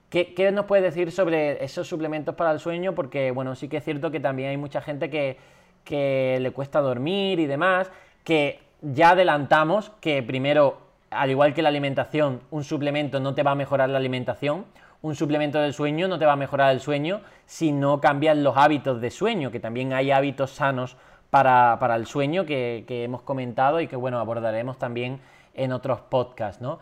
¿Qué, 0.09 0.33
¿Qué, 0.33 0.51
nos 0.51 0.65
puedes 0.65 0.83
decir 0.83 1.13
sobre 1.13 1.63
esos 1.63 1.87
suplementos 1.87 2.35
para 2.35 2.51
el 2.51 2.59
sueño? 2.59 2.93
Porque, 2.93 3.31
bueno, 3.31 3.55
sí 3.55 3.69
que 3.69 3.77
es 3.77 3.85
cierto 3.85 4.11
que 4.11 4.19
también 4.19 4.49
hay 4.49 4.57
mucha 4.57 4.81
gente 4.81 5.09
que, 5.09 5.37
que 5.85 6.39
le 6.41 6.51
cuesta 6.51 6.81
dormir 6.81 7.39
y 7.39 7.45
demás, 7.45 7.89
que 8.25 8.59
ya 8.81 9.11
adelantamos 9.11 9.91
que 10.01 10.21
primero 10.23 10.88
al 11.11 11.29
igual 11.29 11.53
que 11.53 11.61
la 11.61 11.69
alimentación, 11.69 12.41
un 12.51 12.63
suplemento 12.63 13.19
no 13.19 13.33
te 13.33 13.43
va 13.43 13.51
a 13.51 13.55
mejorar 13.55 13.89
la 13.89 13.97
alimentación, 13.97 14.65
un 15.01 15.15
suplemento 15.15 15.59
del 15.59 15.73
sueño 15.73 16.07
no 16.07 16.19
te 16.19 16.25
va 16.25 16.33
a 16.33 16.37
mejorar 16.37 16.73
el 16.73 16.81
sueño 16.81 17.21
si 17.45 17.71
no 17.71 18.01
cambias 18.01 18.37
los 18.37 18.57
hábitos 18.57 18.99
de 19.01 19.11
sueño, 19.11 19.51
que 19.51 19.59
también 19.59 19.93
hay 19.93 20.11
hábitos 20.11 20.51
sanos 20.51 20.97
para, 21.29 21.95
el 21.95 22.05
sueño 22.05 22.45
que, 22.45 22.85
hemos 22.87 23.21
comentado 23.21 23.81
y 23.81 23.87
que 23.87 23.95
bueno, 23.95 24.19
abordaremos 24.19 24.77
también 24.77 25.21
en 25.53 25.71
otros 25.71 26.01
podcasts, 26.01 26.61
¿no? 26.61 26.79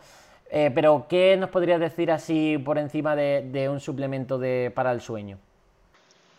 Eh, 0.49 0.71
pero, 0.73 1.07
¿qué 1.09 1.35
nos 1.35 1.49
podrías 1.49 1.79
decir 1.79 2.09
así 2.09 2.57
por 2.57 2.77
encima 2.77 3.15
de, 3.15 3.67
un 3.69 3.81
suplemento 3.81 4.37
de, 4.37 4.71
para 4.73 4.93
el 4.93 5.01
sueño? 5.01 5.39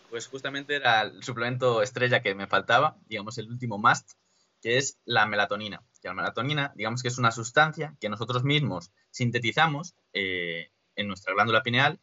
Pues 0.09 0.27
justamente 0.27 0.75
era 0.75 1.01
el 1.01 1.21
suplemento 1.21 1.83
estrella 1.83 2.21
que 2.21 2.33
me 2.33 2.47
faltaba, 2.47 2.95
digamos 3.07 3.37
el 3.37 3.47
último 3.49 3.77
must, 3.77 4.13
que 4.61 4.77
es 4.77 4.97
la 5.05 5.27
melatonina. 5.27 5.83
Que 6.01 6.07
la 6.07 6.13
melatonina, 6.13 6.73
digamos 6.75 7.01
que 7.01 7.09
es 7.09 7.17
una 7.17 7.31
sustancia 7.31 7.95
que 7.99 8.09
nosotros 8.09 8.43
mismos 8.43 8.91
sintetizamos 9.11 9.95
eh, 10.13 10.71
en 10.95 11.07
nuestra 11.07 11.33
glándula 11.33 11.63
pineal 11.63 11.99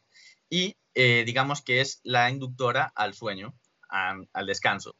y 0.49 0.77
eh, 0.93 1.23
digamos 1.25 1.61
que 1.61 1.81
es 1.81 1.99
la 2.03 2.29
inductora 2.29 2.91
al 2.95 3.13
sueño, 3.13 3.57
al 3.89 4.45
descanso. 4.45 4.95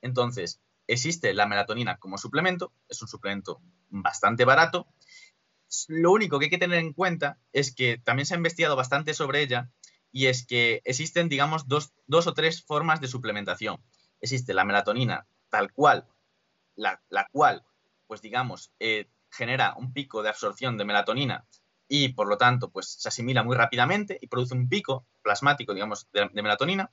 Entonces, 0.00 0.60
existe 0.86 1.34
la 1.34 1.46
melatonina 1.46 1.98
como 1.98 2.18
suplemento, 2.18 2.72
es 2.88 3.00
un 3.02 3.08
suplemento 3.08 3.60
bastante 3.88 4.44
barato. 4.44 4.86
Lo 5.88 6.12
único 6.12 6.38
que 6.38 6.46
hay 6.46 6.50
que 6.50 6.58
tener 6.58 6.78
en 6.78 6.92
cuenta 6.92 7.38
es 7.52 7.74
que 7.74 7.98
también 7.98 8.26
se 8.26 8.34
ha 8.34 8.38
investigado 8.38 8.76
bastante 8.76 9.14
sobre 9.14 9.42
ella 9.42 9.70
y 10.10 10.26
es 10.26 10.46
que 10.46 10.82
existen, 10.84 11.28
digamos, 11.28 11.68
dos, 11.68 11.92
dos 12.06 12.26
o 12.26 12.34
tres 12.34 12.64
formas 12.64 13.00
de 13.00 13.08
suplementación. 13.08 13.82
Existe 14.20 14.54
la 14.54 14.64
melatonina 14.64 15.26
tal 15.50 15.72
cual 15.72 16.08
la, 16.80 17.28
cual, 17.30 17.64
pues 18.10 18.22
digamos, 18.22 18.72
eh, 18.80 19.08
genera 19.30 19.74
un 19.76 19.92
pico 19.92 20.24
de 20.24 20.30
absorción 20.30 20.76
de 20.76 20.84
melatonina 20.84 21.46
y 21.86 22.08
por 22.08 22.26
lo 22.26 22.36
tanto, 22.38 22.68
pues 22.68 22.96
se 22.98 23.08
asimila 23.08 23.44
muy 23.44 23.56
rápidamente 23.56 24.18
y 24.20 24.26
produce 24.26 24.52
un 24.52 24.68
pico 24.68 25.06
plasmático, 25.22 25.74
digamos, 25.74 26.08
de, 26.12 26.28
melatonina. 26.42 26.90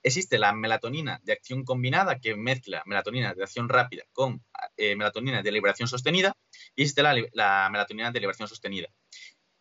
Existe 0.00 0.38
la 0.38 0.52
melatonina 0.52 1.20
de 1.24 1.32
acción 1.32 1.64
combinada 1.64 2.20
que 2.20 2.36
mezcla 2.36 2.84
melatonina 2.86 3.34
de 3.34 3.42
acción 3.42 3.68
rápida 3.68 4.04
con 4.12 4.44
eh, 4.76 4.94
melatonina 4.94 5.42
de 5.42 5.50
liberación 5.50 5.88
sostenida 5.88 6.36
y 6.76 6.82
existe 6.82 7.02
la, 7.02 7.68
melatonina 7.68 8.12
de 8.12 8.20
liberación 8.20 8.46
sostenida. 8.46 8.90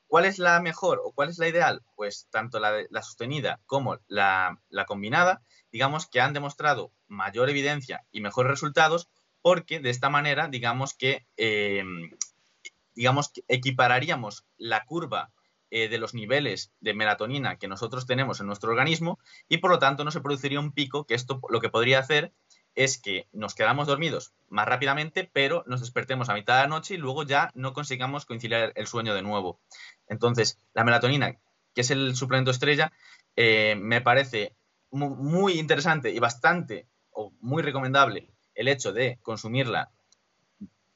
¿Cuál 0.06 0.26
es 0.26 0.38
la 0.38 0.60
mejor 0.60 1.02
o 1.04 1.12
cuál 1.12 1.30
es 1.30 1.40
la 1.40 1.48
ideal? 1.48 1.82
Pues 1.96 2.28
tanto 2.30 2.60
la, 2.60 3.02
sostenida 3.02 3.62
como 3.66 3.98
la, 4.06 4.60
combinada, 4.86 5.42
digamos 5.72 6.06
que 6.06 6.22
han 6.22 6.34
demostrado 6.34 6.94
mayor 7.08 7.50
evidencia 7.50 8.06
y 8.12 8.22
mejores 8.22 8.52
resultados 8.52 9.10
porque 9.44 9.80
de 9.80 9.92
esta 9.92 10.10
manera, 10.10 10.48
digamos 10.48 10.96
que, 10.96 11.28
em, 11.38 12.10
digamos 12.96 13.30
que 13.30 13.44
equipararíamos 13.48 14.46
la 14.58 14.86
curva 14.86 15.32
eh, 15.70 15.90
de 15.90 15.98
los 15.98 16.14
niveles 16.14 16.72
de 16.80 16.94
melatonina 16.94 17.58
que 17.58 17.68
nosotros 17.68 18.08
tenemos 18.08 18.40
en 18.40 18.48
nuestro 18.48 18.72
organismo 18.72 19.20
y 19.50 19.58
por 19.58 19.70
lo 19.70 19.80
tanto 19.80 20.04
no 20.06 20.12
se 20.12 20.22
produciría 20.22 20.60
un 20.60 20.72
pico, 20.72 21.06
que 21.06 21.14
esto 21.16 21.42
lo 21.50 21.60
que 21.60 21.70
podría 21.70 22.00
hacer 22.00 22.32
es 22.74 22.98
que 23.00 23.28
nos 23.34 23.54
quedamos 23.54 23.88
dormidos 23.88 24.34
más 24.48 24.66
rápidamente, 24.66 25.30
pero 25.34 25.64
nos 25.68 25.82
despertemos 25.82 26.30
a 26.30 26.36
mitad 26.36 26.56
de 26.56 26.62
la 26.62 26.68
noche 26.70 26.94
y 26.94 26.98
luego 26.98 27.24
ya 27.24 27.52
no 27.54 27.74
consigamos 27.74 28.26
coincidir 28.26 28.72
el 28.74 28.88
sueño 28.88 29.14
de 29.14 29.24
nuevo. 29.24 29.60
Entonces, 30.08 30.58
la 30.74 30.84
melatonina, 30.84 31.38
que 31.76 31.82
es 31.82 31.92
el 31.92 32.16
suplemento 32.16 32.52
estrella, 32.52 32.94
eh, 33.36 33.76
me 33.76 34.00
parece 34.00 34.56
muy 34.92 35.54
interesante 35.60 36.12
y 36.12 36.20
bastante 36.20 36.88
o 37.12 37.34
muy 37.42 37.62
recomendable 37.62 38.33
el 38.56 38.68
hecho 38.68 38.94
de 38.94 39.20
consumirla 39.22 39.92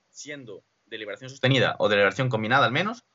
siendo 0.10 0.64
de 0.86 0.98
liberación 0.98 1.30
sostenida 1.30 1.76
o 1.80 1.90
de 1.90 1.96
liberación 1.96 2.30
combinada 2.30 2.66
al 2.66 2.72
menos. 2.72 3.06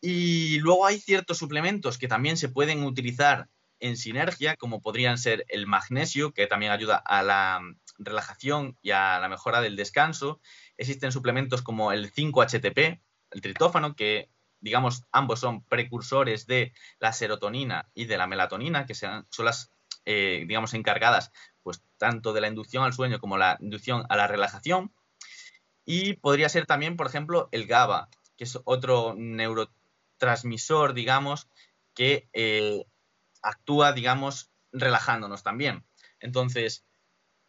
Y 0.00 0.58
luego 0.60 0.86
hay 0.86 0.98
ciertos 0.98 1.38
suplementos 1.38 1.98
que 1.98 2.08
también 2.08 2.36
se 2.36 2.48
pueden 2.48 2.84
utilizar 2.84 3.48
en 3.80 3.96
sinergia, 3.96 4.56
como 4.56 4.80
podrían 4.82 5.18
ser 5.18 5.44
el 5.48 5.66
magnesio, 5.66 6.32
que 6.32 6.46
también 6.46 6.72
ayuda 6.72 6.96
a 6.96 7.22
la 7.22 7.60
relajación 7.98 8.78
y 8.82 8.92
a 8.92 9.18
la 9.20 9.28
mejora 9.28 9.60
del 9.60 9.76
descanso. 9.76 10.40
Existen 10.76 11.12
suplementos 11.12 11.62
como 11.62 11.92
el 11.92 12.12
5-HTP, 12.12 13.00
el 13.30 13.40
tritófano, 13.40 13.94
que 13.94 14.30
digamos 14.60 15.04
ambos 15.12 15.40
son 15.40 15.64
precursores 15.64 16.46
de 16.46 16.72
la 16.98 17.12
serotonina 17.12 17.90
y 17.94 18.04
de 18.04 18.18
la 18.18 18.26
melatonina, 18.26 18.86
que 18.86 18.94
son 18.94 19.26
las 19.38 19.72
eh, 20.12 20.44
digamos 20.44 20.74
encargadas 20.74 21.30
pues 21.62 21.84
tanto 21.96 22.32
de 22.32 22.40
la 22.40 22.48
inducción 22.48 22.82
al 22.82 22.92
sueño 22.92 23.20
como 23.20 23.38
la 23.38 23.56
inducción 23.60 24.06
a 24.08 24.16
la 24.16 24.26
relajación. 24.26 24.92
Y 25.84 26.14
podría 26.14 26.48
ser 26.48 26.66
también, 26.66 26.96
por 26.96 27.06
ejemplo, 27.06 27.48
el 27.52 27.68
GABA, 27.68 28.08
que 28.36 28.42
es 28.42 28.58
otro 28.64 29.14
neurotransmisor, 29.16 30.94
digamos, 30.94 31.48
que 31.94 32.28
eh, 32.32 32.84
actúa, 33.40 33.92
digamos, 33.92 34.50
relajándonos 34.72 35.44
también. 35.44 35.84
Entonces, 36.18 36.84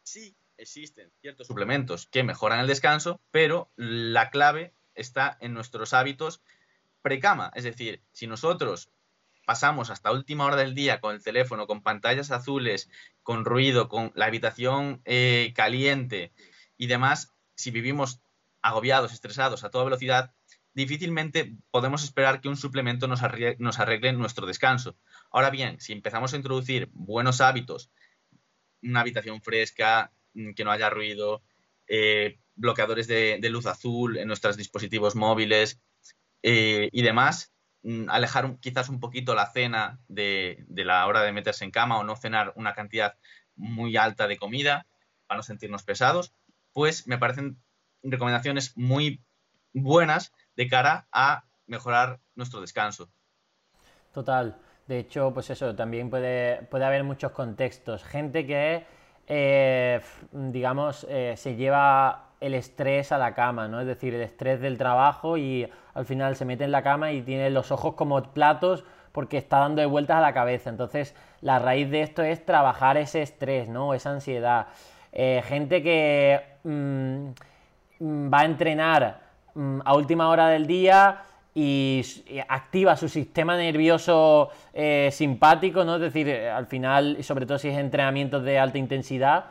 sí 0.03 0.38
existen 0.57 1.12
ciertos 1.20 1.47
suplementos 1.47 2.05
que 2.05 2.24
mejoran 2.24 2.59
el 2.59 2.68
descanso, 2.68 3.22
pero 3.32 3.72
la 3.76 4.30
clave 4.30 4.76
está 4.93 5.36
en 5.41 5.55
nuestros 5.55 5.93
hábitos 5.93 6.43
precama. 7.01 7.51
Es 7.55 7.64
decir, 7.64 8.03
si 8.12 8.28
nosotros 8.28 8.91
pasamos 9.51 9.89
hasta 9.89 10.13
última 10.13 10.45
hora 10.45 10.55
del 10.55 10.73
día 10.73 11.01
con 11.01 11.13
el 11.13 11.21
teléfono, 11.21 11.67
con 11.67 11.83
pantallas 11.83 12.31
azules, 12.31 12.89
con 13.21 13.43
ruido, 13.43 13.89
con 13.89 14.13
la 14.15 14.27
habitación 14.27 15.01
eh, 15.03 15.51
caliente 15.53 16.31
y 16.77 16.87
demás, 16.87 17.33
si 17.53 17.69
vivimos 17.69 18.21
agobiados, 18.61 19.11
estresados 19.11 19.65
a 19.65 19.69
toda 19.69 19.83
velocidad, 19.83 20.33
difícilmente 20.73 21.57
podemos 21.69 22.05
esperar 22.05 22.39
que 22.39 22.47
un 22.47 22.55
suplemento 22.55 23.09
nos 23.09 23.23
arregle, 23.23 24.13
nuestro 24.13 24.47
descanso. 24.47 24.95
Ahora 25.31 25.49
bien, 25.49 25.81
si 25.81 25.91
empezamos 25.91 26.31
a 26.31 26.37
introducir 26.37 26.89
buenos 26.93 27.41
hábitos, 27.41 27.91
una 28.81 29.01
habitación 29.01 29.41
fresca, 29.41 30.13
mm, 30.33 30.53
que 30.53 30.63
no 30.63 30.71
haya 30.71 30.89
ruido, 30.89 31.43
eh, 31.87 32.39
bloqueadores 32.55 33.05
de, 33.05 33.37
luz 33.49 33.65
azul 33.65 34.15
en 34.15 34.29
nuestros 34.29 34.55
dispositivos 34.55 35.13
móviles 35.13 35.81
eh, 36.41 36.87
y 36.93 37.01
demás, 37.01 37.51
alejar 38.09 38.57
quizás 38.59 38.89
un 38.89 38.99
poquito 38.99 39.34
la 39.34 39.51
cena 39.51 39.99
de, 40.07 40.65
la 40.69 41.05
hora 41.07 41.21
de 41.21 41.32
meterse 41.32 41.65
en 41.65 41.71
cama 41.71 41.97
o 41.99 42.03
no 42.03 42.15
cenar 42.15 42.53
una 42.55 42.73
cantidad 42.73 43.17
muy 43.55 43.97
alta 43.97 44.27
de 44.27 44.38
comida 44.38 44.88
para 45.27 45.38
no 45.38 45.43
sentirnos 45.43 45.84
pesados, 45.84 46.34
pues 46.73 47.07
me 47.07 47.17
parecen 47.17 47.61
recomendaciones 48.03 48.77
muy 48.77 49.23
buenas 49.73 50.34
de 50.55 50.67
cara 50.67 51.07
a 51.11 51.45
mejorar 51.65 52.19
nuestro 52.36 52.61
descanso. 52.61 53.11
Total. 54.13 54.57
De 54.88 54.99
hecho, 54.99 55.34
pues 55.34 55.49
eso, 55.49 55.75
también 55.75 56.09
puede, 56.09 56.63
puede 56.63 56.86
haber 56.86 57.03
muchos 57.03 57.32
contextos. 57.32 58.03
Gente 58.03 58.45
que, 58.45 58.86
eh, 59.27 60.01
digamos, 60.32 61.05
eh, 61.09 61.36
se 61.38 61.55
lleva 61.55 62.30
el 62.41 62.55
estrés 62.55 63.11
a 63.11 63.17
la 63.17 63.33
cama, 63.33 63.67
¿no? 63.67 63.79
Es 63.79 63.87
decir, 63.87 64.13
el 64.13 64.21
estrés 64.21 64.59
del 64.59 64.77
trabajo 64.77 65.37
y 65.37 65.69
al 65.93 66.05
final 66.05 66.35
se 66.35 66.43
mete 66.43 66.63
en 66.63 66.71
la 66.71 66.81
cama 66.81 67.11
y 67.11 67.21
tiene 67.21 67.49
los 67.51 67.71
ojos 67.71 67.93
como 67.93 68.21
platos 68.33 68.83
porque 69.11 69.37
está 69.37 69.59
dando 69.59 69.81
de 69.81 69.85
vueltas 69.85 70.17
a 70.17 70.21
la 70.21 70.33
cabeza. 70.33 70.69
Entonces, 70.69 71.15
la 71.41 71.59
raíz 71.59 71.89
de 71.91 72.01
esto 72.01 72.23
es 72.23 72.43
trabajar 72.45 72.97
ese 72.97 73.21
estrés, 73.21 73.69
¿no? 73.69 73.93
Esa 73.93 74.09
ansiedad. 74.09 74.67
Eh, 75.11 75.43
gente 75.45 75.83
que 75.83 76.41
mm, 76.63 77.27
mm, 77.99 78.33
va 78.33 78.39
a 78.39 78.45
entrenar 78.45 79.19
mm, 79.53 79.79
a 79.85 79.93
última 79.95 80.29
hora 80.29 80.47
del 80.47 80.65
día 80.65 81.23
y, 81.53 82.03
activa 82.47 82.95
su 82.95 83.09
sistema 83.09 83.55
nervioso 83.55 84.49
eh, 84.73 85.09
simpático, 85.11 85.83
¿no? 85.83 85.95
Es 85.95 86.01
decir, 86.01 86.29
al 86.31 86.65
final, 86.65 87.23
sobre 87.23 87.45
todo 87.45 87.59
si 87.59 87.67
es 87.67 87.77
entrenamiento 87.77 88.39
de 88.39 88.57
alta 88.57 88.77
intensidad, 88.77 89.45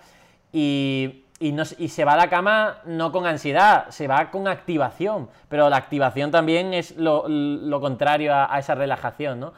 y 0.52 1.24
y, 1.40 1.88
se 1.88 2.04
va 2.04 2.12
a 2.12 2.16
la 2.18 2.28
cama 2.28 2.80
no 2.84 3.10
con 3.10 3.26
ansiedad, 3.26 3.88
se 3.88 4.06
va 4.06 4.30
con 4.30 4.46
activación, 4.46 5.30
pero 5.48 5.70
la 5.70 5.78
activación 5.78 6.30
también 6.30 6.74
es 6.74 6.94
lo, 6.98 7.80
contrario 7.80 8.34
a, 8.34 8.58
esa 8.58 8.74
relajación, 8.74 9.40
¿no? 9.40 9.54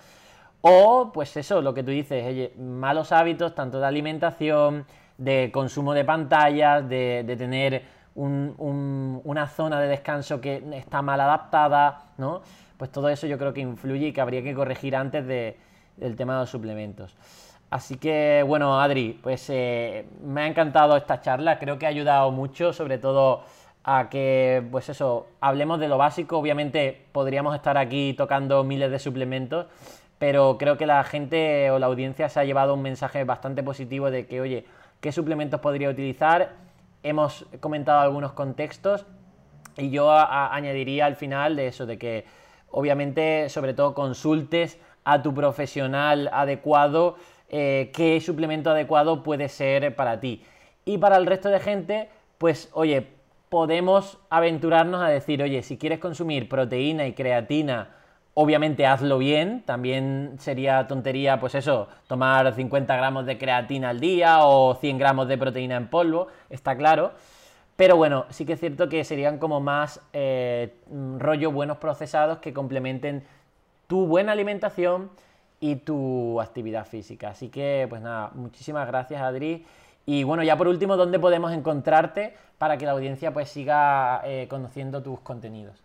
O, 0.61 1.11
pues 1.12 1.37
eso, 1.37 1.61
lo 1.61 1.74
que 1.74 1.83
tú 1.83 1.91
dices, 1.91 2.24
oye, 2.24 2.55
malos 2.57 3.11
hábitos, 3.11 3.53
tanto 3.57 3.80
de 3.80 3.87
alimentación, 3.87 4.87
de 5.18 5.51
consumo 5.53 5.93
de 5.93 6.05
pantallas, 6.05 6.89
de, 6.89 7.35
tener 7.37 7.83
una 8.14 9.49
zona 9.49 9.80
de 9.80 9.89
descanso 9.89 10.41
que 10.41 10.62
está 10.74 11.03
mal 11.03 11.20
adaptada, 11.20 12.05
¿no? 12.16 12.43
Pues 12.76 12.93
todo 12.93 13.09
eso 13.09 13.26
yo 13.26 13.39
creo 13.39 13.53
que 13.53 13.61
influye 13.61 14.07
y 14.07 14.12
que 14.12 14.20
habría 14.20 14.45
que 14.45 14.55
corregir 14.55 14.95
antes 14.95 15.26
del 15.26 16.16
tema 16.16 16.35
de 16.35 16.41
los 16.41 16.51
suplementos. 16.51 17.16
Así 17.73 17.97
que, 17.97 18.45
bueno, 18.47 18.83
Adri, 18.83 19.18
pues 19.23 19.49
eh, 19.49 20.05
me 20.23 20.43
ha 20.43 20.47
encantado 20.47 20.95
esta 20.95 21.23
charla, 21.23 21.59
creo 21.59 21.79
que 21.79 21.87
ha 21.87 21.89
ayudado 21.89 22.31
mucho, 22.31 22.75
sobre 22.75 22.99
todo 22.99 23.45
a 23.83 24.11
que, 24.11 24.62
pues 24.70 24.91
eso, 24.91 25.27
hablemos 25.41 25.81
de 25.81 25.89
lo 25.89 25.97
básico. 25.97 26.37
Obviamente 26.37 27.07
podríamos 27.12 27.55
estar 27.55 27.79
aquí 27.79 28.12
tocando 28.12 28.62
miles 28.62 28.91
de 28.91 28.99
suplementos, 28.99 29.68
pero 30.18 30.59
creo 30.59 30.77
que 30.77 30.85
la 30.85 31.03
gente 31.03 31.70
o 31.70 31.79
la 31.79 31.87
audiencia 31.87 32.29
se 32.29 32.41
ha 32.41 32.45
llevado 32.45 32.75
un 32.75 32.83
mensaje 32.83 33.25
bastante 33.25 33.62
positivo 33.62 34.11
de 34.11 34.27
que, 34.27 34.43
oye, 34.43 34.66
¿qué 35.01 35.11
suplementos 35.11 35.59
podría 35.61 35.89
utilizar? 35.89 36.51
Hemos 37.03 37.47
comentado 37.61 38.01
algunos 38.01 38.33
contextos 38.33 39.07
y 39.79 39.89
yo 39.89 40.12
añadiría 40.12 41.07
al 41.07 41.16
final 41.16 41.57
de 41.57 41.68
eso, 41.68 41.87
de 41.87 41.97
que 41.97 42.27
obviamente 42.70 43.49
sobre 43.49 43.73
todo 43.73 43.95
consultes 43.95 44.79
a 45.05 45.23
tu 45.23 45.33
profesional 45.33 46.29
adecuado 46.35 47.16
eh, 47.53 47.91
qué 47.95 48.21
suplemento 48.21 48.71
adecuado 48.71 49.23
puede 49.23 49.49
ser 49.49 49.95
para 49.95 50.21
ti. 50.21 50.43
Y 50.87 50.99
para 50.99 51.17
el 51.17 51.27
resto 51.27 51.51
de 51.51 51.61
gente, 51.61 52.09
pues 52.39 52.71
oye, 52.73 53.07
podemos 53.51 54.19
aventurarnos 54.31 55.03
a 55.03 55.09
decir, 55.09 55.43
oye, 55.43 55.63
si 55.63 55.77
quieres 55.77 55.99
consumir 55.99 56.49
proteína 56.49 57.07
y 57.07 57.13
creatina, 57.13 57.91
obviamente 58.33 58.87
hazlo 58.87 59.19
bien, 59.19 59.63
también 59.67 60.37
sería 60.39 60.87
tontería, 60.87 61.39
pues 61.39 61.55
eso, 61.55 61.89
tomar 62.07 62.55
50 62.55 62.97
gramos 62.97 63.27
de 63.27 63.37
creatina 63.37 63.91
al 63.91 64.01
día 64.01 64.47
o 64.47 64.75
100 64.75 64.97
gramos 64.97 65.29
de 65.29 65.37
proteína 65.37 65.77
en 65.77 65.89
polvo, 65.89 66.29
está 66.49 66.75
claro. 66.77 67.13
Pero 67.77 67.97
bueno, 67.97 68.25
sí 68.31 68.47
que 68.47 68.55
es 68.55 68.61
cierto 68.61 68.89
que 68.89 69.05
serían 69.05 69.39
como 69.39 69.61
más 69.61 70.01
eh, 70.15 70.75
rollo 71.19 71.53
buenos 71.53 71.77
procesados 71.77 72.39
que 72.39 72.55
complementen 72.55 73.25
tu 73.87 74.07
buena 74.07 74.33
alimentación 74.33 75.11
y 75.63 75.77
tu 75.77 76.41
actividad 76.41 76.85
física. 76.85 77.31
Así 77.31 77.49
que, 77.49 77.87
pues 77.89 78.03
nada, 78.03 78.33
muchísimas 78.35 78.85
gracias 78.89 79.23
Adri. 79.23 79.65
Y 80.05 80.25
bueno, 80.25 80.43
ya 80.43 80.59
por 80.59 80.67
último, 80.67 80.97
¿dónde 80.97 81.21
podemos 81.21 81.53
encontrarte 81.53 82.37
para 82.59 82.77
que 82.77 82.85
la 82.85 82.91
audiencia 82.91 83.33
pues 83.33 83.49
siga 83.49 84.21
eh, 84.25 84.49
conociendo 84.51 85.05
tus 85.05 85.21
contenidos? 85.21 85.81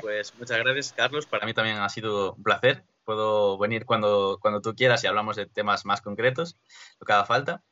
Pues 0.00 0.34
muchas 0.38 0.58
gracias, 0.60 0.94
Carlos. 0.94 1.26
Para 1.26 1.44
mí 1.44 1.52
también 1.52 1.76
ha 1.76 1.90
sido 1.90 2.32
un 2.32 2.42
placer. 2.42 2.84
Puedo 3.04 3.58
venir 3.58 3.84
cuando, 3.84 4.38
cuando 4.40 4.62
tú 4.62 4.74
quieras 4.74 5.04
y 5.04 5.08
hablamos 5.08 5.36
de 5.36 5.44
temas 5.44 5.84
más 5.84 6.00
concretos, 6.00 6.56
lo 7.00 7.06
que 7.06 7.12
haga 7.12 7.26
falta. 7.26 7.62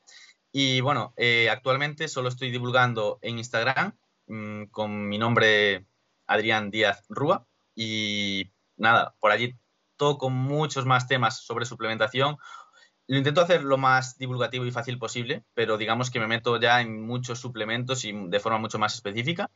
Y 0.52 0.82
bueno, 0.82 1.14
eh, 1.16 1.48
actualmente 1.48 2.06
solo 2.08 2.28
estoy 2.28 2.50
divulgando 2.50 3.18
en 3.22 3.38
Instagram 3.38 3.96
mm, 4.26 4.64
con 4.64 5.08
mi 5.08 5.16
nombre 5.16 5.86
Adrián 6.26 6.70
Díaz 6.70 7.02
Rúa. 7.08 7.46
Y 7.74 8.50
nada, 8.76 9.14
por 9.20 9.30
allí 9.30 9.54
toco 9.96 10.30
muchos 10.30 10.86
más 10.86 11.06
temas 11.06 11.40
sobre 11.40 11.66
suplementación 11.66 12.36
lo 13.08 13.18
intento 13.18 13.40
hacer 13.40 13.62
lo 13.62 13.78
más 13.78 14.18
divulgativo 14.18 14.66
y 14.66 14.72
fácil 14.72 14.98
posible, 14.98 15.44
pero 15.54 15.78
digamos 15.78 16.10
que 16.10 16.18
me 16.18 16.26
meto 16.26 16.58
ya 16.58 16.80
en 16.80 17.06
muchos 17.06 17.38
suplementos 17.38 18.04
y 18.04 18.12
de 18.12 18.40
forma 18.40 18.58
mucho 18.58 18.78
más 18.78 18.94
específica. 18.94 19.48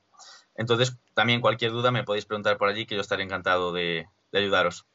Entonces, 0.55 0.97
también 1.15 1.41
cualquier 1.41 1.73
duda 1.73 1.91
me 1.91 2.05
podéis 2.05 2.27
preguntar 2.27 2.59
por 2.59 2.69
allí, 2.69 2.87
que 2.87 2.95
yo 2.95 3.01
estaré 3.01 3.25
encantado 3.25 3.73
de, 3.73 4.07
ayudaros. 4.33 4.87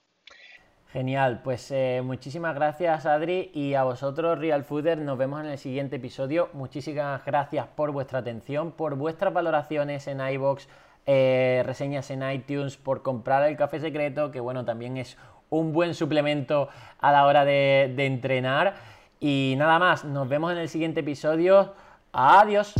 Genial, 0.93 1.41
pues 1.43 1.69
eh, 1.71 2.01
muchísimas 2.01 2.55
gracias 2.55 3.05
Adri 3.05 3.51
y 3.53 3.73
a 3.73 3.83
vosotros 3.83 4.39
Real 4.39 4.63
Fooder, 4.63 4.97
nos 4.99 5.17
vemos 5.17 5.41
en 5.41 5.47
el 5.47 5.57
siguiente 5.57 5.97
episodio. 5.97 6.49
Muchísimas 6.53 7.25
gracias 7.25 7.67
por 7.67 7.91
vuestra 7.91 8.19
atención, 8.19 8.71
por 8.71 8.95
vuestras 8.95 9.33
valoraciones 9.33 10.07
en 10.07 10.21
iBox, 10.21 10.69
eh, 11.05 11.63
reseñas 11.65 12.09
en 12.11 12.23
iTunes, 12.31 12.77
por 12.77 13.01
comprar 13.01 13.43
el 13.49 13.57
café 13.57 13.81
secreto, 13.81 14.31
que 14.31 14.39
bueno, 14.39 14.63
también 14.63 14.95
es 14.95 15.17
un 15.49 15.73
buen 15.73 15.93
suplemento 15.93 16.69
a 16.99 17.11
la 17.11 17.25
hora 17.25 17.45
de, 17.45 17.93
entrenar. 17.97 18.75
Y 19.19 19.55
nada 19.57 19.79
más, 19.79 20.05
nos 20.05 20.27
vemos 20.27 20.51
en 20.51 20.57
el 20.57 20.69
siguiente 20.69 21.01
episodio. 21.01 21.73
Adiós. 22.11 22.73